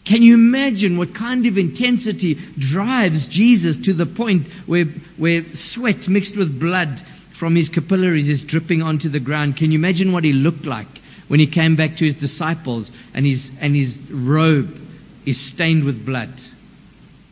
Can 0.05 0.22
you 0.22 0.34
imagine 0.34 0.97
what 0.97 1.14
kind 1.14 1.47
of 1.47 1.59
intensity 1.59 2.34
drives 2.34 3.26
Jesus 3.26 3.78
to 3.78 3.93
the 3.93 4.07
point 4.07 4.47
where, 4.66 4.86
where 5.16 5.45
sweat 5.55 6.09
mixed 6.09 6.36
with 6.36 6.59
blood 6.59 7.01
from 7.41 7.57
his 7.57 7.70
capillaries 7.70 8.28
is 8.28 8.45
dripping 8.45 8.82
onto 8.82 9.09
the 9.09 9.18
ground. 9.18 9.57
Can 9.57 9.72
you 9.72 9.78
imagine 9.78 10.12
what 10.12 10.24
he 10.24 10.34
looked 10.34 10.66
like 10.66 11.01
when 11.26 11.41
he 11.41 11.47
came 11.47 11.74
back 11.74 11.97
to 11.97 12.05
his 12.05 12.14
disciples 12.16 12.93
and 13.14 13.24
his, 13.24 13.51
and 13.62 13.74
his 13.74 13.99
robe 14.11 14.78
is 15.24 15.41
stained 15.41 15.84
with 15.84 16.05
blood? 16.05 16.28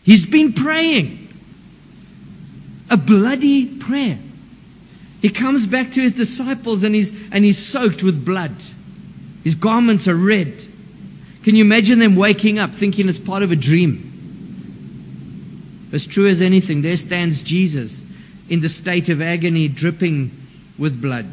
He's 0.05 0.25
been 0.25 0.55
praying 0.55 1.29
a 2.89 2.97
bloody 2.97 3.67
prayer. 3.67 4.19
He 5.21 5.31
comes 5.31 5.67
back 5.67 5.93
to 5.93 6.01
his 6.01 6.13
disciples 6.13 6.85
and 6.85 6.95
he's, 6.95 7.13
and 7.33 7.45
he's 7.45 7.59
soaked 7.59 8.03
with 8.03 8.25
blood. 8.25 8.55
His 9.43 9.57
garments 9.57 10.07
are 10.09 10.15
red. 10.15 10.55
Can 11.43 11.57
you 11.57 11.65
imagine 11.65 11.99
them 11.99 12.15
waking 12.17 12.59
up 12.59 12.75
thinking 12.75 13.09
it's 13.09 13.19
part 13.19 13.43
of 13.43 13.51
a 13.51 13.57
dream? 13.57 14.05
As 15.93 16.07
true 16.07 16.29
as 16.29 16.43
anything, 16.43 16.83
there 16.83 16.97
stands 16.97 17.43
Jesus 17.43 18.05
in 18.49 18.61
the 18.61 18.69
state 18.69 19.09
of 19.09 19.21
agony, 19.23 19.69
dripping 19.69 20.31
with 20.79 21.01
blood. 21.01 21.27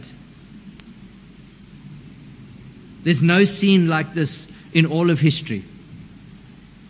There's 3.04 3.22
no 3.22 3.44
scene 3.44 3.88
like 3.88 4.14
this 4.14 4.48
in 4.74 4.88
all 4.88 5.10
of 5.10 5.20
history. 5.20 5.64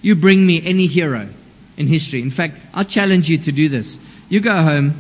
You 0.02 0.16
bring 0.16 0.46
me 0.46 0.66
any 0.66 0.88
hero 0.88 1.28
in 1.78 1.88
history. 1.88 2.22
In 2.22 2.32
fact, 2.32 2.58
I'll 2.74 2.86
challenge 2.86 3.30
you 3.30 3.40
to 3.40 3.52
do 3.52 3.68
this. 3.68 3.98
You 4.30 4.40
go 4.40 4.64
home 4.64 4.94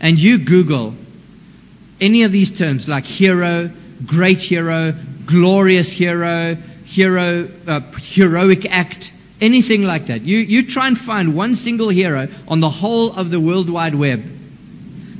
and 0.00 0.20
you 0.20 0.38
Google 0.38 0.94
any 2.00 2.22
of 2.22 2.32
these 2.32 2.50
terms 2.50 2.88
like 2.88 3.04
hero, 3.04 3.70
great 4.06 4.40
hero, 4.42 4.94
glorious 5.26 5.90
hero, 5.90 6.56
hero, 6.84 7.48
uh, 7.66 7.80
heroic 7.98 8.70
act, 8.70 9.12
anything 9.40 9.84
like 9.84 10.06
that. 10.06 10.22
You, 10.22 10.38
you 10.38 10.66
try 10.66 10.86
and 10.86 10.98
find 10.98 11.34
one 11.34 11.54
single 11.54 11.88
hero 11.88 12.28
on 12.46 12.60
the 12.60 12.70
whole 12.70 13.12
of 13.14 13.30
the 13.30 13.40
World 13.40 13.68
Wide 13.68 13.94
Web. 13.94 14.24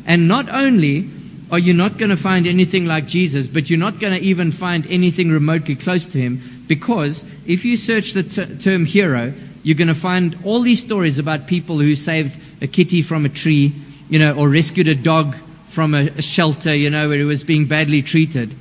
And 0.07 0.29
not 0.29 0.49
only 0.49 1.11
are 1.51 1.59
you 1.59 1.75
not 1.75 1.99
going 1.99 2.11
to 2.11 2.17
find 2.17 2.47
anything 2.47 2.87
like 2.87 3.07
Jesus, 3.07 3.49
but 3.49 3.71
you're 3.71 3.79
not 3.79 3.99
going 3.99 4.19
to 4.19 4.25
even 4.25 4.53
find 4.53 4.87
anything 4.87 5.31
remotely 5.31 5.75
close 5.75 6.07
to 6.07 6.19
him 6.19 6.65
because 6.67 7.25
if 7.47 7.65
you 7.65 7.77
search 7.77 8.13
the 8.13 8.23
ter- 8.23 8.55
term 8.57 8.85
hero, 8.85 9.33
you're 9.63 9.77
going 9.77 9.89
to 9.89 9.95
find 9.95 10.39
all 10.45 10.61
these 10.61 10.81
stories 10.81 11.19
about 11.19 11.47
people 11.47 11.79
who 11.79 11.95
saved 11.95 12.39
a 12.63 12.67
kitty 12.67 13.03
from 13.03 13.25
a 13.25 13.29
tree, 13.29 13.75
you 14.09 14.19
know, 14.19 14.35
or 14.35 14.49
rescued 14.49 14.89
a 14.89 14.95
dog 14.95 15.37
from 15.69 15.95
a, 15.95 16.23
shelter, 16.23 16.75
you 16.75 16.91
know, 16.91 17.09
where 17.09 17.19
he 17.19 17.25
was 17.25 17.45
being 17.45 17.67
badly 17.67 18.03
treated. 18.03 18.55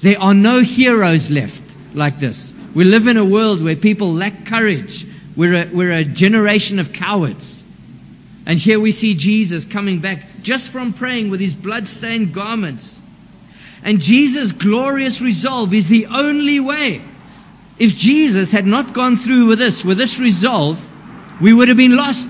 There 0.00 0.20
are 0.20 0.34
no 0.34 0.60
heroes 0.60 1.30
left 1.30 1.62
like 1.94 2.20
this. 2.20 2.52
We 2.74 2.84
live 2.84 3.06
in 3.06 3.16
a 3.16 3.24
world 3.24 3.62
where 3.62 3.76
people 3.76 4.14
lack 4.14 4.46
courage. 4.46 5.06
We're 5.36 5.64
a, 5.64 5.70
we're 5.72 5.92
a 5.92 6.04
generation 6.04 6.78
of 6.78 6.92
cowards. 6.92 7.62
And 8.46 8.58
here 8.58 8.80
we 8.80 8.92
see 8.92 9.14
Jesus 9.14 9.64
coming 9.64 10.00
back 10.00 10.42
just 10.42 10.70
from 10.70 10.92
praying 10.92 11.30
with 11.30 11.40
his 11.40 11.54
blood-stained 11.54 12.32
garments. 12.32 12.96
And 13.82 14.00
Jesus' 14.00 14.52
glorious 14.52 15.20
resolve 15.20 15.72
is 15.74 15.88
the 15.88 16.06
only 16.06 16.60
way. 16.60 17.02
If 17.78 17.94
Jesus 17.94 18.50
had 18.50 18.66
not 18.66 18.92
gone 18.92 19.16
through 19.16 19.46
with 19.46 19.58
this, 19.58 19.84
with 19.84 19.98
this 19.98 20.18
resolve, 20.18 20.84
we 21.40 21.52
would 21.52 21.68
have 21.68 21.76
been 21.76 21.96
lost. 21.96 22.28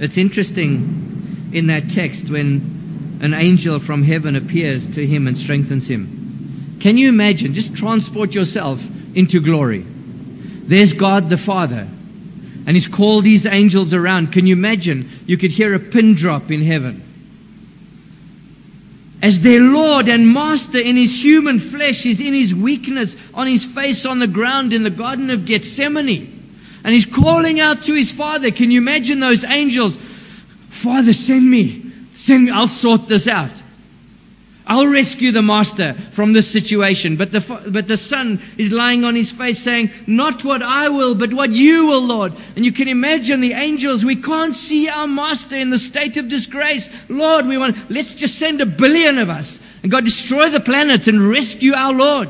It's 0.00 0.16
interesting 0.16 1.50
in 1.52 1.66
that 1.66 1.90
text 1.90 2.30
when 2.30 3.18
an 3.20 3.34
angel 3.34 3.78
from 3.78 4.02
heaven 4.02 4.34
appears 4.34 4.86
to 4.94 5.06
him 5.06 5.26
and 5.26 5.36
strengthens 5.36 5.86
him. 5.86 6.78
Can 6.80 6.96
you 6.96 7.10
imagine? 7.10 7.52
Just 7.52 7.76
transport 7.76 8.34
yourself 8.34 8.82
into 9.14 9.40
glory. 9.40 9.84
There's 9.84 10.94
God 10.94 11.28
the 11.28 11.36
Father, 11.36 11.86
and 12.66 12.70
He's 12.70 12.86
called 12.86 13.24
these 13.24 13.44
angels 13.44 13.92
around. 13.92 14.32
Can 14.32 14.46
you 14.46 14.54
imagine? 14.54 15.10
You 15.26 15.36
could 15.36 15.50
hear 15.50 15.74
a 15.74 15.78
pin 15.78 16.14
drop 16.14 16.50
in 16.50 16.62
heaven. 16.62 17.04
As 19.20 19.42
their 19.42 19.60
Lord 19.60 20.08
and 20.08 20.32
Master 20.32 20.78
in 20.78 20.96
His 20.96 21.22
human 21.22 21.58
flesh, 21.58 22.02
He's 22.02 22.22
in 22.22 22.32
His 22.32 22.54
weakness, 22.54 23.16
on 23.34 23.46
His 23.46 23.66
face 23.66 24.06
on 24.06 24.18
the 24.18 24.26
ground 24.26 24.72
in 24.72 24.82
the 24.82 24.90
Garden 24.90 25.28
of 25.28 25.44
Gethsemane. 25.44 26.39
And 26.84 26.92
he's 26.94 27.06
calling 27.06 27.60
out 27.60 27.84
to 27.84 27.94
his 27.94 28.12
father. 28.12 28.50
Can 28.50 28.70
you 28.70 28.78
imagine 28.78 29.20
those 29.20 29.44
angels? 29.44 29.98
Father, 30.68 31.12
send 31.12 31.48
me. 31.48 31.92
Send 32.14 32.44
me. 32.46 32.50
I'll 32.50 32.66
sort 32.66 33.08
this 33.08 33.28
out. 33.28 33.50
I'll 34.70 34.86
rescue 34.86 35.32
the 35.32 35.42
master 35.42 35.94
from 35.94 36.32
this 36.32 36.48
situation. 36.48 37.16
But 37.16 37.32
the, 37.32 37.40
but 37.70 37.88
the 37.88 37.96
son 37.96 38.40
is 38.56 38.70
lying 38.70 39.04
on 39.04 39.16
his 39.16 39.32
face 39.32 39.58
saying, 39.58 39.90
Not 40.06 40.44
what 40.44 40.62
I 40.62 40.90
will, 40.90 41.16
but 41.16 41.34
what 41.34 41.50
you 41.50 41.86
will, 41.86 42.02
Lord. 42.02 42.34
And 42.54 42.64
you 42.64 42.70
can 42.70 42.86
imagine 42.86 43.40
the 43.40 43.54
angels. 43.54 44.04
We 44.04 44.14
can't 44.14 44.54
see 44.54 44.88
our 44.88 45.08
master 45.08 45.56
in 45.56 45.70
the 45.70 45.78
state 45.78 46.18
of 46.18 46.28
disgrace. 46.28 46.88
Lord, 47.08 47.46
we 47.46 47.58
want, 47.58 47.90
let's 47.90 48.14
just 48.14 48.38
send 48.38 48.60
a 48.60 48.66
billion 48.66 49.18
of 49.18 49.28
us 49.28 49.60
and 49.82 49.90
go 49.90 50.00
destroy 50.00 50.50
the 50.50 50.60
planet 50.60 51.08
and 51.08 51.20
rescue 51.20 51.74
our 51.74 51.92
Lord. 51.92 52.28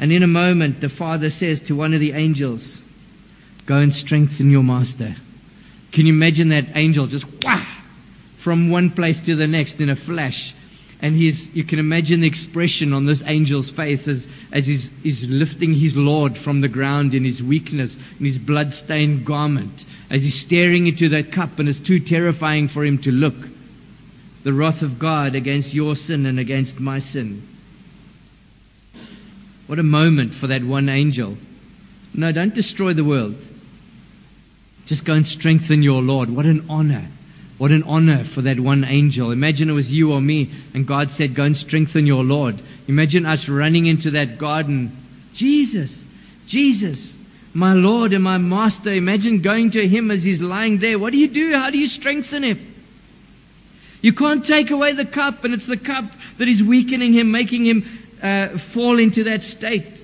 And 0.00 0.10
in 0.12 0.22
a 0.22 0.26
moment, 0.26 0.80
the 0.80 0.88
Father 0.88 1.28
says 1.28 1.60
to 1.60 1.76
one 1.76 1.92
of 1.92 2.00
the 2.00 2.12
angels, 2.12 2.82
Go 3.66 3.76
and 3.76 3.94
strengthen 3.94 4.50
your 4.50 4.64
master. 4.64 5.14
Can 5.92 6.06
you 6.06 6.14
imagine 6.14 6.48
that 6.48 6.74
angel 6.74 7.06
just 7.06 7.26
whah, 7.44 7.66
from 8.38 8.70
one 8.70 8.90
place 8.90 9.20
to 9.26 9.36
the 9.36 9.46
next 9.46 9.78
in 9.78 9.90
a 9.90 9.94
flash? 9.94 10.54
And 11.02 11.14
he's, 11.14 11.54
you 11.54 11.64
can 11.64 11.78
imagine 11.78 12.20
the 12.20 12.26
expression 12.26 12.94
on 12.94 13.04
this 13.04 13.20
angel's 13.20 13.70
face 13.70 14.08
as, 14.08 14.26
as 14.50 14.66
he's, 14.66 14.90
he's 15.02 15.28
lifting 15.28 15.74
his 15.74 15.94
Lord 15.94 16.38
from 16.38 16.62
the 16.62 16.68
ground 16.68 17.14
in 17.14 17.22
his 17.22 17.42
weakness, 17.42 17.94
in 18.18 18.24
his 18.24 18.38
blood-stained 18.38 19.26
garment, 19.26 19.84
as 20.08 20.22
he's 20.22 20.40
staring 20.40 20.86
into 20.86 21.10
that 21.10 21.30
cup 21.30 21.58
and 21.58 21.68
it's 21.68 21.78
too 21.78 22.00
terrifying 22.00 22.68
for 22.68 22.82
him 22.82 22.98
to 22.98 23.12
look. 23.12 23.36
The 24.44 24.52
wrath 24.54 24.80
of 24.80 24.98
God 24.98 25.34
against 25.34 25.74
your 25.74 25.94
sin 25.94 26.24
and 26.24 26.40
against 26.40 26.80
my 26.80 27.00
sin. 27.00 27.46
What 29.70 29.78
a 29.78 29.84
moment 29.84 30.34
for 30.34 30.48
that 30.48 30.64
one 30.64 30.88
angel. 30.88 31.38
No, 32.12 32.32
don't 32.32 32.52
destroy 32.52 32.92
the 32.92 33.04
world. 33.04 33.36
Just 34.86 35.04
go 35.04 35.12
and 35.12 35.24
strengthen 35.24 35.84
your 35.84 36.02
Lord. 36.02 36.28
What 36.28 36.44
an 36.44 36.66
honor. 36.68 37.06
What 37.56 37.70
an 37.70 37.84
honor 37.84 38.24
for 38.24 38.42
that 38.42 38.58
one 38.58 38.82
angel. 38.82 39.30
Imagine 39.30 39.70
it 39.70 39.74
was 39.74 39.92
you 39.92 40.12
or 40.12 40.20
me, 40.20 40.50
and 40.74 40.88
God 40.88 41.12
said, 41.12 41.36
Go 41.36 41.44
and 41.44 41.56
strengthen 41.56 42.04
your 42.04 42.24
Lord. 42.24 42.60
Imagine 42.88 43.26
us 43.26 43.48
running 43.48 43.86
into 43.86 44.10
that 44.10 44.38
garden. 44.38 44.90
Jesus, 45.34 46.04
Jesus, 46.48 47.16
my 47.54 47.74
Lord 47.74 48.12
and 48.12 48.24
my 48.24 48.38
Master. 48.38 48.92
Imagine 48.92 49.40
going 49.40 49.70
to 49.70 49.86
him 49.86 50.10
as 50.10 50.24
he's 50.24 50.42
lying 50.42 50.78
there. 50.78 50.98
What 50.98 51.12
do 51.12 51.18
you 51.20 51.28
do? 51.28 51.52
How 51.52 51.70
do 51.70 51.78
you 51.78 51.86
strengthen 51.86 52.42
him? 52.42 52.70
You 54.02 54.14
can't 54.14 54.44
take 54.44 54.72
away 54.72 54.94
the 54.94 55.04
cup, 55.04 55.44
and 55.44 55.54
it's 55.54 55.66
the 55.66 55.76
cup 55.76 56.06
that 56.38 56.48
is 56.48 56.64
weakening 56.64 57.12
him, 57.12 57.30
making 57.30 57.66
him 57.66 57.84
uh, 58.22 58.48
fall 58.48 58.98
into 58.98 59.24
that 59.24 59.42
state. 59.42 60.02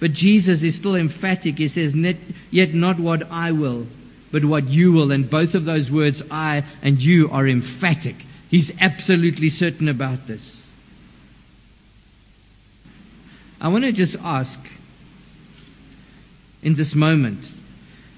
But 0.00 0.12
Jesus 0.12 0.62
is 0.62 0.76
still 0.76 0.94
emphatic. 0.94 1.58
He 1.58 1.68
says, 1.68 1.94
Yet 2.50 2.74
not 2.74 3.00
what 3.00 3.30
I 3.30 3.52
will, 3.52 3.86
but 4.30 4.44
what 4.44 4.68
you 4.68 4.92
will. 4.92 5.10
And 5.10 5.28
both 5.28 5.54
of 5.54 5.64
those 5.64 5.90
words, 5.90 6.22
I 6.30 6.64
and 6.82 7.02
you, 7.02 7.30
are 7.30 7.46
emphatic. 7.46 8.16
He's 8.50 8.80
absolutely 8.80 9.48
certain 9.48 9.88
about 9.88 10.26
this. 10.26 10.64
I 13.60 13.68
want 13.68 13.84
to 13.84 13.92
just 13.92 14.16
ask 14.22 14.60
in 16.62 16.74
this 16.74 16.94
moment, 16.94 17.50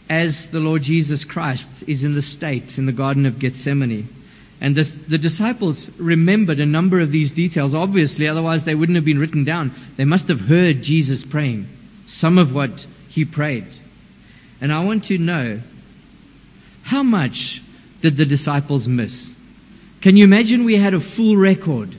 as 0.08 0.50
the 0.50 0.60
Lord 0.60 0.82
Jesus 0.82 1.24
Christ 1.24 1.70
is 1.86 2.04
in 2.04 2.14
the 2.14 2.22
state 2.22 2.78
in 2.78 2.86
the 2.86 2.92
Garden 2.92 3.26
of 3.26 3.38
Gethsemane, 3.38 4.08
and 4.60 4.74
this, 4.74 4.92
the 4.92 5.18
disciples 5.18 5.90
remembered 5.98 6.60
a 6.60 6.66
number 6.66 7.00
of 7.00 7.10
these 7.10 7.32
details, 7.32 7.74
obviously, 7.74 8.28
otherwise 8.28 8.64
they 8.64 8.74
wouldn't 8.74 8.96
have 8.96 9.04
been 9.06 9.18
written 9.18 9.44
down. 9.44 9.72
They 9.96 10.04
must 10.04 10.28
have 10.28 10.40
heard 10.40 10.82
Jesus 10.82 11.24
praying, 11.24 11.66
some 12.06 12.36
of 12.36 12.54
what 12.54 12.86
he 13.08 13.24
prayed. 13.24 13.66
And 14.60 14.70
I 14.72 14.84
want 14.84 15.04
to 15.04 15.16
know 15.16 15.60
how 16.82 17.02
much 17.02 17.62
did 18.02 18.18
the 18.18 18.26
disciples 18.26 18.86
miss? 18.86 19.32
Can 20.02 20.16
you 20.16 20.24
imagine 20.24 20.64
we 20.64 20.76
had 20.76 20.92
a 20.92 21.00
full 21.00 21.36
record 21.36 21.94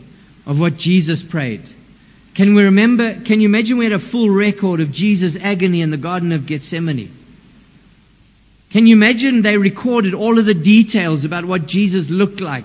of 0.45 0.59
what 0.59 0.78
Jesus 0.78 1.24
prayed? 1.24 1.64
Can 2.36 2.53
we 2.55 2.64
remember, 2.64 3.20
can 3.22 3.41
you 3.41 3.47
imagine 3.47 3.78
we 3.78 3.86
had 3.86 3.93
a 3.93 3.99
full 3.99 4.30
record 4.30 4.80
of 4.80 4.91
Jesus' 4.91 5.36
agony 5.36 5.82
in 5.82 5.89
the 5.89 5.97
Garden 5.97 6.32
of 6.32 6.45
Gethsemane? 6.45 7.12
Can 8.72 8.88
you 8.88 8.95
imagine 8.95 9.41
they 9.41 9.57
recorded 9.57 10.13
all 10.13 10.39
of 10.39 10.45
the 10.45 10.53
details 10.53 11.26
about 11.26 11.43
what 11.43 11.67
Jesus 11.67 12.09
looked 12.09 12.39
like 12.39 12.63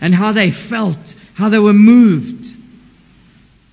and 0.00 0.14
how 0.14 0.32
they 0.32 0.50
felt, 0.50 1.14
how 1.34 1.48
they 1.48 1.60
were 1.60 1.72
moved? 1.72 2.56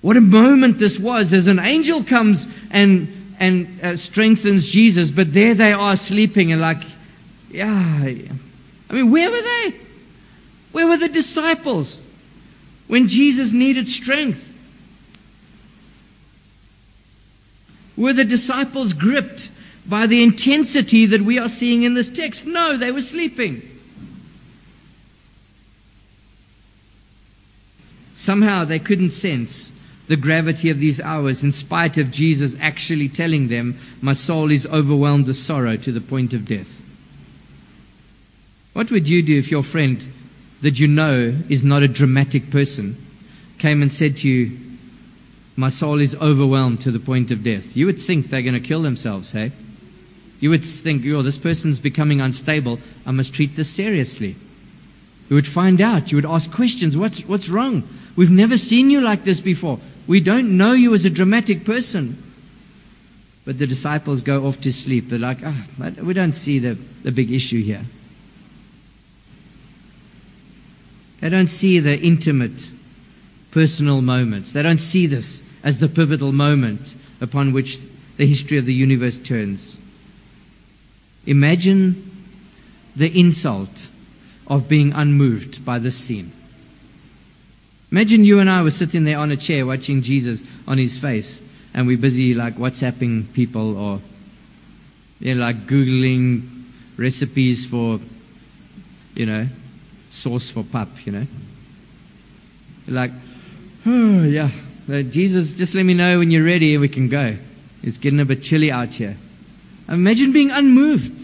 What 0.00 0.16
a 0.16 0.20
moment 0.20 0.78
this 0.78 1.00
was 1.00 1.32
as 1.32 1.48
an 1.48 1.58
angel 1.58 2.04
comes 2.04 2.46
and, 2.70 3.34
and 3.40 3.80
uh, 3.82 3.96
strengthens 3.96 4.68
Jesus, 4.68 5.10
but 5.10 5.32
there 5.32 5.54
they 5.54 5.72
are 5.72 5.96
sleeping 5.96 6.52
and 6.52 6.60
like, 6.60 6.82
yeah. 7.50 7.74
I 7.74 8.92
mean, 8.92 9.10
where 9.10 9.30
were 9.30 9.42
they? 9.42 9.74
Where 10.70 10.86
were 10.88 10.96
the 10.96 11.08
disciples 11.08 12.00
when 12.86 13.08
Jesus 13.08 13.52
needed 13.52 13.88
strength? 13.88 14.52
Were 17.96 18.12
the 18.12 18.24
disciples 18.24 18.92
gripped 18.92 19.50
by 19.86 20.06
the 20.06 20.22
intensity 20.22 21.06
that 21.06 21.20
we 21.20 21.38
are 21.38 21.48
seeing 21.48 21.82
in 21.82 21.94
this 21.94 22.10
text. 22.10 22.46
No, 22.46 22.76
they 22.76 22.90
were 22.90 23.02
sleeping. 23.02 23.70
Somehow 28.14 28.64
they 28.64 28.78
couldn't 28.78 29.10
sense 29.10 29.70
the 30.06 30.16
gravity 30.16 30.70
of 30.70 30.78
these 30.78 31.00
hours 31.00 31.44
in 31.44 31.52
spite 31.52 31.98
of 31.98 32.10
Jesus 32.10 32.56
actually 32.60 33.08
telling 33.08 33.48
them, 33.48 33.78
My 34.00 34.12
soul 34.12 34.50
is 34.50 34.66
overwhelmed 34.66 35.26
with 35.26 35.36
sorrow 35.36 35.76
to 35.76 35.92
the 35.92 36.00
point 36.00 36.34
of 36.34 36.44
death. 36.44 36.80
What 38.72 38.90
would 38.90 39.08
you 39.08 39.22
do 39.22 39.38
if 39.38 39.50
your 39.50 39.62
friend 39.62 40.06
that 40.62 40.78
you 40.78 40.88
know 40.88 41.34
is 41.48 41.64
not 41.64 41.82
a 41.82 41.88
dramatic 41.88 42.50
person 42.50 42.96
came 43.58 43.82
and 43.82 43.92
said 43.92 44.18
to 44.18 44.28
you, 44.28 44.58
My 45.56 45.68
soul 45.68 46.00
is 46.00 46.14
overwhelmed 46.14 46.82
to 46.82 46.90
the 46.90 47.00
point 47.00 47.30
of 47.30 47.42
death? 47.42 47.76
You 47.76 47.86
would 47.86 48.00
think 48.00 48.28
they're 48.28 48.42
going 48.42 48.54
to 48.54 48.60
kill 48.60 48.82
themselves, 48.82 49.30
hey? 49.30 49.52
You 50.44 50.50
would 50.50 50.62
think, 50.62 51.06
oh, 51.06 51.22
this 51.22 51.38
person's 51.38 51.80
becoming 51.80 52.20
unstable. 52.20 52.78
I 53.06 53.12
must 53.12 53.32
treat 53.32 53.56
this 53.56 53.70
seriously. 53.70 54.36
You 55.30 55.36
would 55.36 55.46
find 55.46 55.80
out. 55.80 56.12
You 56.12 56.18
would 56.18 56.26
ask 56.26 56.52
questions. 56.52 56.98
What's, 56.98 57.20
what's 57.20 57.48
wrong? 57.48 57.88
We've 58.14 58.30
never 58.30 58.58
seen 58.58 58.90
you 58.90 59.00
like 59.00 59.24
this 59.24 59.40
before. 59.40 59.80
We 60.06 60.20
don't 60.20 60.58
know 60.58 60.72
you 60.72 60.92
as 60.92 61.06
a 61.06 61.08
dramatic 61.08 61.64
person. 61.64 62.22
But 63.46 63.58
the 63.58 63.66
disciples 63.66 64.20
go 64.20 64.46
off 64.46 64.60
to 64.60 64.70
sleep. 64.70 65.08
They're 65.08 65.18
like, 65.18 65.38
ah, 65.42 65.64
we 66.02 66.12
don't 66.12 66.34
see 66.34 66.58
the, 66.58 66.76
the 67.02 67.10
big 67.10 67.32
issue 67.32 67.62
here. 67.62 67.86
They 71.22 71.30
don't 71.30 71.48
see 71.48 71.78
the 71.78 71.98
intimate, 71.98 72.68
personal 73.50 74.02
moments. 74.02 74.52
They 74.52 74.62
don't 74.62 74.82
see 74.92 75.06
this 75.06 75.42
as 75.62 75.78
the 75.78 75.88
pivotal 75.88 76.32
moment 76.32 76.94
upon 77.22 77.54
which 77.54 77.78
the 78.18 78.26
history 78.26 78.58
of 78.58 78.66
the 78.66 78.74
universe 78.74 79.16
turns. 79.16 79.78
Imagine 81.26 82.10
the 82.96 83.20
insult 83.20 83.88
of 84.46 84.68
being 84.68 84.92
unmoved 84.92 85.64
by 85.64 85.78
this 85.78 85.96
scene. 85.96 86.32
Imagine 87.90 88.24
you 88.24 88.40
and 88.40 88.50
I 88.50 88.62
were 88.62 88.70
sitting 88.70 89.04
there 89.04 89.18
on 89.18 89.30
a 89.30 89.36
chair 89.36 89.64
watching 89.64 90.02
Jesus 90.02 90.42
on 90.66 90.78
his 90.78 90.98
face, 90.98 91.40
and 91.72 91.86
we're 91.86 91.98
busy 91.98 92.34
like 92.34 92.56
WhatsApping 92.56 93.32
people 93.32 93.76
or 93.78 94.00
you 95.20 95.34
know, 95.34 95.40
like 95.40 95.66
Googling 95.66 96.64
recipes 96.96 97.66
for, 97.66 98.00
you 99.14 99.26
know, 99.26 99.46
sauce 100.10 100.50
for 100.50 100.62
pap, 100.64 100.88
you 101.06 101.12
know. 101.12 101.26
Like, 102.86 103.12
oh, 103.86 104.22
yeah, 104.24 104.50
Jesus, 104.88 105.54
just 105.54 105.74
let 105.74 105.84
me 105.84 105.94
know 105.94 106.18
when 106.18 106.30
you're 106.30 106.44
ready 106.44 106.74
and 106.74 106.80
we 106.80 106.88
can 106.88 107.08
go. 107.08 107.36
It's 107.82 107.98
getting 107.98 108.20
a 108.20 108.24
bit 108.24 108.42
chilly 108.42 108.70
out 108.70 108.92
here. 108.92 109.16
Imagine 109.88 110.32
being 110.32 110.50
unmoved 110.50 111.22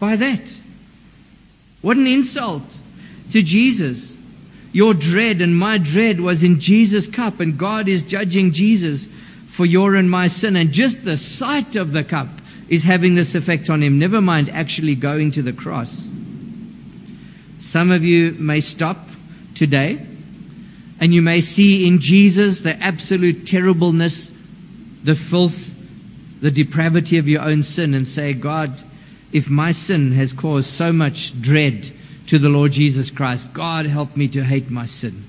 by 0.00 0.16
that. 0.16 0.58
What 1.80 1.96
an 1.96 2.06
insult 2.06 2.78
to 3.30 3.42
Jesus. 3.42 4.12
Your 4.72 4.94
dread 4.94 5.40
and 5.40 5.56
my 5.56 5.78
dread 5.78 6.20
was 6.20 6.42
in 6.42 6.58
Jesus' 6.58 7.06
cup, 7.06 7.40
and 7.40 7.56
God 7.56 7.88
is 7.88 8.04
judging 8.04 8.52
Jesus 8.52 9.08
for 9.48 9.64
your 9.64 9.94
and 9.94 10.10
my 10.10 10.26
sin. 10.26 10.56
And 10.56 10.72
just 10.72 11.04
the 11.04 11.16
sight 11.16 11.76
of 11.76 11.92
the 11.92 12.02
cup 12.02 12.28
is 12.68 12.82
having 12.82 13.14
this 13.14 13.34
effect 13.34 13.70
on 13.70 13.82
him. 13.82 13.98
Never 13.98 14.20
mind 14.20 14.48
actually 14.48 14.96
going 14.96 15.32
to 15.32 15.42
the 15.42 15.52
cross. 15.52 16.08
Some 17.60 17.90
of 17.90 18.04
you 18.04 18.32
may 18.32 18.60
stop 18.60 19.08
today 19.54 20.04
and 21.00 21.14
you 21.14 21.22
may 21.22 21.40
see 21.40 21.86
in 21.86 22.00
Jesus 22.00 22.60
the 22.60 22.76
absolute 22.76 23.46
terribleness, 23.46 24.30
the 25.02 25.14
filth, 25.14 25.73
the 26.44 26.50
depravity 26.50 27.16
of 27.16 27.26
your 27.26 27.40
own 27.40 27.62
sin 27.62 27.94
and 27.94 28.06
say, 28.06 28.34
God, 28.34 28.70
if 29.32 29.48
my 29.48 29.70
sin 29.70 30.12
has 30.12 30.34
caused 30.34 30.68
so 30.68 30.92
much 30.92 31.32
dread 31.40 31.90
to 32.26 32.38
the 32.38 32.50
Lord 32.50 32.70
Jesus 32.70 33.10
Christ, 33.10 33.50
God 33.54 33.86
help 33.86 34.14
me 34.14 34.28
to 34.28 34.44
hate 34.44 34.70
my 34.70 34.84
sin. 34.84 35.24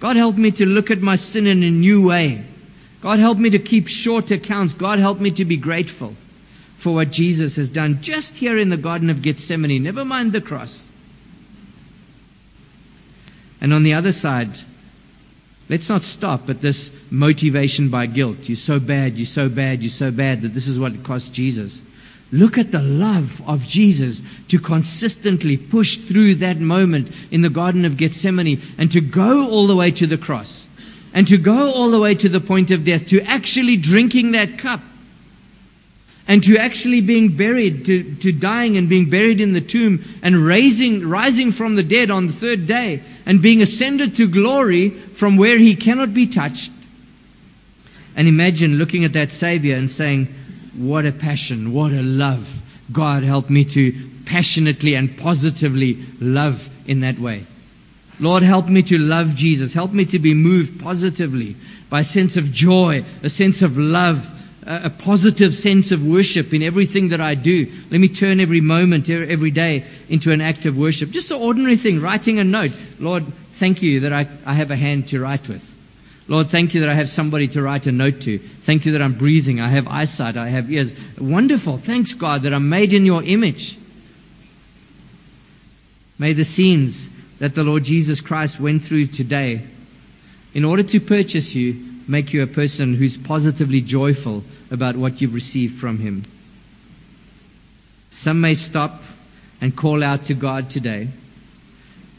God 0.00 0.16
help 0.16 0.36
me 0.36 0.50
to 0.50 0.66
look 0.66 0.90
at 0.90 1.00
my 1.00 1.14
sin 1.14 1.46
in 1.46 1.62
a 1.62 1.70
new 1.70 2.04
way. 2.04 2.44
God 3.00 3.20
help 3.20 3.38
me 3.38 3.50
to 3.50 3.60
keep 3.60 3.86
short 3.86 4.32
accounts. 4.32 4.72
God 4.72 4.98
help 4.98 5.20
me 5.20 5.30
to 5.30 5.44
be 5.44 5.56
grateful 5.56 6.16
for 6.78 6.92
what 6.92 7.12
Jesus 7.12 7.54
has 7.54 7.68
done 7.68 8.02
just 8.02 8.36
here 8.36 8.58
in 8.58 8.70
the 8.70 8.76
Garden 8.76 9.10
of 9.10 9.22
Gethsemane. 9.22 9.84
Never 9.84 10.04
mind 10.04 10.32
the 10.32 10.40
cross. 10.40 10.84
And 13.60 13.72
on 13.72 13.84
the 13.84 13.94
other 13.94 14.10
side, 14.10 14.50
let's 15.68 15.88
not 15.88 16.02
stop 16.02 16.48
at 16.48 16.60
this 16.60 16.90
motivation 17.10 17.88
by 17.90 18.06
guilt. 18.06 18.48
You're 18.48 18.56
so 18.56 18.80
bad, 18.80 19.16
you're 19.16 19.26
so 19.26 19.48
bad, 19.48 19.82
you're 19.82 19.90
so 19.90 20.10
bad 20.10 20.42
that 20.42 20.54
this 20.54 20.68
is 20.68 20.78
what 20.78 20.94
it 20.94 21.04
cost 21.04 21.32
Jesus. 21.32 21.80
Look 22.30 22.58
at 22.58 22.70
the 22.70 22.82
love 22.82 23.42
of 23.48 23.66
Jesus 23.66 24.20
to 24.48 24.58
consistently 24.58 25.56
push 25.56 25.96
through 25.96 26.36
that 26.36 26.58
moment 26.58 27.10
in 27.30 27.40
the 27.40 27.48
Garden 27.48 27.86
of 27.86 27.96
Gethsemane 27.96 28.60
and 28.76 28.92
to 28.92 29.00
go 29.00 29.48
all 29.48 29.66
the 29.66 29.76
way 29.76 29.90
to 29.92 30.06
the 30.06 30.18
cross 30.18 30.66
and 31.14 31.26
to 31.28 31.38
go 31.38 31.72
all 31.72 31.90
the 31.90 31.98
way 31.98 32.14
to 32.14 32.28
the 32.28 32.40
point 32.40 32.70
of 32.70 32.84
death, 32.84 33.06
to 33.08 33.22
actually 33.22 33.76
drinking 33.76 34.32
that 34.32 34.58
cup 34.58 34.80
and 36.26 36.44
to 36.44 36.58
actually 36.58 37.00
being 37.00 37.34
buried, 37.34 37.86
to, 37.86 38.14
to 38.16 38.32
dying 38.32 38.76
and 38.76 38.90
being 38.90 39.08
buried 39.08 39.40
in 39.40 39.54
the 39.54 39.62
tomb 39.62 40.04
and 40.22 40.36
raising, 40.36 41.08
rising 41.08 41.52
from 41.52 41.74
the 41.74 41.82
dead 41.82 42.10
on 42.10 42.26
the 42.26 42.32
third 42.34 42.66
day 42.66 43.00
and 43.28 43.42
being 43.42 43.60
ascended 43.60 44.16
to 44.16 44.26
glory 44.26 44.88
from 44.88 45.36
where 45.36 45.58
he 45.58 45.76
cannot 45.76 46.14
be 46.14 46.26
touched. 46.26 46.72
And 48.16 48.26
imagine 48.26 48.78
looking 48.78 49.04
at 49.04 49.12
that 49.12 49.30
Savior 49.30 49.76
and 49.76 49.90
saying, 49.90 50.34
What 50.74 51.04
a 51.04 51.12
passion, 51.12 51.72
what 51.74 51.92
a 51.92 52.02
love. 52.02 52.52
God 52.90 53.22
help 53.22 53.50
me 53.50 53.66
to 53.66 53.94
passionately 54.24 54.94
and 54.94 55.18
positively 55.18 55.98
love 56.20 56.68
in 56.86 57.00
that 57.00 57.18
way. 57.18 57.44
Lord, 58.18 58.42
help 58.42 58.66
me 58.66 58.82
to 58.84 58.98
love 58.98 59.36
Jesus. 59.36 59.74
Help 59.74 59.92
me 59.92 60.06
to 60.06 60.18
be 60.18 60.32
moved 60.32 60.80
positively 60.80 61.54
by 61.90 62.00
a 62.00 62.04
sense 62.04 62.38
of 62.38 62.50
joy, 62.50 63.04
a 63.22 63.28
sense 63.28 63.60
of 63.60 63.76
love, 63.76 64.26
a 64.68 64.90
positive 64.90 65.54
sense 65.54 65.92
of 65.92 66.04
worship 66.04 66.52
in 66.52 66.62
everything 66.62 67.08
that 67.08 67.22
I 67.22 67.34
do. 67.34 67.72
Let 67.90 67.98
me 67.98 68.08
turn 68.08 68.38
every 68.38 68.60
moment, 68.60 69.08
every 69.08 69.50
day 69.50 69.84
into 70.10 70.30
an 70.30 70.42
act 70.42 70.66
of 70.66 70.76
worship. 70.76 71.10
Just 71.10 71.30
an 71.30 71.40
ordinary 71.40 71.76
thing, 71.76 72.02
writing 72.02 72.38
a 72.38 72.44
note. 72.44 72.72
Lord, 72.98 73.24
thank 73.52 73.80
you 73.80 74.00
that 74.00 74.12
I, 74.12 74.28
I 74.44 74.52
have 74.52 74.70
a 74.70 74.76
hand 74.76 75.08
to 75.08 75.20
write 75.20 75.48
with. 75.48 75.74
Lord, 76.28 76.48
thank 76.48 76.74
you 76.74 76.82
that 76.82 76.90
I 76.90 76.94
have 76.94 77.08
somebody 77.08 77.48
to 77.48 77.62
write 77.62 77.86
a 77.86 77.92
note 77.92 78.20
to. 78.22 78.38
Thank 78.38 78.84
you 78.84 78.92
that 78.92 79.00
I'm 79.00 79.14
breathing. 79.14 79.58
I 79.58 79.70
have 79.70 79.88
eyesight. 79.88 80.36
I 80.36 80.50
have 80.50 80.70
ears. 80.70 80.94
Wonderful. 81.16 81.78
Thanks, 81.78 82.12
God, 82.12 82.42
that 82.42 82.52
I'm 82.52 82.68
made 82.68 82.92
in 82.92 83.06
your 83.06 83.22
image. 83.22 83.78
May 86.18 86.34
the 86.34 86.44
scenes 86.44 87.08
that 87.38 87.54
the 87.54 87.64
Lord 87.64 87.84
Jesus 87.84 88.20
Christ 88.20 88.60
went 88.60 88.82
through 88.82 89.06
today, 89.06 89.62
in 90.52 90.66
order 90.66 90.82
to 90.82 91.00
purchase 91.00 91.54
you, 91.54 91.87
make 92.08 92.32
you 92.32 92.42
a 92.42 92.46
person 92.46 92.94
who's 92.94 93.16
positively 93.16 93.82
joyful 93.82 94.42
about 94.70 94.96
what 94.96 95.20
you've 95.20 95.34
received 95.34 95.78
from 95.78 95.98
Him. 95.98 96.24
Some 98.10 98.40
may 98.40 98.54
stop 98.54 99.02
and 99.60 99.76
call 99.76 100.02
out 100.02 100.26
to 100.26 100.34
God 100.34 100.70
today. 100.70 101.08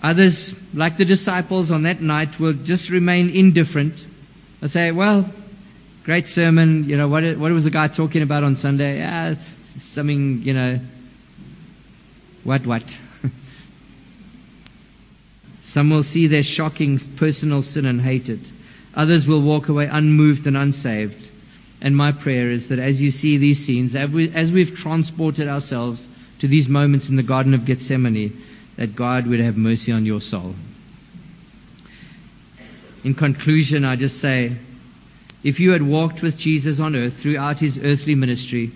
Others, 0.01 0.55
like 0.73 0.97
the 0.97 1.05
disciples 1.05 1.71
on 1.71 1.83
that 1.83 2.01
night, 2.01 2.39
will 2.39 2.53
just 2.53 2.89
remain 2.89 3.29
indifferent. 3.31 4.05
They'll 4.59 4.69
say, 4.69 4.91
well, 4.91 5.29
great 6.03 6.27
sermon. 6.29 6.87
You 6.87 6.95
know, 6.95 7.07
what, 7.07 7.23
what 7.37 7.51
was 7.51 7.65
the 7.65 7.69
guy 7.69 7.87
talking 7.87 8.21
about 8.21 8.43
on 8.43 8.55
Sunday? 8.55 8.99
Yeah, 8.99 9.35
something, 9.77 10.43
you 10.43 10.53
know, 10.53 10.79
what, 12.43 12.65
what? 12.65 12.97
Some 15.61 15.89
will 15.89 16.03
see 16.03 16.27
their 16.27 16.43
shocking 16.43 16.99
personal 17.17 17.61
sin 17.61 17.85
and 17.85 17.99
hate 17.99 18.29
it. 18.29 18.51
Others 18.95 19.27
will 19.27 19.41
walk 19.41 19.69
away 19.69 19.85
unmoved 19.85 20.47
and 20.47 20.57
unsaved. 20.57 21.29
And 21.81 21.95
my 21.95 22.11
prayer 22.11 22.49
is 22.49 22.69
that 22.69 22.79
as 22.79 23.01
you 23.01 23.11
see 23.11 23.37
these 23.37 23.63
scenes, 23.65 23.95
as 23.95 24.51
we've 24.51 24.75
transported 24.75 25.47
ourselves 25.47 26.07
to 26.39 26.47
these 26.47 26.67
moments 26.67 27.09
in 27.09 27.15
the 27.15 27.23
Garden 27.23 27.53
of 27.53 27.65
Gethsemane, 27.65 28.41
that 28.75 28.95
God 28.95 29.27
would 29.27 29.39
have 29.39 29.57
mercy 29.57 29.91
on 29.91 30.05
your 30.05 30.21
soul. 30.21 30.55
In 33.03 33.13
conclusion, 33.13 33.85
I 33.85 33.95
just 33.95 34.19
say, 34.19 34.55
if 35.43 35.59
you 35.59 35.71
had 35.71 35.81
walked 35.81 36.21
with 36.21 36.37
Jesus 36.37 36.81
on 36.81 36.95
earth 36.95 37.13
throughout 37.13 37.59
his 37.59 37.79
earthly 37.79 38.15
ministry, 38.15 38.71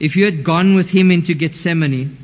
if 0.00 0.16
you 0.16 0.24
had 0.24 0.42
gone 0.42 0.74
with 0.74 0.90
him 0.90 1.10
into 1.10 1.34
Gethsemane, 1.34 2.16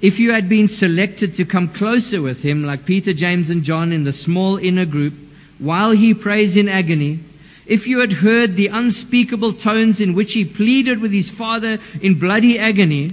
if 0.00 0.18
you 0.18 0.32
had 0.32 0.48
been 0.48 0.66
selected 0.66 1.36
to 1.36 1.44
come 1.44 1.68
closer 1.68 2.20
with 2.22 2.42
him, 2.42 2.64
like 2.64 2.86
Peter, 2.86 3.12
James, 3.12 3.50
and 3.50 3.62
John 3.62 3.92
in 3.92 4.02
the 4.02 4.12
small 4.12 4.56
inner 4.56 4.86
group, 4.86 5.14
while 5.60 5.90
he 5.90 6.14
prays 6.14 6.56
in 6.56 6.68
agony, 6.68 7.20
if 7.66 7.86
you 7.86 8.00
had 8.00 8.12
heard 8.12 8.56
the 8.56 8.68
unspeakable 8.68 9.52
tones 9.52 10.00
in 10.00 10.14
which 10.14 10.32
he 10.32 10.44
pleaded 10.44 11.00
with 11.00 11.12
his 11.12 11.30
father 11.30 11.78
in 12.00 12.18
bloody 12.18 12.58
agony, 12.58 13.12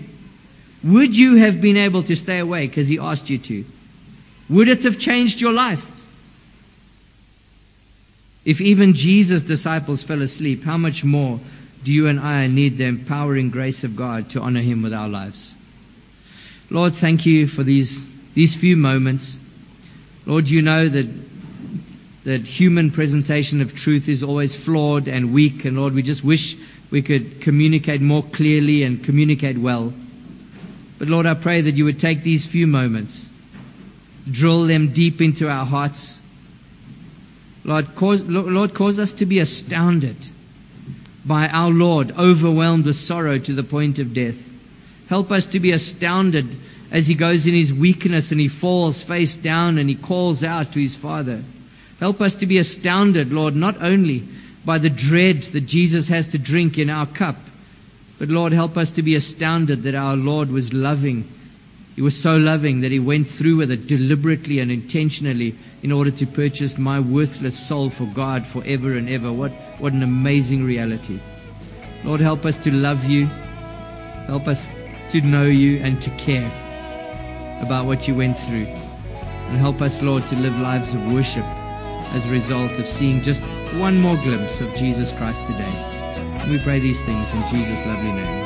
would 0.84 1.16
you 1.16 1.36
have 1.36 1.62
been 1.62 1.78
able 1.78 2.04
to 2.04 2.16
stay 2.16 2.40
awake 2.40 2.78
as 2.78 2.88
he 2.88 2.98
asked 2.98 3.30
you 3.30 3.38
to? 3.38 3.66
Would 4.50 4.70
it 4.70 4.84
have 4.84 4.98
changed 4.98 5.42
your 5.42 5.54
life? 5.54 5.94
If 8.46 8.62
even 8.62 8.94
Jesus' 8.94 9.44
disciples 9.44 10.04
fell 10.04 10.22
asleep, 10.22 10.64
how 10.64 10.78
much 10.78 11.04
more 11.04 11.40
do 11.84 11.94
you 11.94 12.08
and 12.08 12.20
I 12.20 12.48
need 12.48 12.78
the 12.78 12.86
empowering 12.86 13.50
grace 13.50 13.84
of 13.84 13.98
God 13.98 14.30
to 14.30 14.42
honor 14.42 14.62
him 14.62 14.82
with 14.82 14.94
our 14.94 15.10
lives? 15.10 15.54
Lord, 16.70 16.96
thank 16.96 17.26
you 17.26 17.46
for 17.46 17.64
these, 17.64 18.10
these 18.34 18.56
few 18.56 18.78
moments. 18.78 19.38
Lord, 20.26 20.50
you 20.50 20.62
know 20.62 20.88
that 20.88 21.37
that 22.28 22.46
human 22.46 22.92
presentation 22.92 23.62
of 23.62 23.74
truth 23.74 24.10
is 24.10 24.22
always 24.22 24.54
flawed 24.54 25.08
and 25.08 25.34
weak. 25.34 25.64
And 25.64 25.78
Lord, 25.78 25.94
we 25.94 26.02
just 26.02 26.26
wish 26.26 26.58
we 26.92 27.02
could 27.02 27.40
communicate 27.40 28.02
more 28.02 28.22
clearly 28.22 28.84
and 28.84 29.02
communicate 29.02 29.58
well. 29.58 29.94
But 31.00 31.08
Lord, 31.08 31.26
I 31.26 31.36
pray 31.36 31.62
that 31.62 31.76
you 31.76 31.86
would 31.86 32.02
take 32.02 32.24
these 32.24 32.46
few 32.46 32.68
moments, 32.68 33.26
drill 34.30 34.66
them 34.66 34.92
deep 34.92 35.22
into 35.22 35.48
our 35.48 35.66
hearts. 35.66 36.18
Lord, 37.64 37.96
cause, 37.96 38.22
Lord, 38.24 38.74
cause 38.74 39.00
us 39.00 39.14
to 39.14 39.26
be 39.26 39.40
astounded 39.40 40.18
by 41.24 41.48
our 41.48 41.72
Lord, 41.72 42.12
overwhelmed 42.12 42.84
with 42.84 42.98
sorrow 42.98 43.38
to 43.38 43.54
the 43.54 43.64
point 43.64 44.00
of 44.00 44.14
death. 44.14 44.52
Help 45.08 45.32
us 45.32 45.46
to 45.46 45.62
be 45.62 45.72
astounded 45.72 46.54
as 46.92 47.08
he 47.08 47.16
goes 47.16 47.48
in 47.48 47.54
his 47.54 47.74
weakness 47.74 48.34
and 48.34 48.42
he 48.42 48.50
falls 48.50 49.02
face 49.02 49.34
down 49.34 49.78
and 49.78 49.88
he 49.88 49.96
calls 49.96 50.44
out 50.44 50.74
to 50.74 50.82
his 50.82 50.98
Father. 50.98 51.42
Help 52.00 52.22
us 52.22 52.36
to 52.36 52.46
be 52.46 52.60
astounded, 52.60 53.34
Lord, 53.34 53.56
not 53.56 53.82
only 53.82 54.28
by 54.64 54.78
the 54.78 54.90
dread 54.90 55.44
that 55.44 55.62
Jesus 55.62 56.10
has 56.10 56.28
to 56.30 56.38
drink 56.38 56.78
in 56.78 56.90
our 56.90 57.08
cup, 57.08 57.38
but 58.20 58.30
Lord, 58.30 58.54
help 58.54 58.78
us 58.78 58.92
to 58.92 59.02
be 59.02 59.16
astounded 59.16 59.84
that 59.84 59.96
our 59.96 60.16
Lord 60.16 60.52
was 60.52 60.74
loving. 60.74 61.28
He 61.96 62.02
was 62.02 62.20
so 62.20 62.38
loving 62.38 62.82
that 62.82 62.92
he 62.92 63.00
went 63.00 63.28
through 63.28 63.58
with 63.58 63.72
it 63.72 63.88
deliberately 63.88 64.60
and 64.60 64.72
intentionally 64.72 65.56
in 65.82 65.92
order 65.92 66.12
to 66.12 66.28
purchase 66.28 66.78
my 66.78 67.00
worthless 67.00 67.58
soul 67.58 67.90
for 67.90 68.06
God 68.06 68.46
forever 68.46 68.96
and 68.96 69.10
ever. 69.10 69.32
What, 69.32 69.52
what 69.80 69.94
an 69.94 70.04
amazing 70.04 70.64
reality. 70.64 71.20
Lord, 72.04 72.22
help 72.22 72.46
us 72.46 72.58
to 72.60 72.72
love 72.72 73.06
you. 73.06 73.26
Help 73.26 74.48
us 74.48 74.70
to 75.10 75.22
know 75.22 75.46
you 75.46 75.78
and 75.78 76.00
to 76.04 76.12
care 76.12 76.46
about 77.64 77.86
what 77.86 78.08
you 78.08 78.14
went 78.14 78.38
through. 78.38 78.68
And 78.68 79.58
help 79.58 79.82
us, 79.82 80.02
Lord, 80.02 80.28
to 80.28 80.36
live 80.36 80.60
lives 80.60 80.94
of 80.94 81.12
worship 81.12 81.46
as 82.14 82.26
a 82.26 82.30
result 82.32 82.80
of 82.80 82.88
seeing 82.88 83.22
just 83.22 83.42
one 83.80 84.00
more 84.00 84.18
glimpse 84.18 84.62
of 84.62 84.74
Jesus 84.76 85.12
Christ 85.12 85.46
today. 85.46 86.48
We 86.50 86.60
pray 86.60 86.80
these 86.80 87.02
things 87.02 87.34
in 87.34 87.42
Jesus' 87.48 87.86
lovely 87.86 88.12
name. 88.12 88.37